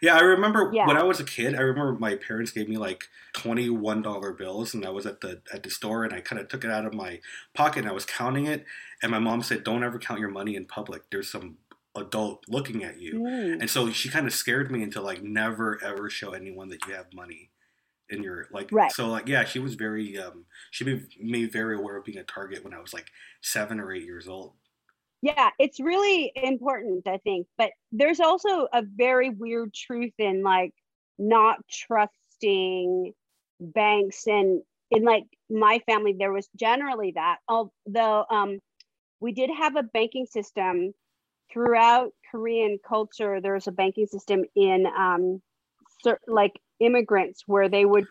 Yeah, 0.00 0.16
I 0.16 0.20
remember 0.20 0.70
Yeah. 0.72 0.86
when 0.86 0.96
I 0.96 1.02
was 1.02 1.18
a 1.18 1.24
kid. 1.24 1.56
I 1.56 1.60
remember 1.60 1.98
my 1.98 2.14
parents 2.14 2.52
gave 2.52 2.68
me 2.68 2.76
like 2.76 3.08
twenty 3.32 3.68
one 3.68 4.02
dollar 4.02 4.32
bills, 4.32 4.72
and 4.72 4.86
I 4.86 4.90
was 4.90 5.04
at 5.04 5.20
the 5.20 5.40
at 5.52 5.64
the 5.64 5.70
store, 5.70 6.04
and 6.04 6.14
I 6.14 6.20
kind 6.20 6.40
of 6.40 6.46
took 6.48 6.64
it 6.64 6.70
out 6.70 6.86
of 6.86 6.94
my 6.94 7.20
pocket, 7.54 7.80
and 7.80 7.88
I 7.88 7.92
was 7.92 8.04
counting 8.06 8.46
it, 8.46 8.64
and 9.02 9.10
my 9.10 9.18
mom 9.18 9.42
said, 9.42 9.64
"Don't 9.64 9.82
ever 9.82 9.98
count 9.98 10.20
your 10.20 10.30
money 10.30 10.54
in 10.54 10.64
public. 10.66 11.02
There's 11.10 11.28
some 11.30 11.56
adult 11.96 12.44
looking 12.48 12.84
at 12.84 13.00
you." 13.00 13.14
Mm. 13.14 13.60
And 13.62 13.70
so 13.70 13.90
she 13.90 14.08
kind 14.10 14.26
of 14.28 14.32
scared 14.32 14.70
me 14.70 14.80
into 14.80 15.00
like 15.00 15.24
never 15.24 15.82
ever 15.82 16.08
show 16.08 16.34
anyone 16.34 16.68
that 16.68 16.86
you 16.86 16.94
have 16.94 17.12
money 17.12 17.50
in 18.14 18.22
your 18.22 18.48
like 18.50 18.68
Right. 18.72 18.92
so 18.92 19.08
like 19.08 19.28
yeah 19.28 19.44
she 19.44 19.58
was 19.58 19.74
very 19.74 20.18
um 20.18 20.44
she 20.70 20.84
made 20.84 21.06
me 21.20 21.46
very 21.46 21.76
aware 21.76 21.96
of 21.96 22.04
being 22.04 22.18
a 22.18 22.24
target 22.24 22.64
when 22.64 22.74
I 22.74 22.80
was 22.80 22.94
like 22.94 23.10
seven 23.42 23.80
or 23.80 23.92
eight 23.92 24.04
years 24.04 24.28
old. 24.28 24.54
Yeah, 25.22 25.50
it's 25.58 25.80
really 25.80 26.32
important, 26.36 27.08
I 27.08 27.16
think. 27.16 27.46
But 27.56 27.70
there's 27.92 28.20
also 28.20 28.68
a 28.70 28.82
very 28.82 29.30
weird 29.30 29.72
truth 29.72 30.12
in 30.18 30.42
like 30.42 30.74
not 31.18 31.56
trusting 31.70 33.14
banks 33.58 34.26
and 34.26 34.62
in 34.90 35.04
like 35.04 35.24
my 35.48 35.80
family 35.86 36.14
there 36.18 36.32
was 36.32 36.48
generally 36.56 37.12
that 37.14 37.38
although 37.48 38.24
um 38.30 38.58
we 39.20 39.32
did 39.32 39.48
have 39.56 39.76
a 39.76 39.82
banking 39.82 40.26
system 40.26 40.92
throughout 41.52 42.10
Korean 42.30 42.78
culture 42.86 43.40
there 43.40 43.54
was 43.54 43.66
a 43.66 43.72
banking 43.72 44.06
system 44.06 44.44
in 44.54 44.86
um 44.86 45.40
like 46.26 46.52
immigrants 46.80 47.42
where 47.46 47.68
they 47.68 47.84
would 47.84 48.06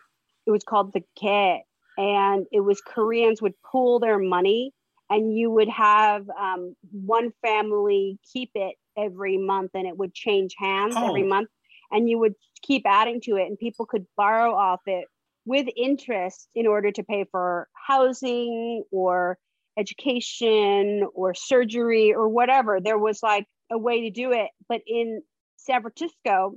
it 0.46 0.50
was 0.50 0.62
called 0.64 0.92
the 0.92 1.02
K 1.18 1.62
and 1.96 2.46
it 2.52 2.60
was 2.60 2.80
Koreans 2.80 3.40
would 3.40 3.54
pool 3.62 3.98
their 3.98 4.18
money 4.18 4.72
and 5.10 5.36
you 5.36 5.50
would 5.50 5.68
have 5.68 6.28
um, 6.30 6.74
one 6.90 7.32
family 7.42 8.18
keep 8.32 8.50
it 8.54 8.76
every 8.96 9.38
month 9.38 9.70
and 9.74 9.86
it 9.86 9.96
would 9.96 10.14
change 10.14 10.54
hands 10.58 10.96
every 10.96 11.22
Oh. 11.22 11.28
month 11.28 11.48
and 11.90 12.08
you 12.08 12.18
would 12.18 12.34
keep 12.62 12.82
adding 12.86 13.20
to 13.22 13.36
it 13.36 13.46
and 13.46 13.58
people 13.58 13.86
could 13.86 14.06
borrow 14.16 14.54
off 14.54 14.80
it 14.86 15.06
with 15.46 15.66
interest 15.76 16.48
in 16.54 16.66
order 16.66 16.90
to 16.90 17.02
pay 17.02 17.24
for 17.30 17.68
housing 17.74 18.82
or 18.90 19.38
education 19.78 21.06
or 21.14 21.34
surgery 21.34 22.14
or 22.14 22.28
whatever 22.28 22.80
there 22.80 22.98
was 22.98 23.22
like 23.22 23.46
a 23.70 23.78
way 23.78 24.02
to 24.02 24.10
do 24.10 24.32
it 24.32 24.48
but 24.68 24.80
in 24.86 25.22
san 25.56 25.82
francisco 25.82 26.54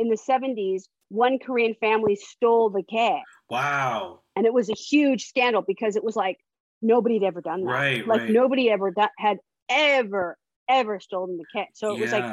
in 0.00 0.08
the 0.08 0.16
70s 0.16 0.84
one 1.08 1.38
korean 1.38 1.74
family 1.80 2.16
stole 2.16 2.70
the 2.70 2.82
cash 2.82 3.22
Wow. 3.48 4.20
and 4.34 4.46
it 4.46 4.52
was 4.52 4.68
a 4.68 4.74
huge 4.74 5.26
scandal 5.26 5.62
because 5.62 5.94
it 5.96 6.04
was 6.04 6.16
like 6.16 6.38
nobody 6.82 7.14
had 7.14 7.24
ever 7.24 7.40
done 7.40 7.64
that. 7.64 7.70
Right, 7.70 8.06
like 8.06 8.20
right. 8.22 8.30
nobody 8.30 8.70
ever 8.70 8.90
do- 8.90 9.02
had 9.18 9.38
ever 9.68 10.36
ever 10.68 11.00
stolen 11.00 11.36
the 11.36 11.44
cat. 11.52 11.68
So 11.74 11.94
it 11.94 12.00
was 12.00 12.12
like 12.12 12.24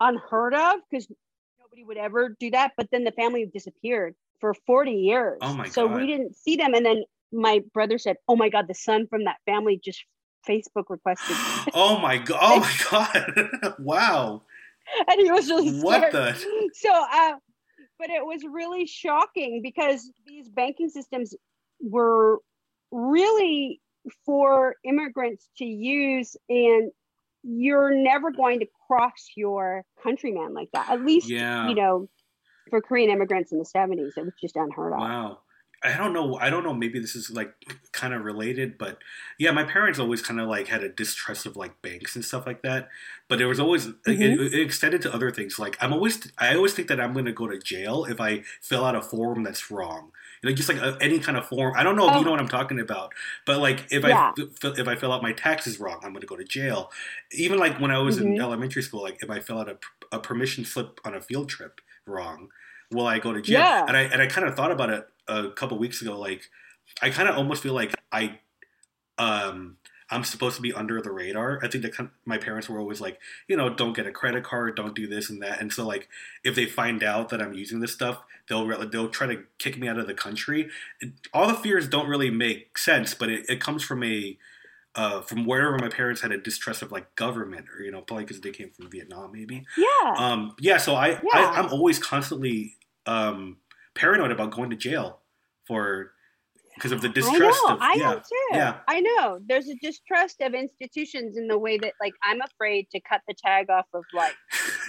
unheard 0.00 0.54
of 0.54 0.80
because 0.90 1.08
nobody 1.58 1.84
would 1.84 1.96
ever 1.96 2.36
do 2.38 2.50
that. 2.50 2.72
But 2.76 2.88
then 2.92 3.04
the 3.04 3.12
family 3.12 3.46
disappeared 3.46 4.14
for 4.40 4.54
40 4.66 4.92
years. 4.92 5.38
Oh 5.40 5.54
my 5.54 5.68
so 5.68 5.88
God. 5.88 5.96
we 5.96 6.06
didn't 6.06 6.36
see 6.36 6.56
them. 6.56 6.74
And 6.74 6.84
then 6.84 7.04
my 7.32 7.62
brother 7.72 7.98
said, 7.98 8.16
"Oh 8.28 8.36
my 8.36 8.48
God, 8.48 8.66
the 8.68 8.74
son 8.74 9.06
from 9.08 9.24
that 9.24 9.36
family 9.46 9.80
just 9.82 10.04
Facebook 10.46 10.84
requested," 10.88 11.36
oh 11.74 11.98
my 12.00 12.18
god! 12.18 12.38
Oh 12.42 12.60
my 12.60 12.74
god! 12.90 13.74
wow! 13.78 14.42
and 15.08 15.20
he 15.20 15.30
was 15.30 15.48
really 15.48 15.80
What 15.80 16.12
the? 16.12 16.32
So, 16.74 16.90
uh, 16.92 17.32
but 17.98 18.10
it 18.10 18.24
was 18.24 18.42
really 18.50 18.86
shocking 18.86 19.60
because 19.62 20.10
these 20.26 20.48
banking 20.48 20.88
systems 20.88 21.34
were 21.80 22.38
really 22.90 23.80
for 24.24 24.74
immigrants 24.84 25.48
to 25.58 25.64
use, 25.64 26.36
and 26.48 26.90
you're 27.42 27.94
never 27.94 28.30
going 28.30 28.60
to 28.60 28.66
cross 28.86 29.30
your 29.36 29.84
countryman 30.02 30.54
like 30.54 30.68
that. 30.72 30.90
At 30.90 31.04
least, 31.04 31.28
Yeah. 31.28 31.68
you 31.68 31.74
know, 31.74 32.08
for 32.70 32.80
Korean 32.80 33.10
immigrants 33.10 33.52
in 33.52 33.58
the 33.58 33.64
70s, 33.64 34.12
it 34.16 34.24
was 34.24 34.34
just 34.40 34.56
unheard 34.56 34.92
of. 34.92 34.98
Wow. 35.00 35.38
I 35.82 35.96
don't 35.96 36.12
know. 36.12 36.36
I 36.36 36.50
don't 36.50 36.62
know. 36.62 36.74
Maybe 36.74 36.98
this 36.98 37.16
is 37.16 37.30
like 37.30 37.54
kind 37.92 38.12
of 38.12 38.22
related, 38.22 38.76
but 38.76 38.98
yeah, 39.38 39.50
my 39.50 39.64
parents 39.64 39.98
always 39.98 40.20
kind 40.20 40.38
of 40.38 40.46
like 40.46 40.66
had 40.68 40.82
a 40.84 40.90
distrust 40.90 41.46
of 41.46 41.56
like 41.56 41.80
banks 41.80 42.14
and 42.14 42.22
stuff 42.24 42.46
like 42.46 42.60
that. 42.62 42.90
But 43.28 43.38
there 43.38 43.48
was 43.48 43.58
always 43.58 43.86
it, 43.86 43.96
Mhm. 44.06 44.52
it 44.52 44.60
extended 44.60 45.00
to 45.02 45.14
other 45.14 45.30
things. 45.30 45.58
Like 45.58 45.78
I'm 45.80 45.92
always, 45.94 46.30
I 46.36 46.54
always 46.54 46.74
think 46.74 46.88
that 46.88 47.00
I'm 47.00 47.14
going 47.14 47.24
to 47.24 47.32
go 47.32 47.46
to 47.46 47.58
jail 47.58 48.04
if 48.04 48.20
I 48.20 48.42
fill 48.60 48.84
out 48.84 48.94
a 48.94 49.00
form 49.00 49.42
that's 49.42 49.70
wrong. 49.70 50.12
You 50.42 50.50
know, 50.50 50.54
just 50.54 50.68
like 50.68 50.78
a, 50.78 50.98
any 51.00 51.18
kind 51.18 51.38
of 51.38 51.46
form. 51.48 51.72
I 51.76 51.82
don't 51.82 51.96
know 51.96 52.08
if 52.08 52.14
Oh. 52.14 52.18
you 52.18 52.24
know 52.26 52.30
what 52.32 52.40
I'm 52.40 52.48
talking 52.48 52.78
about, 52.78 53.14
but 53.46 53.58
like 53.58 53.86
if 53.90 54.04
Yeah. 54.04 54.32
I 54.36 54.42
if 54.76 54.86
I 54.86 54.96
fill 54.96 55.12
out 55.12 55.22
my 55.22 55.32
taxes 55.32 55.80
wrong, 55.80 56.00
I'm 56.02 56.12
going 56.12 56.20
to 56.20 56.26
go 56.26 56.36
to 56.36 56.44
jail. 56.44 56.92
Even 57.32 57.58
like 57.58 57.80
when 57.80 57.90
I 57.90 57.98
was 58.00 58.18
in 58.18 58.34
Mhm. 58.34 58.40
elementary 58.40 58.82
school, 58.82 59.00
like 59.02 59.22
if 59.22 59.30
I 59.30 59.40
fill 59.40 59.58
out 59.58 59.68
a, 59.70 59.78
a 60.12 60.18
permission 60.18 60.66
slip 60.66 61.00
on 61.06 61.14
a 61.14 61.22
field 61.22 61.48
trip 61.48 61.80
wrong, 62.04 62.50
will 62.90 63.06
I 63.06 63.18
go 63.18 63.32
to 63.32 63.40
jail? 63.40 63.60
Yeah. 63.60 63.84
And 63.88 63.96
I 63.96 64.02
and 64.02 64.20
I 64.20 64.26
kind 64.26 64.46
of 64.46 64.54
thought 64.56 64.72
about 64.72 64.90
it 64.90 65.08
a 65.30 65.50
couple 65.52 65.78
weeks 65.78 66.02
ago. 66.02 66.18
Like 66.18 66.42
I 67.00 67.10
kind 67.10 67.28
of 67.28 67.36
almost 67.36 67.62
feel 67.62 67.74
like 67.74 67.94
I 68.12 68.38
um 69.18 69.76
I'm 70.12 70.24
supposed 70.24 70.56
to 70.56 70.62
be 70.62 70.72
under 70.72 71.00
the 71.00 71.12
radar. 71.12 71.60
I 71.62 71.68
think 71.68 71.84
that 71.84 72.10
my 72.24 72.36
parents 72.36 72.68
were 72.68 72.80
always 72.80 73.00
like, 73.00 73.20
you 73.46 73.56
know, 73.56 73.72
don't 73.72 73.92
get 73.94 74.08
a 74.08 74.10
credit 74.10 74.42
card, 74.42 74.74
don't 74.74 74.92
do 74.96 75.06
this 75.06 75.30
and 75.30 75.40
that. 75.42 75.60
And 75.60 75.72
so 75.72 75.86
like 75.86 76.08
if 76.42 76.56
they 76.56 76.66
find 76.66 77.04
out 77.04 77.28
that 77.28 77.40
I'm 77.40 77.52
using 77.54 77.78
this 77.78 77.92
stuff, 77.92 78.20
they'll 78.48 78.66
re- 78.66 78.88
they'll 78.90 79.08
try 79.08 79.28
to 79.28 79.44
kick 79.58 79.78
me 79.78 79.86
out 79.86 79.98
of 79.98 80.08
the 80.08 80.14
country. 80.14 80.68
It- 81.00 81.12
all 81.32 81.46
the 81.46 81.54
fears 81.54 81.86
don't 81.88 82.08
really 82.08 82.30
make 82.30 82.76
sense, 82.76 83.14
but 83.14 83.28
it, 83.30 83.48
it 83.48 83.60
comes 83.60 83.84
from 83.84 84.02
a 84.02 84.36
uh, 84.96 85.20
from 85.20 85.46
wherever 85.46 85.78
my 85.78 85.88
parents 85.88 86.20
had 86.20 86.32
a 86.32 86.36
distrust 86.38 86.82
of 86.82 86.90
like 86.90 87.14
government, 87.14 87.66
or 87.78 87.84
you 87.84 87.92
know, 87.92 88.00
probably 88.00 88.24
because 88.24 88.40
they 88.40 88.50
came 88.50 88.70
from 88.70 88.90
Vietnam, 88.90 89.30
maybe. 89.30 89.64
Yeah. 89.78 90.14
Um, 90.16 90.56
yeah, 90.58 90.78
so 90.78 90.96
I, 90.96 91.10
Yeah. 91.10 91.18
I 91.32 91.52
I'm 91.60 91.68
always 91.68 92.00
constantly 92.00 92.74
um, 93.06 93.58
paranoid 93.94 94.32
about 94.32 94.50
going 94.50 94.70
to 94.70 94.76
jail 94.76 95.19
for 95.70 96.10
because 96.80 96.92
of 96.92 97.02
the 97.02 97.08
distrust 97.10 97.60
I 97.64 97.68
know, 97.68 97.74
of 97.74 97.78
I 97.82 97.94
yeah, 97.94 98.04
know 98.04 98.14
too. 98.16 98.46
yeah. 98.52 98.76
I 98.88 99.00
know. 99.00 99.38
There's 99.46 99.68
a 99.68 99.74
distrust 99.82 100.40
of 100.40 100.54
institutions 100.54 101.36
in 101.36 101.46
the 101.46 101.58
way 101.58 101.76
that, 101.76 101.92
like, 102.00 102.14
I'm 102.24 102.40
afraid 102.40 102.88
to 102.92 103.00
cut 103.00 103.20
the 103.28 103.34
tag 103.34 103.68
off 103.68 103.84
of 103.92 104.02
like 104.14 104.34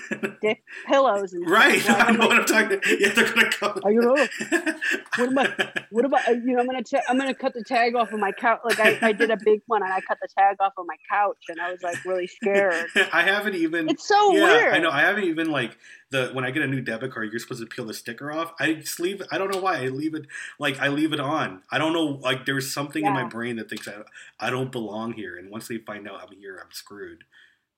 dick 0.41 0.63
pillows 0.87 1.33
and 1.33 1.45
stuff. 1.45 1.51
right. 1.53 1.85
Like, 1.91 2.07
I 2.07 2.11
know 2.11 2.27
what 2.27 2.39
I'm 2.39 2.45
talking. 2.45 2.79
Yeah, 2.99 3.09
they're 3.09 3.33
gonna 3.33 3.51
come. 3.51 3.79
Are 3.83 3.91
you 3.91 4.01
What 5.17 5.29
am 5.29 5.37
I? 5.37 5.73
What 5.89 6.05
about 6.05 6.27
uh, 6.27 6.31
you 6.31 6.53
know? 6.53 6.59
I'm 6.61 6.65
gonna 6.65 6.83
ta- 6.83 7.01
I'm 7.09 7.17
gonna 7.17 7.33
cut 7.33 7.53
the 7.53 7.63
tag 7.63 7.95
off 7.95 8.13
of 8.13 8.19
my 8.19 8.31
couch. 8.31 8.61
Like 8.63 8.79
I, 8.79 8.97
I 9.01 9.11
did 9.11 9.29
a 9.29 9.37
big 9.43 9.59
one 9.67 9.83
and 9.83 9.91
I 9.91 9.99
cut 10.01 10.17
the 10.21 10.29
tag 10.37 10.57
off 10.61 10.73
of 10.77 10.85
my 10.87 10.95
couch 11.11 11.37
and 11.49 11.59
I 11.59 11.71
was 11.71 11.81
like 11.81 12.03
really 12.05 12.27
scared. 12.27 12.85
I 13.11 13.23
haven't 13.23 13.55
even. 13.55 13.89
It's 13.89 14.07
so 14.07 14.33
yeah, 14.33 14.43
weird. 14.45 14.73
I 14.73 14.79
know. 14.79 14.91
I 14.91 15.01
haven't 15.01 15.25
even 15.25 15.51
like 15.51 15.77
the 16.11 16.29
when 16.33 16.45
I 16.45 16.51
get 16.51 16.61
a 16.63 16.67
new 16.67 16.81
debit 16.81 17.11
card, 17.11 17.31
you're 17.31 17.39
supposed 17.39 17.61
to 17.61 17.67
peel 17.67 17.85
the 17.85 17.93
sticker 17.93 18.31
off. 18.31 18.53
I 18.59 18.73
just 18.73 18.99
leave. 18.99 19.21
I 19.31 19.37
don't 19.37 19.53
know 19.53 19.61
why. 19.61 19.77
I 19.83 19.87
leave 19.87 20.13
it 20.13 20.25
like 20.59 20.79
I 20.79 20.89
leave 20.89 21.13
it 21.13 21.19
on. 21.19 21.63
I 21.71 21.77
don't 21.77 21.93
know. 21.93 22.05
Like 22.21 22.45
there's 22.45 22.73
something 22.73 23.05
in 23.05 23.13
my 23.13 23.23
brain 23.25 23.55
that 23.57 23.69
thinks 23.69 23.87
I 23.87 23.95
I 24.39 24.49
don't 24.49 24.71
belong 24.71 25.13
here, 25.13 25.37
and 25.37 25.49
once 25.49 25.67
they 25.67 25.77
find 25.77 26.07
out 26.07 26.21
I'm 26.21 26.37
here, 26.37 26.59
I'm 26.63 26.71
screwed. 26.71 27.23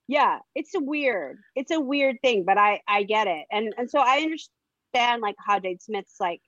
yeah 0.08 0.40
it's 0.54 0.76
a 0.76 0.80
weird 0.82 1.38
it's 1.56 1.72
a 1.72 1.80
weird 1.80 2.18
thing 2.22 2.44
but 2.46 2.58
i 2.58 2.82
i 2.90 3.04
get 3.04 3.26
it 3.26 3.46
and 3.52 3.74
and 3.78 3.90
so 3.90 4.00
i 4.00 4.18
understand 4.18 5.22
like 5.22 5.36
how 5.48 5.58
jade 5.60 5.82
smith's 5.82 6.18
like 6.20 6.42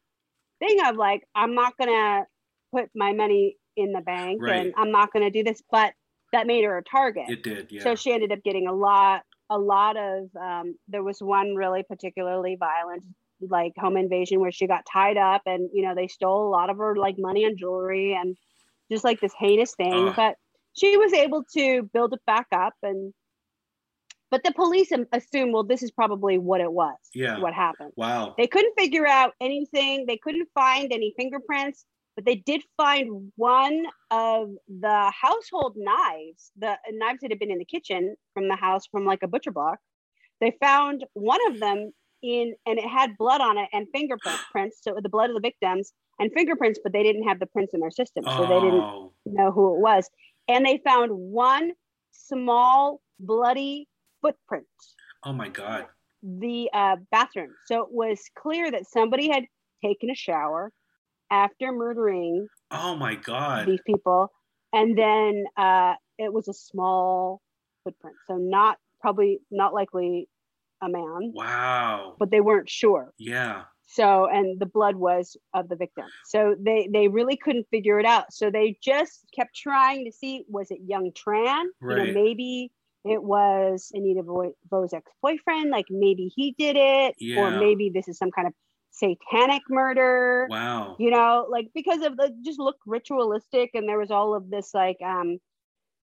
thing 0.59 0.77
of 0.85 0.97
like 0.97 1.21
i'm 1.35 1.55
not 1.55 1.71
gonna 1.79 2.25
put 2.73 2.89
my 2.93 3.13
money 3.13 3.55
in 3.77 3.93
the 3.93 4.01
bank 4.01 4.41
Right. 4.41 4.57
and 4.65 4.73
i'm 4.75 4.91
not 4.91 5.13
gonna 5.13 5.31
do 5.31 5.41
this 5.41 5.61
but 5.71 5.93
that 6.33 6.47
made 6.47 6.65
her 6.65 6.77
a 6.77 6.83
target 6.83 7.29
It 7.29 7.43
did. 7.43 7.71
Yeah. 7.71 7.81
so 7.83 7.95
she 7.95 8.11
ended 8.11 8.33
up 8.33 8.43
getting 8.43 8.67
a 8.67 8.73
lot 8.73 9.21
a 9.49 9.57
lot 9.57 9.97
of 9.97 10.29
um 10.35 10.75
there 10.87 11.03
was 11.03 11.19
one 11.21 11.55
really 11.55 11.83
particularly 11.83 12.55
violent 12.59 13.03
like 13.41 13.73
home 13.77 13.97
invasion 13.97 14.39
where 14.39 14.51
she 14.51 14.65
got 14.67 14.83
tied 14.91 15.17
up 15.17 15.41
and 15.45 15.69
you 15.73 15.83
know 15.83 15.93
they 15.93 16.07
stole 16.07 16.47
a 16.47 16.49
lot 16.49 16.69
of 16.69 16.77
her 16.77 16.95
like 16.95 17.15
money 17.17 17.43
and 17.43 17.57
jewelry 17.57 18.13
and 18.13 18.37
just 18.91 19.03
like 19.03 19.19
this 19.19 19.33
heinous 19.37 19.75
thing 19.75 20.09
Ugh. 20.09 20.13
but 20.15 20.35
she 20.73 20.97
was 20.97 21.13
able 21.13 21.43
to 21.53 21.83
build 21.93 22.13
it 22.13 22.21
back 22.25 22.47
up 22.51 22.73
and 22.81 23.13
but 24.31 24.43
the 24.43 24.51
police 24.53 24.91
assume 25.11 25.51
well 25.51 25.63
this 25.63 25.83
is 25.83 25.91
probably 25.91 26.37
what 26.37 26.61
it 26.61 26.71
was 26.71 26.95
Yeah. 27.13 27.39
what 27.39 27.53
happened 27.53 27.91
wow. 27.95 28.33
they 28.37 28.47
couldn't 28.47 28.73
figure 28.77 29.05
out 29.05 29.33
anything 29.41 30.05
they 30.07 30.17
couldn't 30.17 30.49
find 30.55 30.91
any 30.91 31.13
fingerprints 31.17 31.85
but 32.15 32.25
they 32.25 32.35
did 32.35 32.61
find 32.77 33.31
one 33.35 33.85
of 34.11 34.49
the 34.67 35.11
household 35.21 35.75
knives 35.77 36.51
the 36.57 36.77
knives 36.91 37.19
that 37.21 37.31
had 37.31 37.39
been 37.39 37.51
in 37.51 37.57
the 37.59 37.65
kitchen 37.65 38.15
from 38.33 38.47
the 38.47 38.55
house 38.55 38.83
from 38.91 39.05
like 39.05 39.23
a 39.23 39.27
butcher 39.27 39.51
block 39.51 39.79
they 40.41 40.55
found 40.61 41.05
one 41.13 41.39
of 41.51 41.59
them 41.59 41.91
in 42.23 42.53
and 42.65 42.79
it 42.79 42.87
had 42.87 43.17
blood 43.17 43.41
on 43.41 43.57
it 43.57 43.69
and 43.73 43.87
fingerprints 43.93 44.79
so 44.81 44.97
the 45.01 45.09
blood 45.09 45.29
of 45.29 45.35
the 45.35 45.41
victims 45.41 45.93
and 46.19 46.31
fingerprints 46.33 46.79
but 46.83 46.93
they 46.93 47.03
didn't 47.03 47.27
have 47.27 47.39
the 47.39 47.45
prints 47.47 47.73
in 47.73 47.79
their 47.79 47.91
system 47.91 48.23
so 48.25 48.45
they 48.47 48.59
didn't 48.59 48.81
Oh. 48.83 49.11
know 49.25 49.51
who 49.51 49.75
it 49.75 49.79
was 49.79 50.09
and 50.47 50.65
they 50.65 50.79
found 50.85 51.11
one 51.11 51.71
small 52.11 53.01
bloody 53.19 53.87
footprint 54.21 54.65
Oh 55.23 55.33
my 55.33 55.49
god. 55.49 55.87
the 56.23 56.69
uh, 56.73 56.95
bathroom. 57.11 57.49
So 57.65 57.81
it 57.81 57.91
was 57.91 58.19
clear 58.37 58.71
that 58.71 58.87
somebody 58.87 59.29
had 59.29 59.45
taken 59.83 60.09
a 60.09 60.15
shower 60.15 60.71
after 61.31 61.71
murdering 61.71 62.47
Oh 62.71 62.95
my 62.95 63.15
god. 63.15 63.67
these 63.67 63.81
people, 63.85 64.31
and 64.73 64.97
then 64.97 65.45
uh, 65.57 65.93
it 66.17 66.33
was 66.33 66.47
a 66.47 66.53
small 66.53 67.41
footprint. 67.83 68.15
So 68.27 68.37
not 68.37 68.77
probably 69.01 69.39
not 69.51 69.73
likely 69.73 70.27
a 70.81 70.89
man, 70.89 71.31
Wow. 71.33 72.15
but 72.19 72.31
they 72.31 72.41
weren't 72.41 72.69
sure. 72.69 73.13
Yeah. 73.17 73.63
So 73.87 74.25
and 74.27 74.59
the 74.59 74.65
blood 74.65 74.95
was 74.95 75.37
of 75.53 75.69
the 75.69 75.75
victim. 75.75 76.05
So 76.25 76.55
they 76.59 76.89
they 76.91 77.07
really 77.07 77.37
couldn't 77.37 77.67
figure 77.69 77.99
it 77.99 78.05
out. 78.05 78.33
So 78.33 78.49
they 78.49 78.77
just 78.83 79.25
kept 79.33 79.55
trying 79.55 80.05
to 80.05 80.11
see 80.11 80.43
was 80.49 80.71
it 80.71 80.79
young 80.85 81.11
Tran? 81.11 81.65
You 81.81 81.87
know, 81.95 82.13
maybe 82.13 82.71
it 83.05 83.21
was 83.21 83.91
Anita 83.93 84.23
Vo- 84.23 84.55
Vo's 84.71 84.91
ex-boyfriend. 84.91 85.69
Like 85.69 85.85
maybe 85.91 86.31
he 86.35 86.55
did 86.57 86.75
it, 86.77 87.15
or 87.37 87.51
maybe 87.59 87.91
this 87.93 88.07
is 88.07 88.17
some 88.17 88.31
kind 88.31 88.47
of 88.47 88.53
satanic 88.97 89.61
murder. 89.69 90.47
Wow. 90.49 90.95
You 90.99 91.11
know, 91.11 91.47
like 91.49 91.67
because 91.73 92.03
of 92.03 92.17
the 92.17 92.31
just 92.43 92.59
look 92.59 92.77
ritualistic, 92.85 93.71
and 93.73 93.87
there 93.87 93.99
was 93.99 94.11
all 94.11 94.35
of 94.35 94.49
this 94.49 94.73
like 94.73 94.97
um 95.05 95.37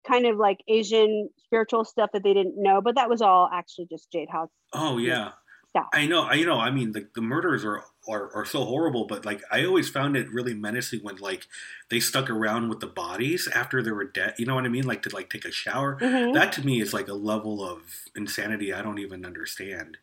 kind 0.07 0.27
of 0.27 0.37
like 0.37 0.59
Asian 0.69 1.29
spiritual 1.45 1.85
stuff 1.85 2.11
that 2.13 2.23
they 2.25 2.35
didn't 2.35 2.55
know, 2.57 2.81
but 2.81 2.97
that 2.97 3.09
was 3.09 3.23
all 3.23 3.49
actually 3.53 3.87
just 3.91 4.11
Jade 4.13 4.29
House 4.31 4.51
Oh 4.73 4.99
yeah. 4.99 5.33
stuff. 5.71 5.87
I 5.95 6.07
know, 6.07 6.23
I 6.23 6.35
you 6.35 6.47
know, 6.47 6.59
I 6.59 6.71
mean, 6.71 6.93
the, 6.93 7.09
the 7.15 7.21
murders 7.23 7.65
are, 7.65 7.85
are 8.09 8.35
are 8.35 8.45
so 8.45 8.65
horrible, 8.65 9.07
but 9.07 9.25
like 9.25 9.43
I 9.51 9.65
always 9.65 9.89
found 9.89 10.17
it 10.17 10.33
really 10.33 10.55
menacing 10.55 11.01
when 11.03 11.17
like 11.17 11.47
they 11.91 12.01
stuck 12.01 12.31
around 12.31 12.69
with 12.69 12.81
the 12.81 12.87
bodies 12.89 13.49
after 13.55 13.83
they 13.83 13.93
were 13.93 14.05
dead. 14.05 14.35
You 14.39 14.47
know 14.47 14.55
what 14.55 14.65
I 14.65 14.69
mean? 14.69 14.85
Like 14.87 15.03
to 15.03 15.15
like 15.15 15.31
take 15.31 15.45
a 15.45 15.53
shower. 15.53 15.99
Mhm. 16.01 16.35
That 16.35 16.53
to 16.55 16.65
me 16.67 16.81
is 16.81 16.93
like 16.93 17.09
a 17.09 17.15
level 17.15 17.65
of 17.65 17.83
insanity 18.17 18.73
I 18.73 18.83
don't 18.83 18.99
even 18.99 19.25
understand. 19.25 19.99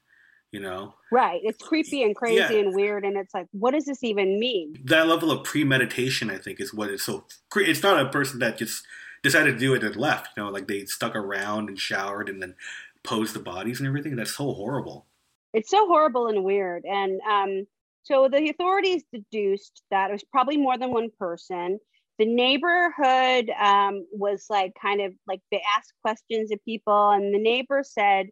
You 0.52 0.60
know, 0.62 0.95
Right. 1.12 1.41
It's 1.43 1.64
creepy 1.64 2.02
and 2.04 2.16
crazy 2.16 2.38
Yeah. 2.38 2.52
and 2.52 2.74
weird. 2.74 3.06
And 3.06 3.18
it's 3.18 3.34
like, 3.36 3.45
what 3.52 3.72
does 3.72 3.86
this 3.86 4.04
even 4.04 4.39
mean? 4.39 4.74
that 4.86 5.08
level 5.08 5.30
of 5.32 5.43
premeditation, 5.43 6.32
I 6.32 6.38
think, 6.39 6.60
is 6.60 6.74
what 6.74 6.89
is 6.89 7.04
so. 7.04 7.26
It's 7.56 7.84
not 7.84 8.04
a 8.04 8.10
person 8.10 8.39
that 8.39 8.58
just 8.58 8.84
decided 9.22 9.54
to 9.54 9.60
do 9.60 9.76
it 9.76 9.84
and 9.84 9.95
left. 9.95 10.30
You 10.36 10.43
know, 10.43 10.50
like 10.50 10.68
they 10.68 10.86
stuck 10.86 11.16
around 11.16 11.70
and 11.70 11.78
showered 11.78 12.30
and 12.30 12.41
then 12.41 12.56
posed 13.04 13.36
the 13.36 13.39
bodies 13.39 13.80
and 13.80 13.88
everything. 13.88 14.16
That's 14.16 14.36
so 14.36 14.52
horrible. 14.54 15.06
It's 15.54 15.70
so 15.70 15.86
horrible 15.88 16.28
and 16.28 16.43
weird. 16.43 16.84
And 16.86 17.22
um, 17.30 17.68
so 18.04 18.28
the 18.28 18.50
authorities 18.50 19.04
deduced 19.14 19.84
that 19.91 20.10
it 20.10 20.14
was 20.14 20.24
probably 20.32 20.58
more 20.58 20.78
than 20.80 20.91
one 20.91 21.10
person. 21.20 21.80
The 22.18 22.26
neighborhood 22.26 23.50
um, 23.60 24.06
was 24.12 24.45
like 24.50 24.74
kind 24.82 25.02
of 25.02 25.14
like 25.28 25.41
they 25.52 25.62
asked 25.78 25.93
questions 26.02 26.52
of 26.52 26.64
people, 26.66 27.12
and 27.12 27.34
the 27.34 27.39
neighbor 27.39 27.84
said 27.84 28.28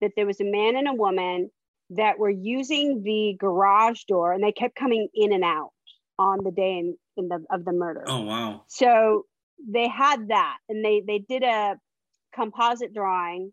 that 0.00 0.12
there 0.16 0.26
was 0.26 0.40
a 0.40 0.44
man 0.44 0.76
and 0.76 0.88
a 0.88 0.94
woman 0.94 1.50
that 1.90 2.18
were 2.18 2.30
using 2.30 3.02
the 3.02 3.36
garage 3.38 4.02
door 4.04 4.32
and 4.32 4.42
they 4.42 4.52
kept 4.52 4.74
coming 4.76 5.08
in 5.14 5.32
and 5.32 5.44
out 5.44 5.70
on 6.18 6.38
the 6.44 6.50
day 6.50 6.78
in, 6.78 6.96
in 7.16 7.28
the, 7.28 7.44
of 7.50 7.64
the 7.64 7.72
murder. 7.72 8.04
Oh 8.06 8.22
wow. 8.22 8.62
So 8.68 9.24
they 9.68 9.88
had 9.88 10.28
that, 10.28 10.56
and 10.68 10.84
they 10.84 11.02
they 11.06 11.18
did 11.18 11.42
a 11.42 11.76
composite 12.34 12.94
drawing 12.94 13.52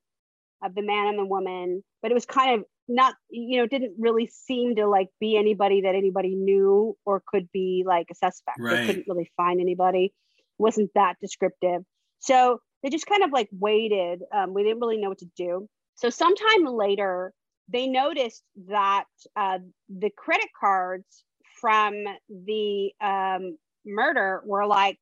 of 0.63 0.73
the 0.75 0.81
man 0.81 1.07
and 1.07 1.19
the 1.19 1.25
woman, 1.25 1.83
but 2.01 2.11
it 2.11 2.13
was 2.13 2.25
kind 2.25 2.59
of 2.59 2.65
not 2.87 3.15
you 3.29 3.59
know 3.59 3.67
didn't 3.67 3.95
really 3.97 4.27
seem 4.27 4.75
to 4.75 4.87
like 4.87 5.07
be 5.19 5.37
anybody 5.37 5.81
that 5.81 5.95
anybody 5.95 6.35
knew 6.35 6.95
or 7.05 7.21
could 7.27 7.51
be 7.51 7.83
like 7.85 8.07
a 8.11 8.15
suspect 8.15 8.57
Right. 8.59 8.77
they 8.77 8.85
couldn't 8.85 9.05
really 9.09 9.29
find 9.35 9.59
anybody 9.59 10.13
wasn't 10.57 10.91
that 10.95 11.15
descriptive 11.21 11.81
so 12.19 12.59
they 12.81 12.89
just 12.89 13.05
kind 13.05 13.23
of 13.23 13.31
like 13.31 13.49
waited 13.51 14.21
um, 14.33 14.53
we 14.53 14.63
didn't 14.63 14.79
really 14.79 14.97
know 14.97 15.09
what 15.09 15.17
to 15.17 15.27
do 15.35 15.67
so 15.97 16.09
sometime 16.09 16.65
later 16.65 17.33
they 17.69 17.87
noticed 17.87 18.43
that 18.69 19.05
uh, 19.35 19.59
the 19.89 20.09
credit 20.11 20.47
cards 20.57 21.25
from 21.59 21.93
the 22.29 22.91
um, 23.01 23.57
murder 23.85 24.41
were 24.45 24.65
like 24.65 24.99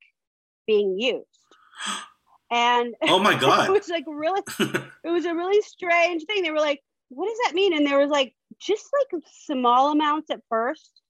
being 0.65 0.99
used 0.99 1.27
and 2.51 2.95
Oh 3.03 3.19
my 3.19 3.35
god, 3.39 3.69
it 3.69 3.71
was 3.71 3.89
like 3.89 4.05
really 4.07 4.41
it 5.03 5.09
was 5.09 5.25
a 5.25 5.35
really 5.35 5.61
strange 5.61 6.23
thing. 6.25 6.43
They 6.43 6.51
were 6.51 6.59
like, 6.59 6.81
what 7.09 7.27
does 7.27 7.39
that 7.45 7.55
mean? 7.55 7.75
And 7.75 7.85
there 7.85 7.99
was 7.99 8.09
like 8.09 8.33
just 8.59 8.85
like 9.11 9.23
small 9.43 9.91
amounts 9.91 10.29
at 10.31 10.41
first. 10.49 11.01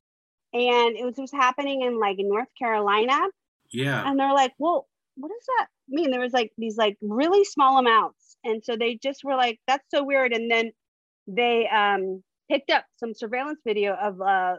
And 0.53 0.95
it 0.95 1.03
was 1.03 1.15
just 1.15 1.33
happening 1.33 1.81
in 1.81 1.99
like 1.99 2.17
in 2.17 2.29
North 2.29 2.47
Carolina. 2.57 3.19
yeah. 3.71 4.09
And 4.09 4.17
they're 4.17 4.33
like, 4.33 4.53
well, 4.57 4.87
what 5.15 5.29
does 5.29 5.45
that 5.57 5.67
mean? 5.89 6.11
There 6.11 6.21
was 6.21 6.33
like 6.33 6.51
these 6.57 6.77
like 6.77 6.97
really 7.01 7.43
small 7.43 7.77
amounts. 7.77 8.15
And 8.45 8.63
so 8.63 8.77
they 8.77 8.95
just 8.95 9.23
were 9.23 9.35
like, 9.35 9.59
that's 9.67 9.83
so 9.89 10.03
weird. 10.03 10.31
And 10.33 10.49
then 10.49 10.71
they 11.27 11.67
um 11.67 12.23
picked 12.49 12.69
up 12.69 12.85
some 12.97 13.13
surveillance 13.13 13.59
video 13.65 13.95
of 13.95 14.21
uh 14.21 14.55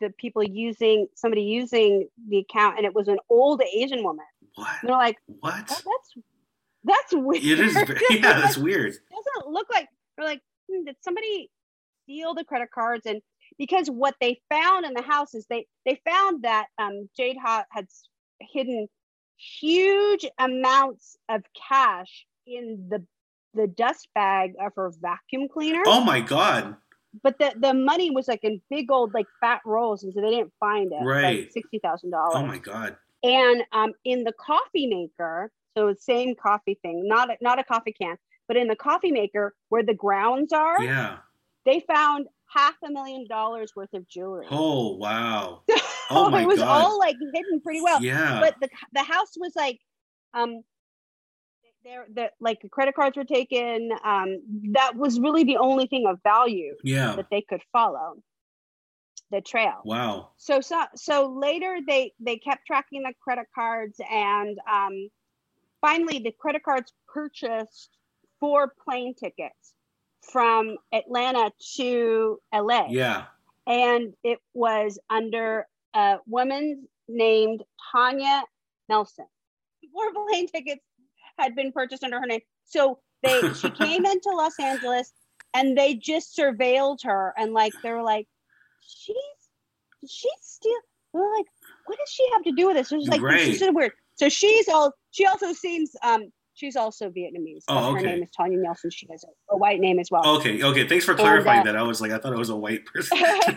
the 0.00 0.10
people 0.18 0.42
using 0.44 1.08
somebody 1.16 1.42
using 1.42 2.06
the 2.28 2.38
account 2.38 2.76
and 2.76 2.86
it 2.86 2.94
was 2.94 3.08
an 3.08 3.18
old 3.30 3.62
Asian 3.74 4.04
woman. 4.04 4.24
What? 4.54 4.68
And 4.82 4.90
they're 4.90 4.96
like, 4.96 5.16
What? 5.26 5.54
oh, 5.70 5.80
that's 5.84 6.14
that's 6.84 7.12
weird. 7.14 7.44
It 7.44 7.60
is. 7.60 7.74
Yeah, 8.10 8.40
that's 8.40 8.58
weird. 8.58 8.92
doesn't 8.92 9.50
look 9.52 9.66
like 9.72 9.88
they're 10.16 10.26
like 10.26 10.42
hmm, 10.70 10.84
did 10.84 10.96
somebody 11.00 11.50
steal 12.04 12.34
the 12.34 12.44
credit 12.44 12.70
cards 12.72 13.06
and 13.06 13.20
because 13.58 13.88
what 13.88 14.14
they 14.20 14.40
found 14.50 14.84
in 14.86 14.92
the 14.94 15.02
house 15.02 15.34
is 15.34 15.46
they 15.48 15.66
they 15.86 16.00
found 16.08 16.42
that 16.42 16.66
um, 16.78 17.08
Jade 17.16 17.36
ha- 17.42 17.64
had 17.70 17.86
hidden 18.40 18.88
huge 19.60 20.24
amounts 20.38 21.16
of 21.28 21.42
cash 21.68 22.26
in 22.46 22.86
the 22.88 23.04
the 23.54 23.66
dust 23.66 24.08
bag 24.14 24.52
of 24.60 24.72
her 24.76 24.90
vacuum 25.00 25.48
cleaner 25.52 25.82
Oh 25.86 26.02
my 26.04 26.20
god. 26.20 26.76
but 27.22 27.38
the 27.38 27.52
the 27.58 27.74
money 27.74 28.10
was 28.10 28.28
like 28.28 28.42
in 28.44 28.60
big 28.70 28.90
old 28.90 29.12
like 29.14 29.26
fat 29.40 29.60
rolls 29.66 30.02
and 30.04 30.12
so 30.14 30.20
they 30.20 30.30
didn't 30.30 30.52
find 30.60 30.92
it 30.92 31.04
Right. 31.04 31.40
like 31.40 31.52
sixty 31.52 31.78
thousand 31.78 32.10
dollars 32.10 32.34
Oh 32.36 32.46
my 32.46 32.58
god. 32.58 32.96
and 33.22 33.62
um, 33.72 33.92
in 34.04 34.24
the 34.24 34.32
coffee 34.32 34.86
maker, 34.86 35.50
so 35.76 35.88
the 35.88 35.96
same 36.00 36.34
coffee 36.34 36.78
thing, 36.82 37.06
not 37.06 37.30
a, 37.30 37.36
not 37.40 37.58
a 37.58 37.64
coffee 37.64 37.92
can, 37.92 38.16
but 38.48 38.56
in 38.56 38.68
the 38.68 38.76
coffee 38.76 39.12
maker 39.12 39.54
where 39.68 39.82
the 39.82 39.94
grounds 39.94 40.52
are, 40.52 40.82
Yeah. 40.82 41.18
they 41.64 41.80
found 41.80 42.26
half 42.46 42.74
a 42.84 42.90
million 42.90 43.26
dollars 43.28 43.72
worth 43.76 43.92
of 43.94 44.06
jewelry. 44.08 44.46
Oh 44.50 44.96
wow. 44.96 45.62
so 45.70 45.76
oh 46.10 46.30
my 46.30 46.42
it 46.42 46.46
was 46.46 46.58
God. 46.58 46.68
all 46.84 46.98
like 46.98 47.16
hidden 47.34 47.60
pretty 47.62 47.80
well. 47.82 48.02
Yeah. 48.02 48.40
But 48.40 48.56
the 48.60 48.68
the 48.92 49.02
house 49.02 49.32
was 49.38 49.52
like, 49.56 49.78
um, 50.34 50.62
there 51.84 52.06
the 52.12 52.30
like 52.40 52.60
the 52.62 52.68
credit 52.68 52.94
cards 52.94 53.16
were 53.16 53.24
taken. 53.24 53.90
Um, 54.04 54.38
that 54.72 54.94
was 54.96 55.18
really 55.20 55.44
the 55.44 55.56
only 55.58 55.86
thing 55.86 56.06
of 56.06 56.18
value 56.22 56.74
yeah. 56.84 57.16
that 57.16 57.26
they 57.30 57.42
could 57.42 57.62
follow. 57.72 58.16
The 59.30 59.40
trail 59.40 59.80
Wow. 59.86 60.32
so 60.36 60.60
so 60.60 60.84
so 60.94 61.26
later 61.32 61.78
they 61.88 62.12
they 62.20 62.36
kept 62.36 62.66
tracking 62.66 63.02
the 63.04 63.14
credit 63.24 63.46
cards 63.54 63.98
and 64.10 64.58
um 64.70 65.08
finally 65.80 66.18
the 66.18 66.32
credit 66.32 66.62
cards 66.62 66.92
purchased 67.08 67.96
four 68.40 68.74
plane 68.84 69.14
tickets 69.14 69.72
from 70.30 70.76
atlanta 70.92 71.50
to 71.76 72.38
la 72.52 72.88
Yeah. 72.90 73.24
and 73.66 74.12
it 74.22 74.38
was 74.52 74.98
under 75.08 75.66
a 75.94 76.18
woman 76.26 76.86
named 77.08 77.62
tanya 77.90 78.42
nelson 78.90 79.24
four 79.94 80.12
plane 80.28 80.46
tickets 80.46 80.84
had 81.38 81.54
been 81.54 81.72
purchased 81.72 82.04
under 82.04 82.18
her 82.20 82.26
name 82.26 82.40
so 82.64 82.98
they 83.22 83.40
she 83.54 83.70
came 83.70 84.04
into 84.04 84.30
los 84.30 84.58
angeles 84.60 85.12
and 85.54 85.76
they 85.76 85.94
just 85.94 86.36
surveilled 86.36 86.98
her 87.02 87.32
and 87.36 87.52
like 87.52 87.74
they 87.82 87.90
were 87.90 88.02
like 88.02 88.26
she's 88.80 89.16
she's 90.08 90.30
still 90.40 90.72
we're 91.12 91.34
like 91.36 91.46
what 91.86 91.98
does 91.98 92.10
she 92.10 92.26
have 92.32 92.42
to 92.42 92.52
do 92.52 92.66
with 92.66 92.76
this 92.76 92.92
it's 92.92 93.08
like 93.08 93.20
Right. 93.20 93.40
she's 93.40 93.58
so 93.58 93.72
weird 93.72 93.92
so 94.14 94.28
she's 94.28 94.68
all 94.68 94.92
she 95.10 95.26
also 95.26 95.52
seems 95.52 95.90
um 96.02 96.30
she's 96.54 96.76
also 96.76 97.08
vietnamese 97.10 97.64
Oh, 97.68 97.94
her 97.94 98.00
name 98.00 98.22
is 98.22 98.30
tanya 98.30 98.58
nelson 98.58 98.90
she 98.90 99.06
has 99.10 99.24
a, 99.24 99.54
a 99.54 99.56
white 99.56 99.80
name 99.80 99.98
as 99.98 100.10
well 100.10 100.22
Okay. 100.38 100.62
Okay. 100.62 100.86
Thanks 100.86 101.04
for 101.04 101.14
clarifying 101.14 101.60
uh, 101.60 101.64
that. 101.64 101.76
I 101.76 101.82
was 101.82 102.00
like, 102.00 102.12
I 102.12 102.18
thought 102.18 102.32
it 102.32 102.38
was 102.38 102.50
a 102.50 102.56
white 102.56 102.84
person. 102.86 103.18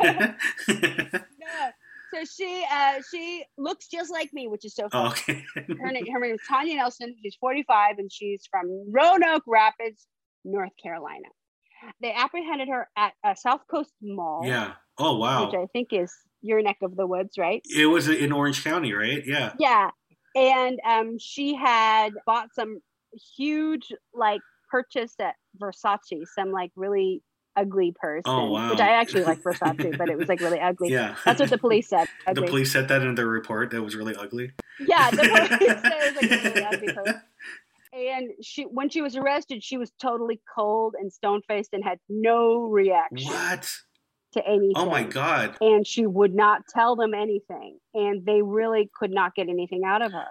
no. 0.68 1.72
So 2.16 2.24
she 2.26 2.66
uh 2.72 2.94
she 3.12 3.44
looks 3.58 3.88
just 3.88 4.12
like 4.12 4.32
me 4.34 4.48
which 4.48 4.66
is 4.66 4.74
so 4.74 4.88
funny. 4.90 5.10
okay. 5.10 5.44
her 5.80 5.92
name 5.92 6.06
her 6.12 6.20
name 6.20 6.36
is 6.36 6.40
tanya 6.48 6.76
nelson 6.76 7.16
she's 7.22 7.36
45 7.40 8.00
and 8.00 8.12
she's 8.12 8.44
from 8.50 8.66
roanoke 8.92 9.44
rapids 9.48 10.08
north 10.44 10.72
carolina 10.82 11.28
they 12.02 12.14
apprehended 12.14 12.68
her 12.70 12.88
at 12.98 13.14
a 13.24 13.36
south 13.36 13.62
coast 13.70 13.92
mall 14.02 14.42
Yeah. 14.46 14.74
Oh 14.98 15.18
wow. 15.18 15.46
which 15.46 15.56
i 15.56 15.66
think 15.74 15.90
is 15.92 16.12
your 16.42 16.62
neck 16.62 16.78
of 16.82 16.96
the 16.96 17.06
woods 17.06 17.38
right 17.38 17.62
It 17.76 17.88
was 17.88 18.08
in 18.08 18.32
Orange 18.32 18.64
County, 18.64 18.94
right? 18.94 19.24
Yeah. 19.26 19.54
Yeah. 19.60 19.90
And 20.36 20.80
um, 20.88 21.18
she 21.20 21.56
had 21.56 22.10
bought 22.26 22.50
some 22.54 22.80
huge, 23.38 23.92
like, 24.14 24.42
purchase 24.70 25.14
at 25.20 25.36
Versace, 25.60 26.26
some 26.38 26.52
like 26.52 26.72
really 26.76 27.24
ugly 27.56 27.94
purse. 28.00 28.24
Oh, 28.26 28.52
wow. 28.52 28.70
Which 28.72 28.80
I 28.80 28.90
actually 28.90 29.24
like 29.24 29.42
Versace, 29.42 29.98
but 29.98 30.10
it 30.10 30.18
was 30.18 30.28
like 30.28 30.40
really 30.42 30.60
ugly. 30.60 30.90
Yeah. 30.92 31.16
That's 31.26 31.40
what 31.40 31.50
the 31.50 31.58
police 31.58 31.90
said. 31.90 32.08
the 32.34 32.42
police 32.44 32.72
said 32.72 32.88
that 32.90 33.02
in 33.02 33.16
their 33.16 33.28
report. 33.28 33.72
That 33.72 33.82
was 33.82 33.96
really 33.96 34.16
ugly. 34.16 34.52
Yeah, 34.80 35.12
the 35.12 35.18
police 35.18 35.50
said 35.50 35.62
it 35.62 36.16
was 36.16 36.32
like 36.32 36.44
really 36.44 36.64
ugly 36.66 36.94
purse. 36.94 37.16
And 37.94 38.32
she, 38.42 38.64
when 38.64 38.90
she 38.90 39.02
was 39.02 39.16
arrested, 39.16 39.64
she 39.64 39.78
was 39.78 39.92
totally 40.02 40.42
cold 40.54 40.96
and 41.00 41.12
stone 41.14 41.42
faced 41.48 41.70
and 41.74 41.84
had 41.84 42.00
no 42.10 42.64
reaction 42.64 43.32
What? 43.32 43.72
to 44.34 44.46
anything. 44.46 44.74
Oh 44.76 44.90
my 44.90 45.04
god. 45.04 45.56
and 45.62 45.88
she 45.88 46.06
would 46.06 46.36
not 46.36 46.64
tell 46.68 46.98
them 46.98 47.14
anything 47.14 47.80
and 47.94 48.26
they 48.26 48.42
really 48.42 48.90
could 48.94 49.12
not 49.12 49.34
get 49.34 49.48
anything 49.48 49.84
out 49.86 50.02
of 50.02 50.12
her 50.12 50.28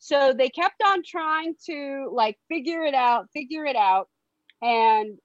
so 0.00 0.34
they 0.36 0.48
kept 0.48 0.82
on 0.84 1.04
trying 1.06 1.54
to 1.66 2.10
like 2.12 2.36
figure 2.48 2.82
it 2.82 2.94
out 2.94 3.26
figure 3.32 3.64
it 3.64 3.76
out 3.76 4.08
and 4.60 5.16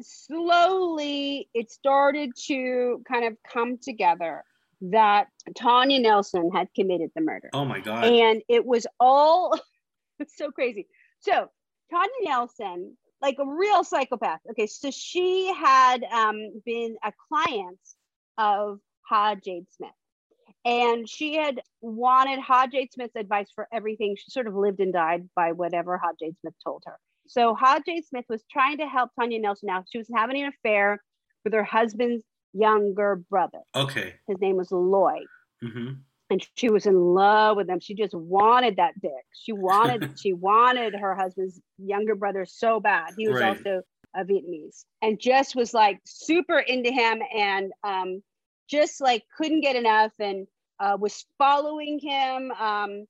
slowly 0.00 1.48
it 1.54 1.70
started 1.70 2.32
to 2.46 3.02
kind 3.08 3.24
of 3.24 3.36
come 3.50 3.78
together 3.78 4.44
that 4.80 5.28
tanya 5.56 5.98
nelson 5.98 6.50
had 6.52 6.68
committed 6.74 7.10
the 7.14 7.22
murder. 7.22 7.48
Oh 7.52 7.64
my 7.64 7.80
god. 7.80 8.04
and 8.04 8.42
it 8.48 8.64
was 8.64 8.86
all 9.00 9.58
it's 10.18 10.36
so 10.38 10.50
crazy. 10.50 10.86
So 11.20 11.48
tanya 11.90 12.10
nelson 12.24 12.96
like 13.22 13.36
a 13.38 13.46
real 13.46 13.84
psychopath. 13.84 14.40
Okay 14.50 14.66
so 14.66 14.90
she 14.90 15.52
had 15.54 16.04
um, 16.04 16.60
been 16.64 16.96
a 17.02 17.12
client 17.28 17.80
of 18.38 18.80
ha 19.08 19.34
jade 19.34 19.66
smith. 19.70 19.90
And 20.64 21.08
she 21.08 21.36
had 21.36 21.60
wanted 21.80 22.40
ha 22.40 22.66
jade 22.70 22.92
smith's 22.92 23.16
advice 23.16 23.48
for 23.54 23.68
everything. 23.72 24.16
She 24.16 24.30
sort 24.30 24.46
of 24.46 24.54
lived 24.54 24.80
and 24.80 24.92
died 24.92 25.28
by 25.34 25.52
whatever 25.52 25.96
ha 25.96 26.10
jade 26.20 26.36
smith 26.40 26.54
told 26.62 26.82
her 26.86 26.98
so 27.28 27.54
ha 27.54 27.80
jade 27.86 28.04
smith 28.04 28.24
was 28.28 28.44
trying 28.50 28.78
to 28.78 28.86
help 28.86 29.10
tanya 29.18 29.38
nelson 29.38 29.68
out 29.68 29.84
she 29.90 29.98
was 29.98 30.08
having 30.14 30.42
an 30.42 30.48
affair 30.48 31.02
with 31.44 31.52
her 31.52 31.64
husband's 31.64 32.24
younger 32.52 33.22
brother 33.30 33.60
Okay. 33.74 34.14
his 34.26 34.38
name 34.40 34.56
was 34.56 34.70
lloyd 34.70 35.26
hmm 35.62 35.92
and 36.30 36.44
she 36.56 36.70
was 36.70 36.86
in 36.86 36.98
love 36.98 37.56
with 37.56 37.68
him. 37.68 37.78
She 37.78 37.94
just 37.94 38.14
wanted 38.14 38.76
that 38.76 39.00
dick. 39.00 39.12
She 39.32 39.52
wanted 39.52 40.10
she 40.18 40.32
wanted 40.32 40.94
her 40.94 41.14
husband's 41.14 41.60
younger 41.78 42.14
brother 42.14 42.44
so 42.46 42.80
bad. 42.80 43.14
He 43.16 43.28
was 43.28 43.40
Right. 43.40 43.56
also 43.56 43.82
a 44.14 44.24
Vietnamese 44.24 44.84
and 45.02 45.20
just 45.20 45.54
was 45.54 45.72
like 45.74 46.00
super 46.04 46.58
into 46.58 46.90
him 46.90 47.22
and 47.32 47.72
um 47.84 48.22
just 48.68 49.00
like 49.00 49.22
couldn't 49.36 49.60
get 49.60 49.76
enough 49.76 50.12
and 50.18 50.48
uh, 50.80 50.96
was 50.98 51.24
following 51.38 52.00
him. 52.00 52.50
Um, 52.50 53.06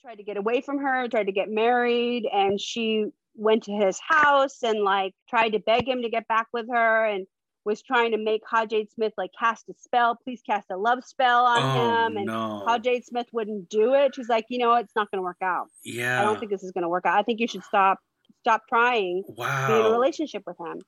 tried 0.00 0.16
to 0.16 0.22
get 0.22 0.36
away 0.36 0.60
from 0.60 0.78
her, 0.78 1.08
tried 1.08 1.26
to 1.26 1.32
get 1.32 1.48
married, 1.48 2.28
and 2.30 2.60
she 2.60 3.06
went 3.36 3.64
to 3.64 3.72
his 3.72 3.98
house 4.08 4.62
and 4.62 4.82
like 4.82 5.12
tried 5.28 5.50
to 5.50 5.58
beg 5.58 5.88
him 5.88 6.02
to 6.02 6.08
get 6.08 6.26
back 6.28 6.46
with 6.52 6.66
her 6.70 7.04
and 7.06 7.26
was 7.64 7.82
trying 7.82 8.12
to 8.12 8.18
make 8.18 8.42
Ha 8.48 8.66
Jade 8.66 8.90
Smith 8.92 9.12
like 9.16 9.30
cast 9.38 9.68
a 9.70 9.74
spell, 9.78 10.16
please 10.22 10.42
cast 10.44 10.66
a 10.70 10.76
love 10.76 11.02
spell 11.04 11.44
on 11.46 11.62
Oh 11.62 12.06
him. 12.06 12.16
And 12.18 12.26
no. 12.26 12.62
Ha 12.66 12.78
Jade 12.78 13.04
Smith 13.06 13.26
wouldn't 13.32 13.68
do 13.70 13.94
it. 13.94 14.14
She's 14.14 14.28
like, 14.28 14.44
you 14.50 14.58
know, 14.58 14.74
it's 14.74 14.94
not 14.94 15.10
going 15.10 15.18
to 15.18 15.22
work 15.22 15.38
out. 15.42 15.68
yeah. 15.84 16.20
I 16.20 16.24
don't 16.24 16.38
think 16.38 16.50
this 16.52 16.62
is 16.62 16.72
going 16.72 16.82
to 16.82 16.88
work 16.90 17.06
out. 17.06 17.18
I 17.18 17.22
think 17.22 17.40
you 17.40 17.48
should 17.48 17.64
stop, 17.64 17.98
stop 18.40 18.62
trying 18.68 19.24
to 19.26 19.32
be 19.34 19.72
in 19.80 19.86
a 19.86 19.90
relationship 19.90 20.42
with 20.46 20.56
him. 20.60 20.80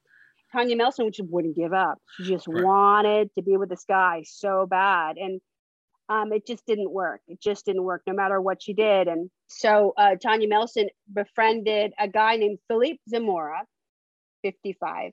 Tanya 0.53 0.77
Nelson 0.77 1.11
just 1.11 1.29
wouldn't 1.31 1.57
give 1.57 1.73
up. 1.73 1.99
She 2.19 2.25
just 2.25 2.47
Right. 2.47 2.63
wanted 2.65 3.31
to 3.37 3.43
be 3.43 3.57
with 3.57 3.69
this 3.69 3.85
guy 3.89 4.23
so 4.27 4.67
bad, 4.67 5.17
and 5.17 5.41
um, 6.09 6.33
it 6.33 6.47
just 6.47 6.65
didn't 6.67 6.91
work. 6.91 7.21
It 7.27 7.41
just 7.41 7.67
didn't 7.67 7.85
work, 7.85 8.03
no 8.07 8.15
matter 8.15 8.41
what 8.41 8.63
she 8.63 8.73
did. 8.73 9.09
And 9.09 9.31
so 9.49 9.93
uh, 9.97 10.15
Tanya 10.17 10.49
Nelson 10.49 10.89
befriended 11.13 11.93
a 11.99 12.09
guy 12.09 12.37
named 12.37 12.59
Philippe 12.69 13.01
Zamora, 13.09 13.63
55, 14.43 15.13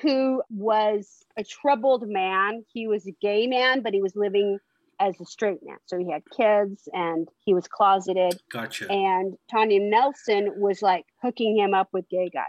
who 0.00 0.42
was 0.50 1.24
a 1.36 1.44
troubled 1.44 2.08
man. 2.08 2.64
He 2.72 2.86
was 2.86 3.06
a 3.06 3.12
gay 3.20 3.46
man, 3.46 3.82
but 3.82 3.94
he 3.94 4.02
was 4.02 4.14
living 4.14 4.58
as 5.00 5.20
a 5.20 5.24
straight 5.24 5.60
man. 5.62 5.78
So 5.86 5.98
he 5.98 6.10
had 6.10 6.22
kids 6.36 6.88
and 6.92 7.28
he 7.44 7.54
was 7.54 7.66
closeted. 7.68 8.40
Gotcha. 8.50 8.90
And 8.90 9.34
Tanya 9.50 9.80
Nelson 9.80 10.52
was 10.56 10.82
like 10.82 11.04
hooking 11.22 11.56
him 11.56 11.74
up 11.74 11.88
with 11.92 12.08
gay 12.08 12.30
guys. 12.32 12.44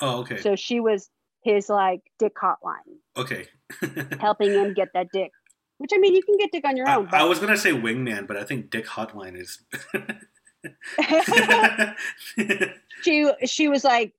oh, 0.00 0.20
okay. 0.20 0.40
So 0.40 0.56
she 0.56 0.80
was 0.80 1.10
his 1.42 1.68
like 1.68 2.00
dick 2.18 2.34
hotline, 2.36 2.98
okay. 3.16 3.46
helping 4.20 4.50
him 4.50 4.72
get 4.74 4.88
that 4.94 5.08
dick. 5.12 5.30
Which 5.84 5.90
I 5.94 5.98
mean, 5.98 6.14
you 6.14 6.22
can 6.22 6.38
get 6.38 6.50
dick 6.50 6.66
on 6.66 6.78
your 6.78 6.88
I, 6.88 6.94
own. 6.94 7.10
I 7.12 7.24
was 7.24 7.38
gonna 7.38 7.58
say 7.58 7.72
wingman, 7.72 8.26
but 8.26 8.38
I 8.38 8.44
think 8.44 8.70
Dick 8.70 8.86
Hotline 8.86 9.38
is. 9.38 9.58
she 13.02 13.30
she 13.44 13.68
was 13.68 13.84
like, 13.84 14.14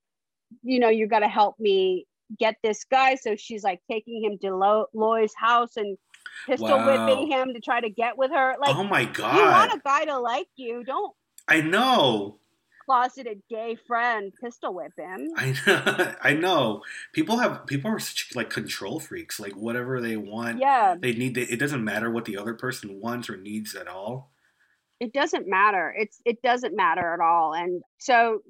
you 0.62 0.78
know, 0.78 0.90
you 0.90 1.08
got 1.08 1.20
to 1.20 1.28
help 1.28 1.58
me 1.58 2.06
get 2.38 2.54
this 2.62 2.84
guy. 2.84 3.16
So 3.16 3.34
she's 3.34 3.64
like 3.64 3.80
taking 3.90 4.22
him 4.22 4.38
to 4.42 4.54
Lo- 4.54 4.86
Loy's 4.94 5.34
house 5.34 5.76
and 5.76 5.98
pistol 6.46 6.68
Wow. 6.68 6.86
whipping 7.08 7.26
him 7.26 7.52
to 7.52 7.58
try 7.60 7.80
to 7.80 7.90
get 7.90 8.16
with 8.16 8.30
her. 8.30 8.54
Like, 8.60 8.76
oh 8.76 8.84
my 8.84 9.04
god, 9.04 9.36
you 9.36 9.42
want 9.42 9.72
a 9.72 9.80
guy 9.84 10.04
to 10.04 10.20
like 10.20 10.46
you, 10.54 10.84
don't 10.84 11.12
I 11.48 11.62
know. 11.62 12.38
Closeted 12.86 13.42
gay 13.50 13.76
friend 13.86 14.32
pistol 14.40 14.72
whip 14.74 14.92
him. 14.96 15.28
I 15.36 15.54
know. 15.66 16.14
I 16.22 16.32
know. 16.34 16.82
People 17.12 17.38
have 17.38 17.66
people 17.66 17.90
are 17.90 17.98
such 17.98 18.30
like 18.34 18.48
control 18.48 19.00
freaks. 19.00 19.38
Like 19.40 19.52
whatever 19.52 20.00
they 20.00 20.16
want, 20.16 20.60
Yeah, 20.60 20.94
they 20.98 21.12
need. 21.12 21.36
It 21.36 21.58
doesn't 21.58 21.84
matter 21.84 22.10
what 22.10 22.24
the 22.24 22.36
other 22.38 22.54
person 22.54 23.00
wants 23.00 23.28
or 23.28 23.36
needs 23.36 23.74
at 23.74 23.88
all. 23.88 24.30
it 25.00 25.12
doesn't 25.12 25.46
matter. 25.48 25.92
It's 25.98 26.20
it 26.24 26.40
doesn't 26.42 26.74
matter 26.76 27.12
at 27.12 27.20
all. 27.20 27.52
And 27.54 27.82
so 27.98 28.40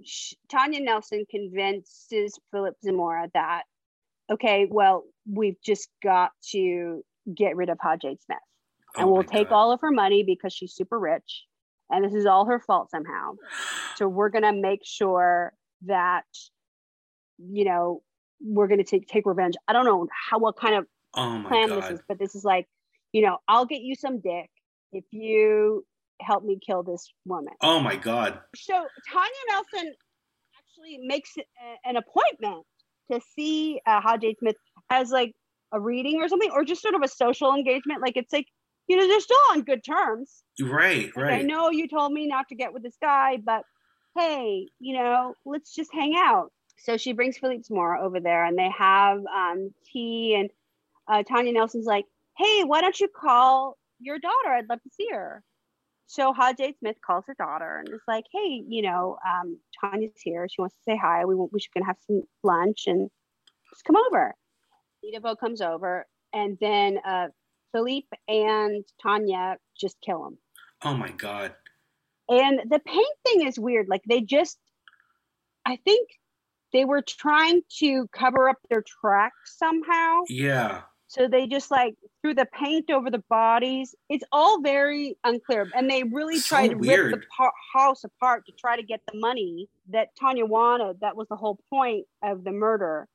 Tanya 0.50 0.80
Nelson 0.80 1.24
convinces 1.30 2.38
Philip 2.52 2.76
Zamora 2.84 3.28
that 3.34 3.62
okay, 4.30 4.66
well, 4.70 5.04
we've 5.30 5.60
just 5.64 5.88
got 6.02 6.32
to 6.50 7.02
get 7.34 7.56
rid 7.56 7.68
of 7.70 7.78
Ha 7.80 7.96
Jade 7.96 8.20
Smith. 8.22 8.38
Oh 8.96 9.00
and 9.00 9.08
Oh 9.08 9.12
we'll 9.12 9.22
my 9.22 9.32
take 9.38 9.48
God. 9.48 9.56
all 9.56 9.72
of 9.72 9.80
her 9.80 9.90
money 9.90 10.24
because 10.24 10.52
she's 10.52 10.74
super 10.74 10.98
rich 10.98 11.44
and 11.90 12.04
this 12.04 12.14
is 12.14 12.26
all 12.26 12.44
her 12.46 12.60
fault 12.60 12.90
somehow 12.90 13.32
so 13.96 14.08
we're 14.08 14.28
going 14.28 14.42
to 14.44 14.52
make 14.52 14.80
sure 14.84 15.52
that 15.86 16.24
you 17.38 17.64
know 17.64 18.02
we're 18.40 18.66
going 18.68 18.78
to 18.78 18.84
take 18.84 19.06
take 19.08 19.26
revenge 19.26 19.54
i 19.68 19.72
don't 19.72 19.84
know 19.84 20.06
how 20.30 20.38
what 20.38 20.56
kind 20.56 20.74
of 20.74 20.86
Oh 21.14 21.38
my 21.38 21.48
plan 21.48 21.68
god! 21.68 21.82
this 21.82 21.90
is 21.90 22.00
but 22.08 22.18
this 22.18 22.34
is 22.34 22.44
like 22.44 22.66
you 23.12 23.22
know 23.22 23.38
i'll 23.48 23.66
get 23.66 23.80
you 23.82 23.94
some 23.94 24.20
dick 24.20 24.50
if 24.92 25.04
you 25.10 25.84
help 26.20 26.44
me 26.44 26.58
kill 26.64 26.82
this 26.82 27.12
woman 27.24 27.54
Oh 27.62 27.80
my 27.80 27.96
god! 27.96 28.40
so 28.54 28.72
tanya 29.10 29.30
nelson 29.50 29.92
actually 30.58 30.98
makes 31.06 31.30
a- 31.38 31.88
an 31.88 31.96
appointment 31.96 32.64
to 33.10 33.20
see 33.36 33.80
uh, 33.86 34.00
Ha 34.00 34.16
Jade 34.16 34.36
Smith 34.40 34.56
as 34.90 35.10
like 35.10 35.32
a 35.72 35.80
reading 35.80 36.20
or 36.20 36.28
something, 36.28 36.50
or 36.52 36.64
just 36.64 36.82
sort 36.82 36.94
of 36.96 37.02
a 37.02 37.08
social 37.08 37.54
engagement. 37.54 38.00
Like 38.02 38.16
it's 38.16 38.32
like, 38.32 38.46
you 38.88 38.96
know, 38.96 39.06
they're 39.06 39.20
still 39.20 39.36
on 39.50 39.62
good 39.62 39.84
terms. 39.84 40.42
Right, 40.60 41.10
Like, 41.16 41.40
I 41.40 41.42
know 41.42 41.70
you 41.70 41.88
told 41.88 42.12
me 42.12 42.26
not 42.26 42.48
to 42.48 42.54
get 42.54 42.72
with 42.72 42.82
this 42.82 42.96
guy, 43.00 43.38
but 43.38 43.62
hey, 44.16 44.68
you 44.78 44.96
know, 44.96 45.34
let's 45.44 45.74
just 45.74 45.92
hang 45.92 46.14
out. 46.16 46.52
So 46.78 46.96
she 46.96 47.12
brings 47.12 47.38
Philippe 47.38 47.62
Zamora 47.62 48.02
over 48.02 48.20
there 48.20 48.44
and 48.44 48.56
they 48.56 48.70
have 48.70 49.18
um, 49.26 49.72
tea. 49.92 50.34
And 50.38 50.50
uh, 51.08 51.22
Tanya 51.22 51.52
Nelson's 51.52 51.86
like, 51.86 52.04
hey, 52.36 52.64
why 52.64 52.80
don't 52.80 52.98
you 52.98 53.08
call 53.08 53.76
your 53.98 54.18
daughter? 54.18 54.50
I'd 54.50 54.68
love 54.68 54.82
to 54.82 54.90
see 54.90 55.08
her. 55.10 55.42
So 56.06 56.32
Ha 56.32 56.52
Jade 56.56 56.78
Smith 56.78 56.96
calls 57.04 57.24
her 57.26 57.34
daughter 57.34 57.78
and 57.78 57.88
is 57.88 58.02
like, 58.06 58.24
hey, 58.32 58.62
you 58.68 58.82
know, 58.82 59.16
um, 59.26 59.58
Tanya's 59.80 60.12
here. 60.22 60.46
She 60.48 60.60
wants 60.60 60.76
to 60.76 60.82
say 60.84 60.96
hi. 60.96 61.24
We, 61.24 61.34
we 61.34 61.58
should 61.58 61.72
gonna 61.74 61.86
have 61.86 61.98
some 62.06 62.22
lunch 62.44 62.84
and 62.86 63.10
just 63.70 63.84
come 63.84 63.96
over. 63.96 64.34
Nita 65.02 65.20
Bo 65.20 65.34
comes 65.34 65.60
over 65.60 66.06
and 66.32 66.56
then 66.60 66.98
uh, 67.06 67.28
Philippe 67.76 68.08
and 68.26 68.84
Tanya 69.02 69.58
just 69.78 70.00
kill 70.00 70.26
him. 70.26 70.38
Oh 70.82 70.94
my 70.94 71.10
god! 71.10 71.52
And 72.28 72.60
the 72.70 72.78
paint 72.78 73.16
thing 73.26 73.46
is 73.46 73.58
weird. 73.58 73.86
Like 73.88 74.02
they 74.08 74.22
just, 74.22 74.58
I 75.66 75.76
think 75.76 76.08
they 76.72 76.84
were 76.86 77.02
trying 77.02 77.60
to 77.80 78.08
cover 78.08 78.48
up 78.48 78.56
their 78.70 78.82
tracks 78.82 79.56
somehow. 79.58 80.22
Yeah. 80.28 80.82
So 81.08 81.28
they 81.28 81.46
just 81.46 81.70
like 81.70 81.94
threw 82.22 82.34
the 82.34 82.46
paint 82.46 82.90
over 82.90 83.10
the 83.10 83.22
bodies. 83.30 83.94
It's 84.08 84.24
all 84.32 84.60
very 84.60 85.16
unclear. 85.22 85.70
And 85.76 85.88
they 85.88 86.02
really 86.02 86.38
So 86.38 86.56
tried 86.56 86.68
to 86.68 86.76
rip 86.76 86.82
the 86.82 86.88
weird. 86.88 87.26
par- 87.36 87.52
house 87.74 88.04
apart 88.04 88.44
to 88.46 88.52
try 88.52 88.76
to 88.76 88.82
get 88.82 89.00
the 89.12 89.18
money 89.18 89.68
that 89.90 90.08
Tanya 90.18 90.44
wanted. 90.46 91.00
That 91.00 91.14
was 91.16 91.28
the 91.28 91.36
whole 91.36 91.60
point 91.70 92.06
of 92.24 92.42
the 92.42 92.52
murder. 92.52 93.06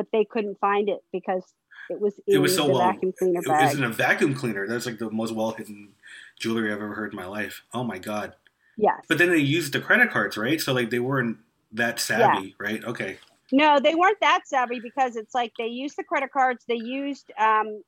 But 0.00 0.06
they 0.12 0.24
couldn't 0.24 0.58
find 0.60 0.88
it 0.88 1.00
because 1.12 1.44
it 1.90 2.00
was 2.00 2.18
in 2.26 2.36
It 2.36 2.38
was 2.38 2.54
so 2.56 2.66
the 2.66 2.72
well. 2.72 2.92
vacuum 2.92 3.12
cleaner 3.18 3.42
It 3.42 3.48
bag. 3.48 3.66
was 3.66 3.74
in 3.76 3.84
a 3.84 3.90
vacuum 3.90 4.34
cleaner. 4.34 4.66
That's 4.66 4.86
like 4.86 4.98
the 4.98 5.10
most 5.10 5.34
well 5.34 5.50
hidden 5.50 5.90
jewelry 6.38 6.72
I've 6.72 6.80
ever 6.80 6.94
heard 6.94 7.12
in 7.12 7.16
my 7.18 7.26
life. 7.26 7.62
Oh 7.74 7.84
my 7.84 7.98
god! 7.98 8.34
yes. 8.78 9.04
But 9.08 9.18
then 9.18 9.28
they 9.28 9.36
used 9.36 9.74
the 9.74 9.80
credit 9.80 10.10
cards, 10.10 10.38
right? 10.38 10.58
So 10.58 10.72
like 10.72 10.88
they 10.88 11.00
weren't 11.00 11.36
that 11.72 12.00
savvy, 12.00 12.56
right? 12.58 12.82
Okay. 12.82 13.18
No, 13.52 13.78
they 13.78 13.94
weren't 13.94 14.20
that 14.22 14.48
savvy 14.48 14.80
because 14.80 15.16
it's 15.16 15.34
like 15.34 15.52
they 15.58 15.66
used 15.66 15.98
the 15.98 16.04
credit 16.04 16.32
cards, 16.32 16.64
they 16.66 16.76
used 16.76 17.30
um 17.38 17.82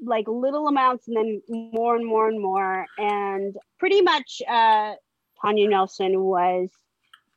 like 0.00 0.28
little 0.28 0.68
amounts 0.68 1.08
and 1.08 1.16
then 1.16 1.42
more 1.48 1.96
and 1.96 2.06
more 2.06 2.28
and 2.28 2.40
more. 2.40 2.86
And 2.96 3.56
pretty 3.80 4.02
much 4.02 4.40
uh 4.48 4.94
Tanya 5.42 5.68
Nelson 5.68 6.20
was 6.20 6.70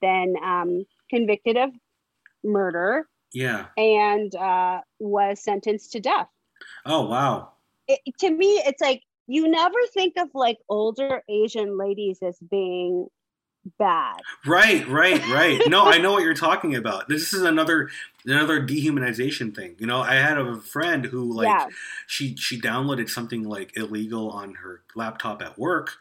then 0.03 0.35
um 0.43 0.85
convicted 1.09 1.57
of 1.57 1.71
murder 2.43 3.07
Yeah. 3.33 3.65
and 3.77 4.33
uh 4.35 4.81
was 4.99 5.41
sentenced 5.43 5.91
to 5.93 5.99
death. 5.99 6.27
Oh 6.85 7.07
wow. 7.07 7.51
It, 7.87 7.99
to 8.19 8.29
me, 8.29 8.61
it's 8.65 8.81
like 8.81 9.03
you 9.27 9.47
never 9.47 9.77
think 9.93 10.13
of 10.17 10.29
like 10.33 10.57
older 10.69 11.23
Asian 11.29 11.77
ladies 11.77 12.19
as 12.21 12.37
being 12.49 13.07
bad. 13.77 14.19
Right, 14.45 14.87
right, 14.87 15.21
right. 15.29 15.61
No, 15.67 15.85
I 15.85 15.97
know 16.01 16.13
what 16.13 16.23
you're 16.23 16.33
talking 16.33 16.75
about. 16.75 17.09
This 17.09 17.33
is 17.33 17.41
another 17.43 17.89
another 18.25 18.61
dehumanization 18.61 19.55
thing. 19.55 19.75
You 19.79 19.87
know, 19.87 20.01
I 20.01 20.15
had 20.15 20.37
a 20.37 20.55
friend 20.57 21.05
who 21.05 21.33
like 21.33 21.47
yeah. 21.47 21.67
she 22.07 22.35
she 22.37 22.59
downloaded 22.59 23.09
something 23.09 23.43
like 23.43 23.75
illegal 23.75 24.29
on 24.29 24.55
her 24.55 24.81
laptop 24.95 25.41
at 25.41 25.57
work 25.59 25.97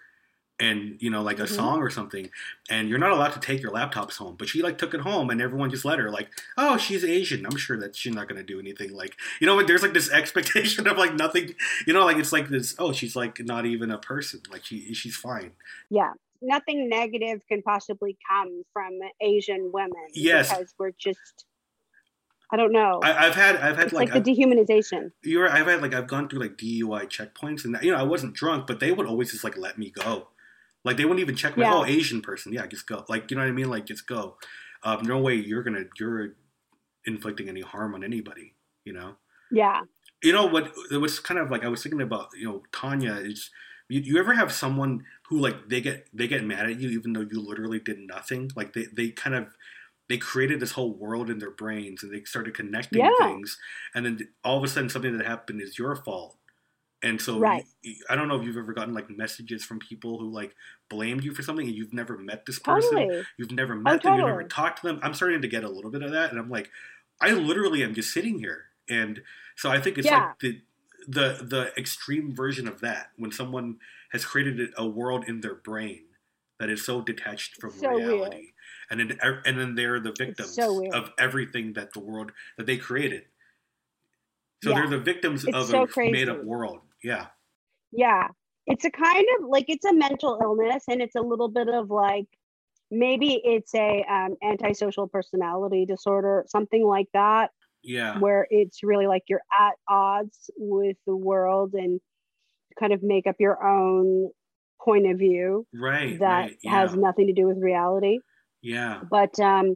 and 0.59 0.97
you 1.03 1.11
know 1.11 1.23
like 1.23 1.39
a 1.39 1.43
Mhm. 1.43 1.49
song 1.55 1.81
or 1.81 1.91
something 1.91 2.31
and 2.71 2.89
you're 2.89 2.99
not 2.99 3.11
allowed 3.11 3.33
to 3.33 3.41
take 3.41 3.61
your 3.61 3.73
laptops 3.73 4.17
home 4.17 4.37
but 4.39 4.49
she 4.49 4.63
like 4.63 4.79
took 4.79 4.95
it 4.95 5.01
home 5.01 5.29
and 5.29 5.43
everyone 5.43 5.69
just 5.71 5.85
let 5.85 5.99
her 5.99 6.11
like 6.11 6.31
oh 6.57 6.79
she's 6.79 7.05
asian 7.05 7.45
i'm 7.45 7.57
sure 7.57 7.79
that 7.79 7.95
she's 7.95 8.15
not 8.15 8.27
going 8.29 8.39
to 8.41 8.47
do 8.47 8.59
anything 8.59 8.93
like 8.95 9.15
you 9.41 9.47
know 9.47 9.63
there's 9.63 9.83
like 9.83 9.93
this 9.93 10.11
expectation 10.21 10.87
of 10.87 10.97
like 10.97 11.15
nothing 11.15 11.55
you 11.87 11.93
know 11.93 12.05
like 12.07 12.17
it's 12.17 12.33
like 12.33 12.49
this 12.49 12.75
oh 12.79 12.91
she's 12.93 13.15
like 13.15 13.39
not 13.45 13.67
even 13.67 13.91
a 13.91 13.99
person 13.99 14.41
like 14.51 14.65
she 14.65 14.95
she's 14.95 15.15
fine 15.17 15.53
yeah 15.91 16.13
nothing 16.41 16.89
negative 16.89 17.41
can 17.49 17.61
possibly 17.63 18.17
come 18.27 18.63
from 18.73 18.93
asian 19.21 19.71
women 19.73 20.07
Yes. 20.15 20.49
because 20.49 20.75
we're 20.79 20.93
just 20.99 21.45
i 22.51 22.57
don't 22.57 22.73
know 22.73 23.01
I, 23.03 23.27
i've 23.27 23.35
had 23.35 23.57
i've 23.57 23.77
had 23.77 23.93
like, 23.93 24.11
like, 24.15 24.25
the 24.25 24.33
dehumanization 24.35 25.11
you're 25.23 25.51
I've 25.51 25.67
had 25.67 25.83
like 25.83 25.93
I've 25.93 26.07
gone 26.07 26.29
through 26.29 26.41
like 26.41 26.57
DUI 26.57 27.07
checkpoints 27.09 27.65
and 27.67 27.77
you 27.83 27.91
know 27.93 27.99
I 27.99 28.05
wasn't 28.05 28.33
drunk, 28.35 28.67
but 28.67 28.81
they 28.81 28.93
would 28.93 29.07
always 29.07 29.33
just 29.33 29.43
like 29.45 29.57
let 29.59 29.77
me 29.79 29.91
go. 29.91 30.29
Like 30.87 30.97
they 30.97 31.05
wouldn't 31.05 31.21
even 31.21 31.37
check 31.37 31.57
me. 31.57 31.65
Yeah. 31.65 31.75
Oh, 31.75 31.85
Asian 31.85 32.23
person, 32.23 32.53
yeah, 32.53 32.67
just 32.67 32.87
go. 32.87 33.05
Like 33.09 33.31
you 33.31 33.37
know 33.37 33.43
what 33.43 33.49
I 33.51 33.53
mean? 33.53 33.69
Like 33.69 33.85
just 33.87 34.07
go. 34.07 34.37
Um, 34.83 35.03
no 35.05 35.19
way 35.19 35.35
you're 35.35 35.63
gonna 35.63 35.85
you're 35.99 36.37
inflicting 37.05 37.49
any 37.49 37.61
harm 37.61 37.95
on 37.95 38.05
anybody. 38.05 38.55
You 38.85 38.93
know. 38.95 39.17
yeah 39.51 39.83
You 40.23 40.33
know 40.33 40.47
what? 40.47 40.73
It 40.93 40.99
was 40.99 41.19
kind 41.21 41.41
of 41.41 41.51
like 41.51 41.65
I 41.65 41.69
was 41.69 41.83
thinking 41.83 42.01
about. 42.01 42.29
You 42.39 42.47
know, 42.49 42.63
Tanya 42.73 43.15
is. 43.15 43.51
You, 43.89 44.01
you 44.01 44.19
ever 44.19 44.35
have 44.35 44.51
someone 44.53 45.05
who 45.29 45.39
like 45.39 45.69
they 45.69 45.81
get 45.81 46.07
they 46.13 46.27
get 46.27 46.45
mad 46.45 46.71
at 46.71 46.81
you 46.81 46.89
even 46.91 47.13
though 47.13 47.21
you 47.31 47.41
literally 47.41 47.79
did 47.81 47.99
nothing? 47.99 48.51
Like 48.57 48.73
they 48.73 48.87
they 48.93 49.11
kind 49.11 49.37
of 49.37 49.47
they 50.09 50.19
created 50.19 50.61
this 50.61 50.73
whole 50.73 50.93
world 50.95 51.31
in 51.31 51.39
their 51.39 51.51
brains 51.53 52.03
and 52.03 52.13
they 52.13 52.23
started 52.25 52.55
connecting 52.55 53.01
Yeah. 53.05 53.11
things 53.19 53.59
and 53.95 54.07
then 54.07 54.29
all 54.45 54.57
of 54.59 54.63
a 54.65 54.69
sudden 54.69 54.89
something 54.89 55.17
that 55.19 55.27
happened 55.27 55.61
is 55.61 55.79
your 55.81 55.97
fault 55.97 56.37
and 57.03 57.21
so 57.21 57.39
Right. 57.39 57.65
i 58.09 58.15
don't 58.15 58.27
know 58.29 58.39
if 58.41 58.45
you've 58.47 58.57
ever 58.57 58.73
gotten 58.73 58.95
like 58.95 59.11
messages 59.11 59.65
from 59.65 59.79
people 59.79 60.19
who 60.19 60.31
like 60.31 60.55
blamed 60.89 61.25
you 61.25 61.35
for 61.35 61.43
something 61.43 61.67
and 61.67 61.77
you've 61.77 61.93
never 61.93 62.17
met 62.17 62.47
this 62.47 62.59
person. 62.59 62.91
Totally. 62.97 63.23
You've 63.37 63.53
never 63.53 63.75
met 63.75 64.03
them. 64.03 64.15
You've 64.17 64.27
never 64.27 64.45
talked 64.45 64.81
to 64.81 64.87
them. 64.87 65.01
I'm 65.03 65.13
starting 65.15 65.43
to 65.43 65.49
get 65.49 65.63
a 65.65 65.69
little 65.69 65.91
bit 65.91 66.03
of 66.03 66.11
that 66.13 66.31
and 66.31 66.39
i'm 66.41 66.49
like 66.51 66.71
i 67.21 67.31
literally 67.33 67.83
am 67.83 67.95
just 67.95 68.13
sitting 68.13 68.39
here. 68.39 68.67
And 68.89 69.23
so 69.57 69.71
i 69.71 69.81
think 69.81 69.99
it's 69.99 70.07
Yeah. 70.07 70.27
like 70.29 70.39
the 70.41 70.61
the 71.09 71.45
the 71.45 71.73
extreme 71.79 72.35
version 72.35 72.67
of 72.67 72.81
that 72.81 73.11
when 73.17 73.31
someone 73.33 73.79
has 74.11 74.25
created 74.25 74.73
a 74.77 74.87
world 74.87 75.25
in 75.29 75.41
their 75.41 75.55
brain 75.55 76.05
that 76.59 76.71
is 76.71 76.85
so 76.85 77.01
detached 77.03 77.61
from 77.61 77.71
So 77.73 77.93
weird. 77.95 78.09
reality 78.09 78.53
and 78.91 79.01
then 79.01 79.19
er, 79.23 79.43
and 79.45 79.59
then 79.59 79.75
they're 79.75 80.01
the 80.01 80.13
victims 80.17 80.55
so 80.55 80.91
of 80.93 81.13
everything 81.19 81.75
that 81.75 81.93
the 81.93 82.01
world 82.01 82.33
that 82.57 82.67
they 82.67 82.77
created. 82.79 83.25
So 84.65 84.71
Yeah. 84.71 84.77
they're 84.81 84.99
the 84.99 85.05
victims 85.05 85.45
It's 85.45 85.55
of 85.57 85.67
so 85.69 85.87
a 85.97 86.11
made 86.11 86.29
up 86.29 86.43
world 86.45 86.81
yeah 87.07 87.27
yeah 87.93 88.29
it's 88.67 88.85
a 88.85 88.91
kind 88.91 89.27
of 89.39 89.49
like 89.49 89.67
it's 89.69 89.85
a 89.85 89.93
mental 89.95 90.39
illness 90.43 90.85
and 90.89 91.01
it's 91.01 91.15
a 91.15 91.21
little 91.21 91.49
bit 91.49 91.69
of 91.69 91.91
like 91.91 92.27
maybe 92.91 93.41
it's 93.45 93.75
a 93.75 94.05
um, 94.11 94.35
antisocial 94.43 95.07
personality 95.09 95.85
disorder 95.87 96.45
something 96.49 96.85
like 96.85 97.09
that 97.13 97.51
Yeah. 97.83 98.19
where 98.19 98.47
it's 98.51 98.83
really 98.83 99.07
like 99.07 99.23
you're 99.29 99.47
at 99.67 99.75
odds 99.89 100.51
with 100.57 100.97
the 101.07 101.17
world 101.17 101.75
and 101.75 102.01
kind 102.79 102.93
of 102.93 103.03
make 103.03 103.27
up 103.27 103.37
your 103.39 103.57
own 103.65 104.31
point 104.81 105.07
of 105.11 105.19
view 105.19 105.67
Right. 105.73 106.19
that 106.19 106.41
right. 106.43 106.57
Yeah. 106.63 106.71
has 106.81 106.95
nothing 106.97 107.27
to 107.29 107.33
do 107.33 107.47
with 107.47 107.59
reality 107.59 108.19
yeah. 108.63 109.01
but 109.11 109.39
um 109.41 109.75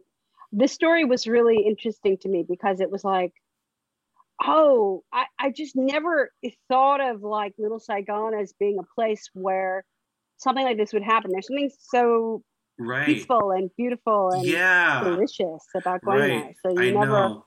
this 0.52 0.72
story 0.72 1.04
was 1.04 1.28
really 1.28 1.58
interesting 1.64 2.16
to 2.22 2.28
me 2.28 2.44
because 2.48 2.80
it 2.80 2.90
was 2.90 3.04
like 3.04 3.32
oh 4.44 5.02
I, 5.12 5.26
I 5.38 5.50
just 5.50 5.76
never 5.76 6.30
thought 6.68 7.00
of 7.00 7.22
like 7.22 7.54
little 7.58 7.80
saigon 7.80 8.34
as 8.34 8.52
being 8.58 8.78
a 8.78 8.94
place 8.94 9.28
where 9.34 9.84
something 10.38 10.64
like 10.64 10.76
this 10.78 10.92
would 10.92 11.02
happen 11.02 11.30
there's 11.32 11.46
something 11.46 11.70
so 11.78 12.42
Right. 12.78 13.06
peaceful 13.06 13.50
and 13.52 13.70
beautiful 13.76 14.30
and 14.32 14.42
Yeah. 14.44 15.04
delicious 15.04 15.66
about 15.76 16.02
going 16.04 16.28
there 16.28 16.52
so 16.62 16.72
you 16.72 16.80
I 16.80 16.90
never 16.90 17.06
know. 17.06 17.46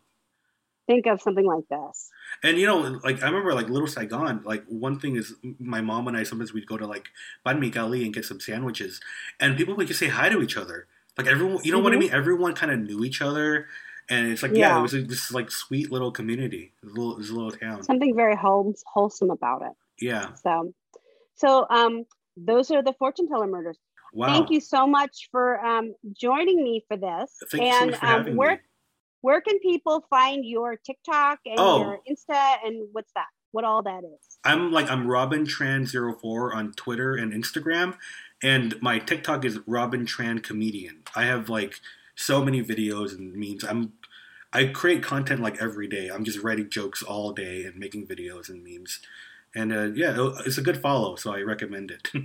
think 0.88 1.08
of 1.08 1.22
something 1.22 1.46
like 1.46 1.64
this 1.70 2.10
And 2.44 2.58
you 2.58 2.66
know, 2.66 2.78
like 3.04 3.22
I 3.24 3.28
remember, 3.28 3.54
like 3.54 3.70
Little 3.70 3.88
Saigon. 3.88 4.42
Like 4.44 4.66
one 4.68 5.00
thing 5.00 5.16
is, 5.16 5.34
my 5.60 5.82
mom 5.82 6.08
and 6.08 6.18
I 6.18 6.24
sometimes 6.24 6.54
we'd 6.54 6.68
go 6.68 6.78
to 6.78 6.86
like 6.88 7.08
Banh 7.46 7.60
Mi 7.60 7.70
Cali 7.70 8.04
and 8.04 8.14
get 8.14 8.26
some 8.26 8.40
sandwiches, 8.40 9.00
and 9.40 9.56
people 9.58 9.76
would 9.76 9.88
just 9.88 10.00
say 10.00 10.08
hi 10.10 10.30
to 10.30 10.42
each 10.42 10.58
other. 10.58 10.88
Like 11.18 11.28
everyone, 11.28 11.64
you 11.64 11.72
know 11.72 11.80
what 11.80 11.94
I 11.94 11.98
Mhm. 11.98 12.00
mean? 12.00 12.12
Everyone 12.12 12.54
kind 12.56 12.72
of 12.72 12.80
knew 12.80 13.04
each 13.04 13.22
other, 13.22 13.68
and 14.10 14.32
it's 14.32 14.44
like 14.44 14.52
yeah, 14.54 14.58
Yeah. 14.76 14.80
it 14.80 14.82
was 14.82 14.94
like, 14.94 15.08
this 15.08 15.32
like 15.32 15.50
sweet 15.52 15.92
little 15.92 16.12
community, 16.12 16.74
this 16.84 16.92
little, 16.94 17.18
this 17.18 17.30
little 17.30 17.52
town. 17.52 17.84
something 17.84 18.16
very 18.16 18.36
wholesome 18.36 19.32
about 19.32 19.62
it 19.62 19.72
Yeah. 20.00 20.34
so 20.36 20.74
so 21.36 21.66
um 21.70 22.06
those 22.38 22.72
are 22.72 22.82
the 22.84 22.94
fortune 22.94 23.28
teller 23.28 23.48
murders 23.48 23.78
Wow. 24.14 24.28
thank 24.28 24.50
you 24.52 24.60
so 24.60 24.86
much 24.86 25.30
for 25.32 25.64
um 25.66 25.94
joining 26.16 26.64
me 26.64 26.84
for 26.88 26.98
this 26.98 27.32
Thank 27.50 27.64
you 27.66 27.72
so 27.72 27.82
and 27.82 27.92
much 27.92 28.00
for 28.00 28.06
um 28.06 28.12
having 28.12 28.36
where 28.36 28.52
me. 28.52 28.60
where 29.22 29.42
can 29.42 29.60
people 29.60 30.06
find 30.10 30.46
your 30.46 30.76
tiktok 30.78 31.40
and 31.46 31.56
Oh. 31.58 31.80
your 31.82 32.00
insta 32.10 32.56
and 32.66 32.88
what's 32.92 33.12
that 33.16 33.28
what 33.52 33.64
all 33.64 33.82
that 33.84 34.04
is 34.04 34.38
I'm 34.44 34.72
like 34.72 34.90
I'm 34.90 35.08
Robin 35.08 35.46
Tran 35.46 35.88
04 35.88 36.54
on 36.56 36.74
Twitter 36.74 37.16
and 37.16 37.32
Instagram, 37.32 37.96
and 38.42 38.80
my 38.82 39.00
TikTok 39.00 39.46
is 39.46 39.60
Robin 39.66 40.06
Tran 40.06 40.44
Comedian. 40.44 41.04
I 41.16 41.24
have 41.26 41.50
like 41.50 41.80
so 42.16 42.44
many 42.44 42.64
videos 42.64 43.18
and 43.18 43.34
memes. 43.34 43.64
I'm 43.64 43.94
I 44.52 44.66
create 44.66 45.02
content 45.02 45.42
like 45.42 45.62
every 45.62 45.88
day. 45.88 46.10
I'm 46.10 46.24
just 46.24 46.40
writing 46.40 46.70
jokes 46.70 47.02
all 47.02 47.34
day 47.34 47.64
and 47.64 47.76
making 47.76 48.08
videos 48.08 48.50
and 48.50 48.64
memes. 48.64 49.00
And 49.56 49.74
uh, 49.74 49.92
yeah, 49.96 50.16
it's 50.46 50.58
a 50.58 50.62
good 50.62 50.82
follow, 50.82 51.16
so 51.16 51.34
I 51.34 51.42
recommend 51.42 51.92
it. 51.92 52.10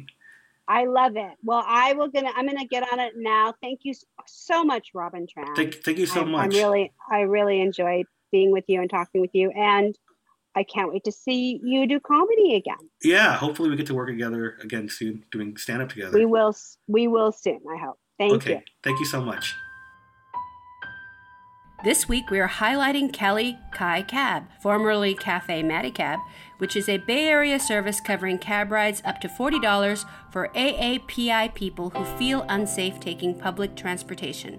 i 0.68 0.84
love 0.84 1.16
it 1.16 1.32
well 1.42 1.64
i 1.66 1.94
will 1.94 2.08
gonna 2.08 2.30
i'm 2.36 2.46
gonna 2.46 2.66
get 2.66 2.84
on 2.92 3.00
it 3.00 3.14
now 3.16 3.54
thank 3.62 3.80
you 3.82 3.94
so 4.26 4.62
much 4.62 4.90
robin 4.94 5.26
tran 5.26 5.56
thank, 5.56 5.82
thank 5.82 5.98
you 5.98 6.06
so 6.06 6.20
I, 6.20 6.24
much. 6.24 6.54
I 6.54 6.58
really 6.58 6.92
i 7.10 7.20
really 7.20 7.60
enjoyed 7.60 8.06
being 8.30 8.52
with 8.52 8.64
you 8.68 8.80
and 8.80 8.90
talking 8.90 9.20
with 9.20 9.30
you 9.32 9.50
and 9.50 9.98
i 10.54 10.62
can't 10.62 10.92
wait 10.92 11.04
to 11.04 11.12
see 11.12 11.58
you 11.64 11.86
do 11.86 11.98
comedy 11.98 12.54
again 12.54 12.76
yeah, 13.02 13.36
hopefully 13.36 13.70
we 13.70 13.76
get 13.76 13.86
to 13.86 13.94
work 13.94 14.08
together 14.08 14.58
again 14.62 14.88
soon, 14.88 15.24
doing 15.30 15.56
stand 15.56 15.80
up 15.80 15.88
together. 15.88 16.16
we 16.16 16.26
will 16.26 16.54
we 16.86 17.08
will 17.08 17.32
soon 17.32 17.60
i 17.72 17.78
hope 17.78 17.98
thank 18.18 18.34
okay, 18.34 18.52
you 18.52 18.60
thank 18.82 18.98
you 19.00 19.06
so 19.06 19.22
much. 19.22 19.54
This 21.84 22.08
week 22.08 22.28
we 22.28 22.40
are 22.40 22.48
highlighting 22.48 23.12
Cali 23.12 23.56
Kye 23.70 24.02
Cab, 24.02 24.48
formerly 24.58 25.14
Cafe 25.14 25.62
Matty 25.62 25.92
Cab, 25.92 26.18
which 26.58 26.74
is 26.74 26.88
a 26.88 26.98
Bay 26.98 27.28
Area 27.28 27.60
service 27.60 28.00
covering 28.00 28.38
cab 28.38 28.72
rides 28.72 29.00
up 29.04 29.20
to 29.20 29.28
$40 29.28 30.04
for 30.32 30.48
AAPI 30.56 31.54
people 31.54 31.90
who 31.90 32.04
feel 32.18 32.44
unsafe 32.48 32.98
taking 32.98 33.38
public 33.38 33.76
transportation. 33.76 34.58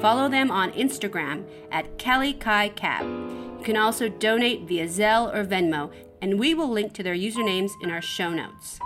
Follow 0.00 0.28
them 0.28 0.50
on 0.50 0.72
Instagram 0.72 1.48
at 1.70 1.98
Cali 1.98 2.32
Kye 2.32 2.70
Cab. 2.70 3.04
You 3.04 3.62
can 3.62 3.76
also 3.76 4.08
donate 4.08 4.66
via 4.66 4.88
Zelle 4.88 5.32
or 5.32 5.44
Venmo, 5.44 5.92
and 6.20 6.36
we 6.36 6.52
will 6.52 6.68
link 6.68 6.94
to 6.94 7.04
their 7.04 7.14
usernames 7.14 7.70
in 7.80 7.92
our 7.92 8.02
show 8.02 8.30
notes. 8.30 8.80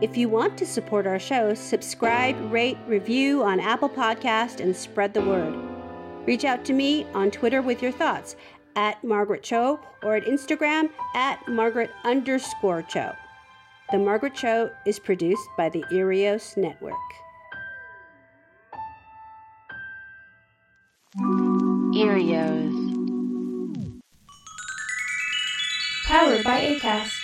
If 0.00 0.16
you 0.16 0.28
want 0.28 0.58
to 0.58 0.66
support 0.66 1.06
our 1.06 1.20
show, 1.20 1.54
subscribe, 1.54 2.36
rate, 2.52 2.78
review 2.86 3.44
on 3.44 3.60
Apple 3.60 3.88
Podcast, 3.88 4.58
and 4.58 4.74
spread 4.74 5.14
the 5.14 5.20
word. 5.20 5.54
Reach 6.26 6.44
out 6.44 6.64
to 6.64 6.72
me 6.72 7.06
on 7.14 7.30
Twitter 7.30 7.62
with 7.62 7.80
your 7.80 7.92
thoughts 7.92 8.34
at 8.76 9.02
Margaret 9.04 9.42
Cho 9.42 9.78
or 10.02 10.16
at 10.16 10.24
Instagram 10.24 10.90
at 11.14 11.38
Margaret 11.46 11.90
underscore 12.02 12.82
Cho. 12.82 13.12
The 13.92 13.98
Margaret 13.98 14.34
Cho 14.34 14.70
is 14.84 14.98
produced 14.98 15.48
by 15.56 15.68
the 15.68 15.84
Earios 15.92 16.56
Network. 16.56 16.94
Earios. 21.94 22.72
Powered 26.06 26.42
by 26.42 26.60
ACAST. 26.60 27.23